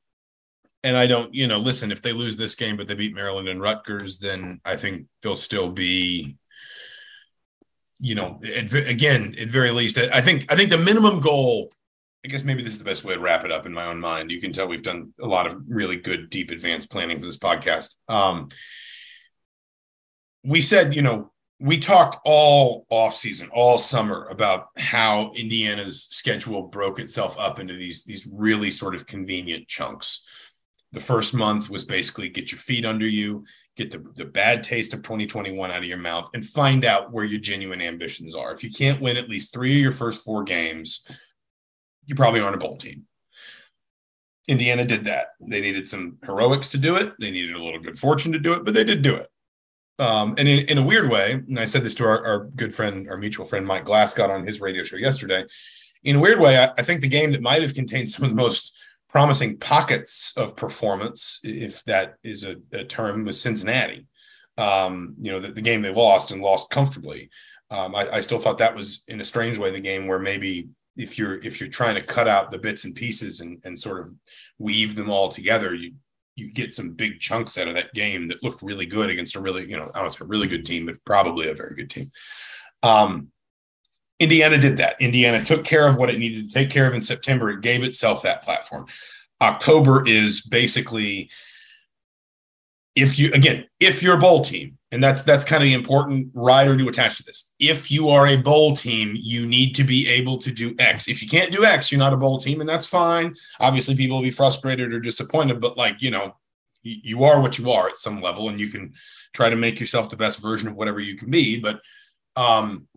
and 0.85 0.95
I 0.95 1.07
don't, 1.07 1.33
you 1.33 1.47
know, 1.47 1.57
listen, 1.57 1.91
if 1.91 2.01
they 2.01 2.13
lose 2.13 2.37
this 2.37 2.55
game, 2.55 2.77
but 2.77 2.87
they 2.87 2.95
beat 2.95 3.13
Maryland 3.13 3.49
and 3.49 3.61
Rutgers, 3.61 4.19
then 4.19 4.61
I 4.63 4.75
think 4.75 5.07
they'll 5.21 5.35
still 5.35 5.69
be, 5.69 6.37
you 7.99 8.15
know, 8.15 8.39
at, 8.55 8.73
again, 8.73 9.33
at 9.39 9.47
very 9.47 9.71
least, 9.71 9.97
I 9.97 10.21
think, 10.21 10.51
I 10.51 10.55
think 10.55 10.69
the 10.69 10.77
minimum 10.77 11.19
goal 11.19 11.71
I 12.25 12.27
guess 12.27 12.43
maybe 12.43 12.63
this 12.63 12.73
is 12.73 12.79
the 12.79 12.85
best 12.85 13.03
way 13.03 13.13
to 13.13 13.19
wrap 13.19 13.45
it 13.45 13.51
up 13.51 13.67
in 13.67 13.73
my 13.73 13.85
own 13.85 13.99
mind. 13.99 14.31
You 14.31 14.41
can 14.41 14.51
tell 14.51 14.67
we've 14.67 14.81
done 14.81 15.13
a 15.21 15.27
lot 15.27 15.45
of 15.45 15.61
really 15.67 15.97
good, 15.97 16.31
deep, 16.31 16.49
advanced 16.49 16.89
planning 16.89 17.19
for 17.19 17.25
this 17.27 17.37
podcast. 17.37 17.93
Um, 18.07 18.49
we 20.43 20.59
said, 20.59 20.95
you 20.95 21.03
know, 21.03 21.31
we 21.59 21.77
talked 21.77 22.17
all 22.25 22.87
off 22.89 23.15
season, 23.15 23.49
all 23.53 23.77
summer 23.77 24.27
about 24.27 24.69
how 24.75 25.33
Indiana's 25.35 26.07
schedule 26.09 26.63
broke 26.63 26.99
itself 26.99 27.37
up 27.37 27.59
into 27.59 27.75
these 27.75 28.03
these 28.05 28.27
really 28.31 28.71
sort 28.71 28.95
of 28.95 29.05
convenient 29.05 29.67
chunks. 29.67 30.25
The 30.95 31.01
first 31.01 31.33
month 31.33 31.69
was 31.69 31.83
basically 31.83 32.29
get 32.29 32.53
your 32.53 32.59
feet 32.59 32.85
under 32.85 33.05
you, 33.05 33.43
get 33.75 33.91
the, 33.91 34.01
the 34.15 34.23
bad 34.23 34.63
taste 34.63 34.93
of 34.93 35.03
2021 35.03 35.69
out 35.69 35.79
of 35.79 35.83
your 35.83 35.97
mouth, 35.97 36.29
and 36.33 36.43
find 36.43 36.85
out 36.85 37.11
where 37.11 37.25
your 37.25 37.41
genuine 37.41 37.81
ambitions 37.81 38.33
are. 38.33 38.53
If 38.53 38.63
you 38.63 38.71
can't 38.71 39.01
win 39.01 39.17
at 39.17 39.27
least 39.27 39.53
three 39.53 39.75
of 39.75 39.81
your 39.81 39.91
first 39.91 40.23
four 40.23 40.45
games, 40.45 41.05
you 42.05 42.15
probably 42.15 42.39
aren't 42.39 42.55
a 42.55 42.59
bowl 42.59 42.77
team. 42.77 43.07
Indiana 44.47 44.85
did 44.85 45.03
that. 45.03 45.33
They 45.41 45.59
needed 45.59 45.85
some 45.85 46.17
heroics 46.25 46.69
to 46.69 46.77
do 46.77 46.95
it. 46.95 47.11
They 47.19 47.29
needed 47.29 47.57
a 47.57 47.61
little 47.61 47.81
good 47.81 47.99
fortune 47.99 48.31
to 48.31 48.39
do 48.39 48.53
it, 48.53 48.63
but 48.63 48.73
they 48.73 48.85
did 48.85 49.01
do 49.01 49.15
it. 49.15 49.27
Um, 49.99 50.35
and 50.37 50.47
in, 50.47 50.65
in, 50.69 50.77
a 50.77 50.85
weird 50.85 51.09
way, 51.09 51.33
and 51.33 51.59
I 51.59 51.65
said 51.65 51.81
this 51.81 51.95
to 51.95 52.05
our, 52.05 52.25
our, 52.25 52.45
good 52.45 52.73
friend, 52.73 53.09
our 53.09 53.17
mutual 53.17 53.45
friend 53.45 53.67
Mike 53.67 53.83
Glasgow 53.83 54.31
on 54.31 54.47
his 54.47 54.61
radio 54.61 54.83
show 54.83 54.95
yesterday. 54.95 55.43
In 56.05 56.15
a 56.15 56.19
weird 56.21 56.39
way, 56.39 56.57
I, 56.57 56.71
I 56.77 56.83
think 56.83 57.01
the 57.01 57.09
game 57.09 57.33
that 57.33 57.41
might 57.41 57.63
have 57.63 57.73
contained 57.73 58.09
some 58.09 58.23
of 58.23 58.29
the 58.29 58.41
most 58.41 58.77
promising 59.15 59.57
pockets 59.57 60.33
of 60.35 60.57
performance, 60.57 61.39
if 61.41 61.81
that 61.85 62.15
is 62.21 62.43
a, 62.43 62.57
a 62.73 62.83
term, 62.83 63.23
with 63.23 63.37
Cincinnati. 63.37 64.05
Um, 64.57 65.15
you 65.21 65.31
know, 65.31 65.39
the, 65.39 65.53
the, 65.53 65.61
game 65.61 65.81
they 65.81 65.93
lost 65.93 66.31
and 66.31 66.41
lost 66.41 66.69
comfortably. 66.69 67.29
Um, 67.69 67.95
I, 67.95 68.15
I, 68.15 68.19
still 68.19 68.39
thought 68.39 68.57
that 68.57 68.75
was 68.75 69.05
in 69.07 69.21
a 69.21 69.23
strange 69.23 69.57
way 69.57 69.71
the 69.71 69.79
game 69.79 70.07
where 70.07 70.19
maybe 70.19 70.67
if 70.97 71.17
you're 71.17 71.41
if 71.43 71.61
you're 71.61 71.69
trying 71.69 71.95
to 71.95 72.01
cut 72.01 72.27
out 72.27 72.51
the 72.51 72.57
bits 72.57 72.83
and 72.83 72.93
pieces 72.93 73.39
and, 73.39 73.57
and 73.63 73.79
sort 73.79 74.01
of 74.01 74.13
weave 74.59 74.95
them 74.95 75.09
all 75.09 75.29
together, 75.29 75.73
you 75.73 75.93
you 76.35 76.51
get 76.51 76.73
some 76.73 76.91
big 76.91 77.21
chunks 77.21 77.57
out 77.57 77.69
of 77.69 77.75
that 77.75 77.93
game 77.93 78.27
that 78.27 78.43
looked 78.43 78.61
really 78.61 78.85
good 78.85 79.09
against 79.09 79.37
a 79.37 79.39
really, 79.39 79.65
you 79.65 79.77
know, 79.77 79.91
I 79.95 80.03
was 80.03 80.19
a 80.19 80.25
really 80.25 80.49
good 80.49 80.65
team, 80.65 80.87
but 80.87 81.05
probably 81.05 81.47
a 81.47 81.55
very 81.55 81.73
good 81.73 81.89
team. 81.89 82.11
Um, 82.83 83.29
Indiana 84.19 84.57
did 84.57 84.77
that. 84.77 84.95
Indiana 85.01 85.43
took 85.43 85.65
care 85.65 85.87
of 85.87 85.97
what 85.97 86.09
it 86.09 86.17
needed 86.17 86.49
to 86.49 86.53
take 86.53 86.69
care 86.69 86.87
of 86.87 86.93
in 86.93 87.01
September. 87.01 87.49
It 87.49 87.61
gave 87.61 87.83
itself 87.83 88.23
that 88.23 88.43
platform. 88.43 88.87
October 89.41 90.07
is 90.07 90.41
basically 90.41 91.29
if 92.95 93.19
you 93.19 93.31
again, 93.33 93.65
if 93.79 94.01
you're 94.01 94.15
a 94.15 94.19
bowl 94.19 94.41
team, 94.41 94.77
and 94.91 95.03
that's 95.03 95.23
that's 95.23 95.43
kind 95.43 95.61
of 95.61 95.67
the 95.67 95.73
important 95.73 96.29
rider 96.33 96.77
to 96.77 96.87
attach 96.87 97.17
to 97.17 97.23
this. 97.23 97.51
If 97.59 97.91
you 97.91 98.09
are 98.09 98.27
a 98.27 98.37
bowl 98.37 98.73
team, 98.73 99.13
you 99.19 99.45
need 99.45 99.75
to 99.75 99.83
be 99.83 100.07
able 100.07 100.37
to 100.37 100.51
do 100.51 100.73
X. 100.79 101.09
If 101.09 101.21
you 101.21 101.27
can't 101.27 101.51
do 101.51 101.65
X, 101.65 101.91
you're 101.91 101.99
not 101.99 102.13
a 102.13 102.17
bowl 102.17 102.37
team, 102.37 102.61
and 102.61 102.69
that's 102.69 102.85
fine. 102.85 103.35
Obviously, 103.59 103.95
people 103.95 104.17
will 104.17 104.23
be 104.23 104.31
frustrated 104.31 104.93
or 104.93 105.01
disappointed, 105.01 105.59
but 105.59 105.75
like 105.75 106.01
you 106.01 106.11
know, 106.11 106.37
you 106.83 107.25
are 107.25 107.41
what 107.41 107.59
you 107.59 107.69
are 107.71 107.89
at 107.89 107.97
some 107.97 108.21
level, 108.21 108.47
and 108.47 108.59
you 108.59 108.69
can 108.69 108.93
try 109.33 109.49
to 109.49 109.57
make 109.57 109.79
yourself 109.79 110.09
the 110.09 110.17
best 110.17 110.41
version 110.41 110.69
of 110.69 110.75
whatever 110.75 111.01
you 111.01 111.17
can 111.17 111.29
be. 111.29 111.59
But 111.59 111.81
um, 112.37 112.87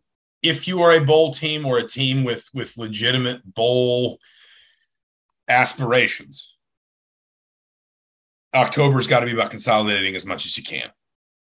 if 0.49 0.67
you 0.67 0.81
are 0.83 0.93
a 0.93 1.05
bowl 1.05 1.33
team 1.33 1.67
or 1.67 1.79
a 1.79 1.87
team 1.87 2.25
with 2.25 2.49
with 2.55 2.79
legitimate 2.79 3.55
bowl 3.55 4.19
aspirations, 5.47 6.55
October's 8.55 9.07
got 9.07 9.21
to 9.21 9.27
be 9.27 9.33
about 9.33 9.51
consolidating 9.51 10.17
as 10.17 10.25
much 10.25 10.47
as 10.47 10.57
you 10.57 10.65
can. 10.65 10.91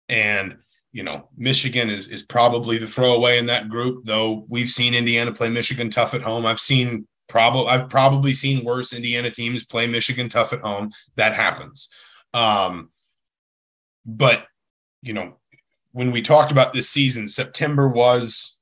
And 0.10 0.58
you 0.92 1.04
know, 1.04 1.30
Michigan 1.38 1.90
is 1.90 2.10
is 2.10 2.24
probably 2.24 2.78
the 2.78 2.88
throwaway 2.88 3.38
in 3.38 3.46
that 3.46 3.70
group, 3.70 4.06
though 4.06 4.46
we've 4.50 4.70
seen 4.70 4.94
Indiana 4.94 5.32
play 5.32 5.50
Michigan 5.50 5.90
tough 5.90 6.14
at 6.14 6.22
home. 6.22 6.46
I've 6.46 6.60
seen 6.60 7.08
probably 7.28 7.68
I've 7.68 7.90
probably 7.90 8.34
seen 8.34 8.66
worse 8.66 8.92
Indiana 8.92 9.32
teams 9.32 9.66
play 9.66 9.88
Michigan 9.88 10.28
tough 10.28 10.52
at 10.52 10.62
home. 10.62 10.92
That 11.16 11.36
happens. 11.36 11.88
Um, 12.34 12.90
but 14.06 14.46
you 15.02 15.14
know, 15.14 15.38
when 15.92 16.12
we 16.12 16.22
talked 16.22 16.52
about 16.52 16.74
this 16.74 16.90
season, 16.90 17.28
September 17.28 17.88
was 17.88 18.59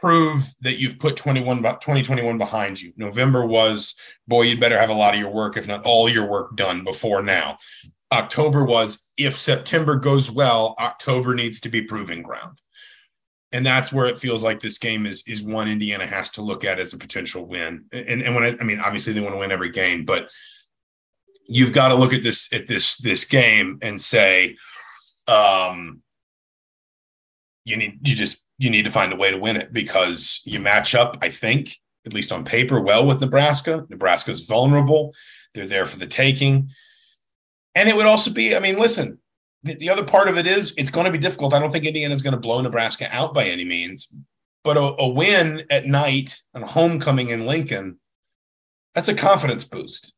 prove 0.00 0.52
that 0.60 0.78
you've 0.78 0.98
put 0.98 1.16
21 1.16 1.62
2021 1.62 2.38
behind 2.38 2.80
you. 2.80 2.92
November 2.96 3.44
was 3.44 3.94
boy, 4.26 4.42
you'd 4.42 4.60
better 4.60 4.78
have 4.78 4.90
a 4.90 4.94
lot 4.94 5.14
of 5.14 5.20
your 5.20 5.30
work, 5.30 5.56
if 5.56 5.66
not 5.66 5.84
all 5.84 6.08
your 6.08 6.26
work 6.26 6.56
done 6.56 6.84
before 6.84 7.22
now. 7.22 7.58
October 8.12 8.64
was 8.64 9.08
if 9.16 9.36
September 9.36 9.96
goes 9.96 10.30
well, 10.30 10.74
October 10.78 11.34
needs 11.34 11.60
to 11.60 11.68
be 11.68 11.82
proving 11.82 12.22
ground. 12.22 12.60
And 13.52 13.66
that's 13.66 13.92
where 13.92 14.06
it 14.06 14.18
feels 14.18 14.44
like 14.44 14.60
this 14.60 14.78
game 14.78 15.06
is 15.06 15.26
is 15.26 15.42
one 15.42 15.68
Indiana 15.68 16.06
has 16.06 16.30
to 16.30 16.42
look 16.42 16.64
at 16.64 16.78
as 16.78 16.92
a 16.92 16.98
potential 16.98 17.46
win. 17.46 17.84
And, 17.92 18.22
and 18.22 18.34
when 18.34 18.44
I, 18.44 18.56
I 18.60 18.64
mean, 18.64 18.80
obviously 18.80 19.12
they 19.12 19.20
want 19.20 19.34
to 19.34 19.40
win 19.40 19.52
every 19.52 19.70
game, 19.70 20.04
but 20.04 20.30
you've 21.46 21.72
got 21.72 21.88
to 21.88 21.96
look 21.96 22.12
at 22.12 22.22
this 22.22 22.52
at 22.52 22.68
this 22.68 22.96
this 22.98 23.24
game 23.24 23.78
and 23.82 24.00
say, 24.00 24.56
um, 25.26 26.02
you 27.64 27.76
need 27.76 28.06
you 28.06 28.14
just 28.14 28.44
you 28.60 28.68
need 28.68 28.84
to 28.84 28.90
find 28.90 29.10
a 29.10 29.16
way 29.16 29.30
to 29.30 29.38
win 29.38 29.56
it 29.56 29.72
because 29.72 30.42
you 30.44 30.60
match 30.60 30.94
up, 30.94 31.16
I 31.22 31.30
think, 31.30 31.78
at 32.04 32.12
least 32.12 32.30
on 32.30 32.44
paper, 32.44 32.78
well 32.78 33.06
with 33.06 33.20
Nebraska. 33.20 33.86
Nebraska's 33.88 34.40
vulnerable. 34.40 35.14
They're 35.54 35.66
there 35.66 35.86
for 35.86 35.98
the 35.98 36.06
taking. 36.06 36.68
And 37.74 37.88
it 37.88 37.96
would 37.96 38.04
also 38.04 38.30
be, 38.30 38.54
I 38.54 38.58
mean, 38.58 38.78
listen, 38.78 39.18
the, 39.62 39.76
the 39.76 39.88
other 39.88 40.04
part 40.04 40.28
of 40.28 40.36
it 40.36 40.46
is 40.46 40.74
it's 40.76 40.90
going 40.90 41.06
to 41.06 41.10
be 41.10 41.16
difficult. 41.16 41.54
I 41.54 41.58
don't 41.58 41.72
think 41.72 41.86
Indiana's 41.86 42.20
going 42.20 42.34
to 42.34 42.40
blow 42.40 42.60
Nebraska 42.60 43.08
out 43.10 43.32
by 43.32 43.44
any 43.46 43.64
means, 43.64 44.12
but 44.62 44.76
a, 44.76 44.94
a 44.98 45.08
win 45.08 45.64
at 45.70 45.86
night 45.86 46.38
on 46.54 46.60
homecoming 46.60 47.30
in 47.30 47.46
Lincoln, 47.46 47.98
that's 48.94 49.08
a 49.08 49.14
confidence 49.14 49.64
boost. 49.64 50.12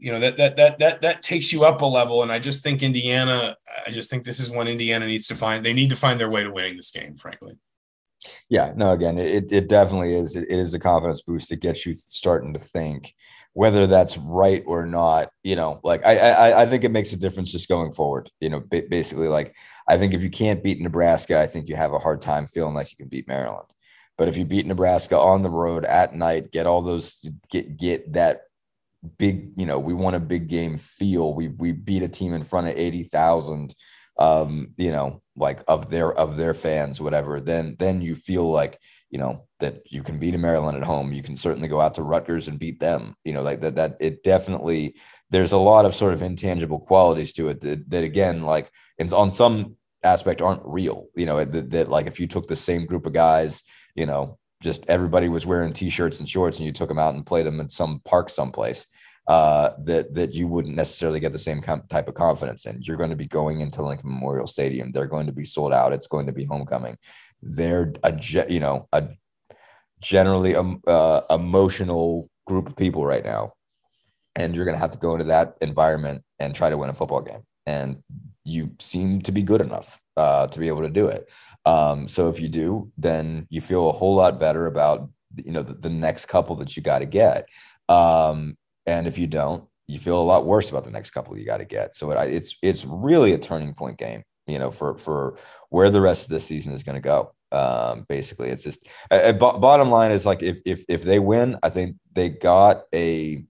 You 0.00 0.12
know, 0.12 0.20
that 0.20 0.36
that 0.38 0.56
that 0.56 0.78
that 0.78 1.02
that 1.02 1.22
takes 1.22 1.52
you 1.52 1.64
up 1.64 1.82
a 1.82 1.86
level. 1.86 2.22
And 2.22 2.32
I 2.32 2.38
just 2.38 2.62
think 2.62 2.82
Indiana, 2.82 3.56
I 3.86 3.90
just 3.90 4.10
think 4.10 4.24
this 4.24 4.40
is 4.40 4.50
one 4.50 4.68
Indiana 4.68 5.06
needs 5.06 5.26
to 5.28 5.34
find. 5.34 5.64
They 5.64 5.72
need 5.72 5.90
to 5.90 5.96
find 5.96 6.18
their 6.18 6.30
way 6.30 6.42
to 6.42 6.50
winning 6.50 6.76
this 6.76 6.90
game, 6.90 7.16
frankly. 7.16 7.58
Yeah, 8.48 8.72
no, 8.76 8.92
again, 8.92 9.18
it, 9.18 9.50
it 9.50 9.68
definitely 9.68 10.14
is. 10.14 10.36
It 10.36 10.50
is 10.50 10.74
a 10.74 10.78
confidence 10.78 11.22
boost. 11.22 11.52
It 11.52 11.60
gets 11.60 11.86
you 11.86 11.94
starting 11.94 12.52
to 12.52 12.58
think 12.58 13.14
whether 13.52 13.86
that's 13.86 14.16
right 14.16 14.62
or 14.66 14.86
not, 14.86 15.30
you 15.42 15.56
know, 15.56 15.80
like 15.82 16.04
I, 16.06 16.18
I, 16.18 16.62
I 16.62 16.66
think 16.66 16.84
it 16.84 16.92
makes 16.92 17.12
a 17.12 17.16
difference 17.16 17.50
just 17.50 17.68
going 17.68 17.92
forward. 17.92 18.30
You 18.40 18.50
know, 18.50 18.60
basically, 18.60 19.28
like 19.28 19.54
I 19.88 19.98
think 19.98 20.14
if 20.14 20.22
you 20.22 20.30
can't 20.30 20.62
beat 20.62 20.80
Nebraska, 20.80 21.40
I 21.40 21.46
think 21.46 21.68
you 21.68 21.76
have 21.76 21.92
a 21.92 21.98
hard 21.98 22.22
time 22.22 22.46
feeling 22.46 22.74
like 22.74 22.90
you 22.90 22.96
can 22.96 23.08
beat 23.08 23.28
Maryland. 23.28 23.68
But 24.16 24.28
if 24.28 24.36
you 24.36 24.44
beat 24.44 24.66
Nebraska 24.66 25.18
on 25.18 25.42
the 25.42 25.50
road 25.50 25.84
at 25.84 26.14
night, 26.14 26.52
get 26.52 26.66
all 26.66 26.82
those, 26.82 27.26
get 27.50 27.76
get 27.76 28.12
that 28.12 28.42
big, 29.18 29.52
you 29.56 29.66
know, 29.66 29.78
we 29.78 29.94
want 29.94 30.16
a 30.16 30.20
big 30.20 30.48
game 30.48 30.76
feel. 30.76 31.34
We 31.34 31.48
we 31.48 31.72
beat 31.72 32.02
a 32.02 32.08
team 32.08 32.32
in 32.32 32.42
front 32.42 32.68
of 32.68 32.76
eighty 32.76 33.04
thousand, 33.04 33.74
um, 34.18 34.74
you 34.76 34.92
know, 34.92 35.22
like 35.36 35.62
of 35.68 35.90
their 35.90 36.12
of 36.12 36.36
their 36.36 36.54
fans, 36.54 37.00
whatever. 37.00 37.40
Then 37.40 37.76
then 37.78 38.02
you 38.02 38.14
feel 38.14 38.50
like 38.50 38.78
you 39.10 39.18
know 39.18 39.46
that 39.60 39.90
you 39.90 40.02
can 40.02 40.18
beat 40.18 40.34
a 40.34 40.38
Maryland 40.38 40.76
at 40.76 40.84
home. 40.84 41.12
You 41.12 41.22
can 41.22 41.36
certainly 41.36 41.68
go 41.68 41.80
out 41.80 41.94
to 41.94 42.02
Rutgers 42.02 42.48
and 42.48 42.58
beat 42.58 42.80
them. 42.80 43.14
You 43.24 43.32
know, 43.32 43.42
like 43.42 43.60
that. 43.60 43.76
That 43.76 43.96
it 44.00 44.22
definitely 44.22 44.96
there's 45.30 45.52
a 45.52 45.58
lot 45.58 45.86
of 45.86 45.94
sort 45.94 46.12
of 46.12 46.22
intangible 46.22 46.80
qualities 46.80 47.32
to 47.34 47.48
it 47.48 47.60
that, 47.60 47.88
that 47.90 48.04
again, 48.04 48.42
like 48.42 48.70
it's 48.98 49.12
on 49.12 49.30
some 49.30 49.76
aspect 50.02 50.42
aren't 50.42 50.62
real. 50.64 51.06
You 51.14 51.26
know, 51.26 51.44
that, 51.44 51.70
that 51.70 51.88
like 51.88 52.06
if 52.06 52.20
you 52.20 52.26
took 52.26 52.48
the 52.48 52.56
same 52.56 52.86
group 52.86 53.06
of 53.06 53.12
guys, 53.12 53.62
you 53.94 54.06
know, 54.06 54.38
just 54.62 54.88
everybody 54.88 55.28
was 55.28 55.46
wearing 55.46 55.72
t-shirts 55.72 56.20
and 56.20 56.28
shorts, 56.28 56.58
and 56.58 56.66
you 56.66 56.72
took 56.72 56.88
them 56.88 56.98
out 56.98 57.14
and 57.14 57.26
played 57.26 57.46
them 57.46 57.60
in 57.60 57.68
some 57.68 58.00
park 58.04 58.30
someplace. 58.30 58.86
Uh, 59.26 59.70
that 59.84 60.12
that 60.14 60.32
you 60.32 60.48
wouldn't 60.48 60.74
necessarily 60.74 61.20
get 61.20 61.32
the 61.32 61.38
same 61.38 61.60
com- 61.60 61.84
type 61.88 62.08
of 62.08 62.14
confidence 62.14 62.66
in. 62.66 62.80
You're 62.82 62.96
going 62.96 63.10
to 63.10 63.16
be 63.16 63.28
going 63.28 63.60
into 63.60 63.82
Lincoln 63.82 64.10
Memorial 64.10 64.46
Stadium. 64.46 64.90
They're 64.90 65.06
going 65.06 65.26
to 65.26 65.32
be 65.32 65.44
sold 65.44 65.72
out. 65.72 65.92
It's 65.92 66.08
going 66.08 66.26
to 66.26 66.32
be 66.32 66.44
homecoming 66.44 66.96
they're 67.42 67.92
a 68.02 68.18
you 68.48 68.60
know 68.60 68.88
a 68.92 69.08
generally 70.00 70.54
um, 70.54 70.80
uh, 70.86 71.22
emotional 71.30 72.30
group 72.46 72.68
of 72.68 72.76
people 72.76 73.04
right 73.04 73.24
now 73.24 73.52
and 74.34 74.54
you're 74.54 74.64
going 74.64 74.74
to 74.74 74.80
have 74.80 74.90
to 74.90 74.98
go 74.98 75.12
into 75.12 75.26
that 75.26 75.56
environment 75.60 76.22
and 76.38 76.54
try 76.54 76.70
to 76.70 76.78
win 76.78 76.90
a 76.90 76.94
football 76.94 77.20
game 77.20 77.42
and 77.66 78.02
you 78.44 78.70
seem 78.78 79.20
to 79.20 79.32
be 79.32 79.42
good 79.42 79.60
enough 79.60 79.99
uh, 80.16 80.46
to 80.48 80.58
be 80.58 80.68
able 80.68 80.82
to 80.82 80.90
do 80.90 81.06
it. 81.06 81.30
Um, 81.66 82.08
so 82.08 82.28
if 82.28 82.40
you 82.40 82.48
do 82.48 82.90
then 82.96 83.46
you 83.50 83.60
feel 83.60 83.88
a 83.88 83.92
whole 83.92 84.14
lot 84.14 84.40
better 84.40 84.66
about 84.66 85.08
you 85.36 85.52
know 85.52 85.62
the, 85.62 85.74
the 85.74 85.90
next 85.90 86.26
couple 86.26 86.56
that 86.56 86.76
you 86.76 86.82
got 86.82 87.00
to 87.00 87.06
get. 87.06 87.48
Um, 87.88 88.56
and 88.86 89.06
if 89.06 89.18
you 89.18 89.26
don't 89.26 89.64
you 89.86 89.98
feel 89.98 90.20
a 90.20 90.22
lot 90.22 90.46
worse 90.46 90.70
about 90.70 90.84
the 90.84 90.90
next 90.90 91.10
couple 91.10 91.36
you 91.36 91.44
got 91.44 91.58
to 91.58 91.64
get. 91.64 91.94
So 91.94 92.10
it, 92.10 92.32
it's 92.32 92.56
it's 92.62 92.84
really 92.84 93.32
a 93.32 93.38
turning 93.38 93.74
point 93.74 93.98
game 93.98 94.22
you 94.50 94.58
know, 94.58 94.70
for 94.70 94.98
for 94.98 95.36
where 95.70 95.90
the 95.90 96.00
rest 96.00 96.24
of 96.24 96.30
the 96.30 96.40
season 96.40 96.72
is 96.72 96.82
going 96.82 96.96
to 96.96 97.00
go. 97.00 97.32
Um, 97.52 98.04
basically, 98.08 98.50
it's 98.50 98.62
just 98.62 98.88
bottom 99.10 99.90
line 99.90 100.12
is 100.12 100.26
like 100.26 100.42
if 100.42 100.60
if 100.64 100.84
if 100.88 101.02
they 101.02 101.18
win, 101.18 101.56
I 101.62 101.70
think 101.70 101.96
they 102.12 102.28
got 102.28 102.82
a 102.94 103.44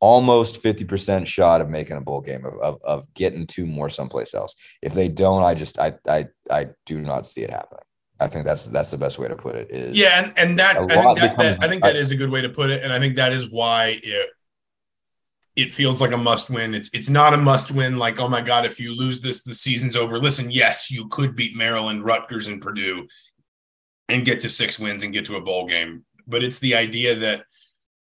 almost 0.00 0.62
50% 0.62 1.26
shot 1.26 1.60
of 1.60 1.68
making 1.68 1.96
a 1.96 2.00
bowl 2.00 2.22
game 2.22 2.44
of, 2.44 2.58
of, 2.60 2.82
of 2.82 3.14
getting 3.14 3.46
two 3.46 3.66
more 3.66 3.90
someplace 3.90 4.34
else. 4.34 4.56
If 4.82 4.94
they 4.94 5.08
don't, 5.08 5.44
I 5.44 5.54
just 5.54 5.78
I 5.78 5.94
I 6.08 6.28
I 6.50 6.68
do 6.86 7.00
not 7.00 7.26
see 7.26 7.42
it 7.42 7.50
happening. 7.50 7.84
I 8.18 8.26
think 8.26 8.44
that's 8.44 8.66
that's 8.66 8.90
the 8.90 8.98
best 8.98 9.18
way 9.18 9.28
to 9.28 9.36
put 9.36 9.54
it. 9.54 9.70
Is 9.70 9.98
yeah, 9.98 10.22
and, 10.24 10.38
and 10.38 10.58
that 10.58 10.76
I 10.76 10.86
think 10.86 11.18
that, 11.18 11.38
that, 11.38 11.64
I 11.64 11.68
think 11.68 11.82
that 11.84 11.96
is 11.96 12.10
a 12.10 12.16
good 12.16 12.30
way 12.30 12.42
to 12.42 12.48
put 12.48 12.70
it, 12.70 12.82
and 12.82 12.92
I 12.92 12.98
think 12.98 13.16
that 13.16 13.32
is 13.32 13.50
why 13.50 14.00
it 14.02 14.28
it 15.56 15.70
feels 15.70 16.00
like 16.00 16.12
a 16.12 16.16
must 16.16 16.50
win. 16.50 16.74
It's 16.74 16.90
it's 16.92 17.08
not 17.08 17.34
a 17.34 17.38
must 17.38 17.70
win. 17.70 17.98
Like 17.98 18.20
oh 18.20 18.28
my 18.28 18.40
god, 18.40 18.66
if 18.66 18.78
you 18.78 18.94
lose 18.94 19.20
this, 19.20 19.42
the 19.42 19.54
season's 19.54 19.96
over. 19.96 20.18
Listen, 20.18 20.50
yes, 20.50 20.90
you 20.90 21.08
could 21.08 21.34
beat 21.34 21.56
Maryland, 21.56 22.04
Rutgers, 22.04 22.48
and 22.48 22.60
Purdue, 22.60 23.06
and 24.08 24.24
get 24.24 24.42
to 24.42 24.50
six 24.50 24.78
wins 24.78 25.02
and 25.02 25.12
get 25.12 25.24
to 25.26 25.36
a 25.36 25.40
bowl 25.40 25.66
game. 25.66 26.04
But 26.26 26.42
it's 26.42 26.58
the 26.58 26.74
idea 26.74 27.14
that 27.16 27.44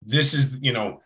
this 0.01 0.33
is 0.33 0.57
you 0.61 0.73
know 0.73 1.01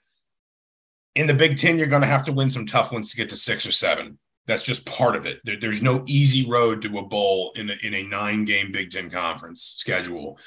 in 1.16 1.28
the 1.28 1.34
Big 1.34 1.57
Ten, 1.57 1.78
you're 1.78 1.88
going 1.88 2.01
to 2.01 2.07
have 2.07 2.26
to 2.26 2.34
win 2.34 2.49
some 2.49 2.66
tough 2.66 2.91
ones 2.91 3.09
to 3.09 3.18
get 3.18 3.30
to 3.30 3.38
six 3.38 3.66
or 3.66 3.72
seven. 3.72 4.20
That's 4.47 4.63
just 4.63 4.86
part 4.86 5.16
of 5.16 5.26
it. 5.26 5.39
There, 5.43 5.57
there's 5.59 5.82
no 5.82 6.03
easy 6.05 6.47
road 6.47 6.82
to 6.84 6.99
a 6.99 7.03
bowl 7.03 7.51
in 7.55 7.70
a, 7.70 7.76
in 7.82 7.93
a 7.93 8.03
nine 8.03 8.45
game 8.45 8.72
Big 8.72 8.91
Ten 8.91 9.09
conference 9.09 9.76
schedule. 9.78 10.38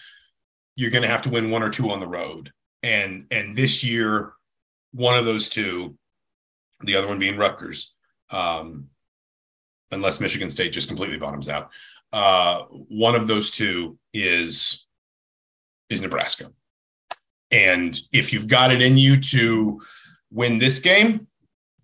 You're 0.76 0.90
going 0.90 1.02
to 1.02 1.08
have 1.08 1.22
to 1.22 1.30
win 1.30 1.50
one 1.50 1.62
or 1.62 1.70
two 1.70 1.90
on 1.90 1.98
the 1.98 2.06
road, 2.06 2.52
and 2.82 3.26
and 3.32 3.56
this 3.56 3.82
year, 3.82 4.32
one 4.92 5.18
of 5.18 5.24
those 5.24 5.48
two, 5.48 5.96
the 6.82 6.94
other 6.94 7.08
one 7.08 7.18
being 7.18 7.36
Rutgers, 7.36 7.94
um, 8.30 8.88
unless 9.90 10.20
Michigan 10.20 10.50
State 10.50 10.72
just 10.72 10.86
completely 10.86 11.18
bottoms 11.18 11.48
out. 11.48 11.70
Uh, 12.12 12.62
one 12.70 13.16
of 13.16 13.26
those 13.26 13.50
two 13.50 13.98
is 14.14 14.86
is 15.90 16.00
Nebraska, 16.02 16.52
and 17.50 17.98
if 18.12 18.32
you've 18.32 18.46
got 18.46 18.70
it 18.70 18.80
in 18.80 18.96
you 18.96 19.20
to 19.20 19.80
win 20.30 20.58
this 20.58 20.80
game, 20.80 21.26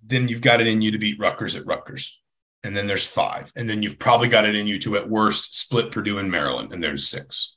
then 0.02 0.28
you've 0.28 0.40
got 0.40 0.60
it 0.60 0.66
in 0.66 0.82
you 0.82 0.90
to 0.92 0.98
beat 0.98 1.18
Rutgers 1.18 1.56
at 1.56 1.66
Rutgers. 1.66 2.20
And 2.62 2.76
then 2.76 2.86
there's 2.86 3.06
five. 3.06 3.52
And 3.56 3.68
then 3.68 3.82
you've 3.82 3.98
probably 3.98 4.28
got 4.28 4.46
it 4.46 4.54
in 4.54 4.66
you 4.66 4.78
to, 4.80 4.96
at 4.96 5.08
worst, 5.08 5.58
split 5.58 5.90
Purdue 5.90 6.18
and 6.18 6.30
Maryland. 6.30 6.72
And 6.72 6.82
there's 6.82 7.06
six. 7.08 7.56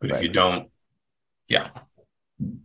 But 0.00 0.10
right. 0.10 0.16
if 0.16 0.22
you 0.22 0.28
don't, 0.28 0.68
yeah. 1.48 1.68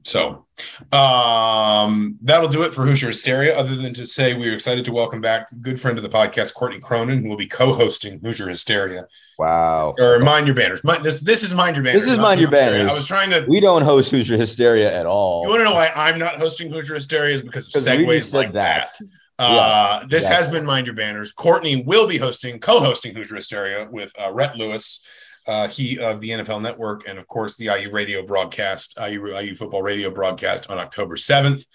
So 0.03 0.45
um, 0.91 2.19
that'll 2.21 2.49
do 2.49 2.61
it 2.63 2.75
for 2.75 2.85
Hoosier 2.85 3.07
Hysteria, 3.07 3.57
other 3.57 3.75
than 3.75 3.93
to 3.95 4.05
say 4.05 4.35
we're 4.35 4.53
excited 4.53 4.85
to 4.85 4.91
welcome 4.91 5.19
back 5.19 5.51
a 5.51 5.55
good 5.55 5.81
friend 5.81 5.97
of 5.97 6.03
the 6.03 6.09
podcast, 6.09 6.53
Courtney 6.53 6.79
Cronin, 6.79 7.23
who 7.23 7.29
will 7.29 7.37
be 7.37 7.47
co-hosting 7.47 8.19
Hoosier 8.19 8.49
Hysteria. 8.49 9.07
Wow. 9.39 9.95
Or 9.97 10.19
Mind 10.19 10.45
Your 10.45 10.55
Banners. 10.55 10.81
This 11.01 11.21
this 11.21 11.41
is 11.41 11.55
Mind 11.55 11.75
Your 11.75 11.83
Banners. 11.83 12.03
This 12.03 12.11
is 12.11 12.19
Mind 12.19 12.39
Your 12.39 12.51
Banners. 12.51 12.87
I 12.87 12.93
was 12.93 13.07
trying 13.07 13.31
to 13.31 13.45
We 13.47 13.59
don't 13.59 13.81
host 13.81 14.11
Hoosier 14.11 14.37
Hysteria 14.37 14.95
at 14.95 15.07
all. 15.07 15.43
You 15.43 15.49
want 15.49 15.61
to 15.61 15.65
know 15.65 15.73
why 15.73 15.91
I'm 15.95 16.19
not 16.19 16.37
hosting 16.37 16.69
Hoosier 16.69 16.93
Hysteria 16.93 17.33
is 17.33 17.41
because 17.41 17.73
of 17.75 17.81
segues 17.81 18.33
like 18.33 18.51
that. 18.51 18.91
that. 18.99 19.07
Uh, 19.39 19.99
yeah, 20.01 20.07
this 20.07 20.25
exactly. 20.25 20.35
has 20.35 20.47
been 20.49 20.65
Mind 20.65 20.85
Your 20.85 20.95
Banners. 20.95 21.31
Courtney 21.31 21.83
will 21.83 22.07
be 22.07 22.17
hosting, 22.17 22.59
co-hosting 22.59 23.15
Hoosier 23.15 23.35
Hysteria 23.35 23.87
with 23.89 24.13
uh, 24.21 24.31
Rhett 24.31 24.55
Lewis 24.55 25.03
uh, 25.45 25.67
he 25.67 25.99
of 25.99 26.21
the 26.21 26.29
NFL 26.29 26.61
Network, 26.61 27.07
and 27.07 27.19
of 27.19 27.27
course 27.27 27.57
the 27.57 27.65
IU 27.65 27.91
radio 27.91 28.25
broadcast, 28.25 28.97
IU, 28.99 29.37
IU 29.37 29.55
football 29.55 29.81
radio 29.81 30.09
broadcast 30.09 30.69
on 30.69 30.79
October 30.79 31.15
7th. 31.15 31.65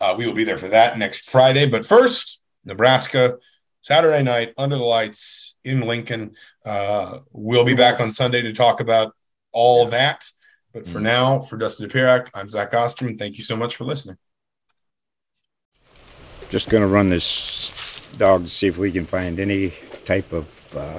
Uh, 0.00 0.14
we 0.16 0.26
will 0.26 0.34
be 0.34 0.44
there 0.44 0.56
for 0.56 0.68
that 0.68 0.98
next 0.98 1.30
Friday. 1.30 1.66
But 1.66 1.84
first, 1.84 2.42
Nebraska, 2.64 3.38
Saturday 3.82 4.22
night 4.22 4.54
under 4.56 4.76
the 4.76 4.84
lights 4.84 5.56
in 5.64 5.82
Lincoln. 5.82 6.34
Uh, 6.64 7.18
we'll 7.32 7.64
be 7.64 7.74
back 7.74 8.00
on 8.00 8.10
Sunday 8.10 8.42
to 8.42 8.52
talk 8.52 8.80
about 8.80 9.14
all 9.52 9.86
that. 9.86 10.24
But 10.72 10.86
for 10.86 10.94
mm-hmm. 10.94 11.04
now, 11.04 11.40
for 11.40 11.56
Dustin 11.56 11.88
Dopirak, 11.88 12.28
I'm 12.34 12.48
Zach 12.48 12.72
Osterman. 12.72 13.18
Thank 13.18 13.36
you 13.36 13.44
so 13.44 13.56
much 13.56 13.76
for 13.76 13.84
listening. 13.84 14.16
Just 16.48 16.68
going 16.68 16.82
to 16.82 16.86
run 16.86 17.10
this 17.10 18.08
dog 18.16 18.44
to 18.44 18.50
see 18.50 18.66
if 18.66 18.78
we 18.78 18.90
can 18.90 19.04
find 19.04 19.38
any 19.38 19.72
type 20.04 20.32
of 20.32 20.76
uh, 20.76 20.98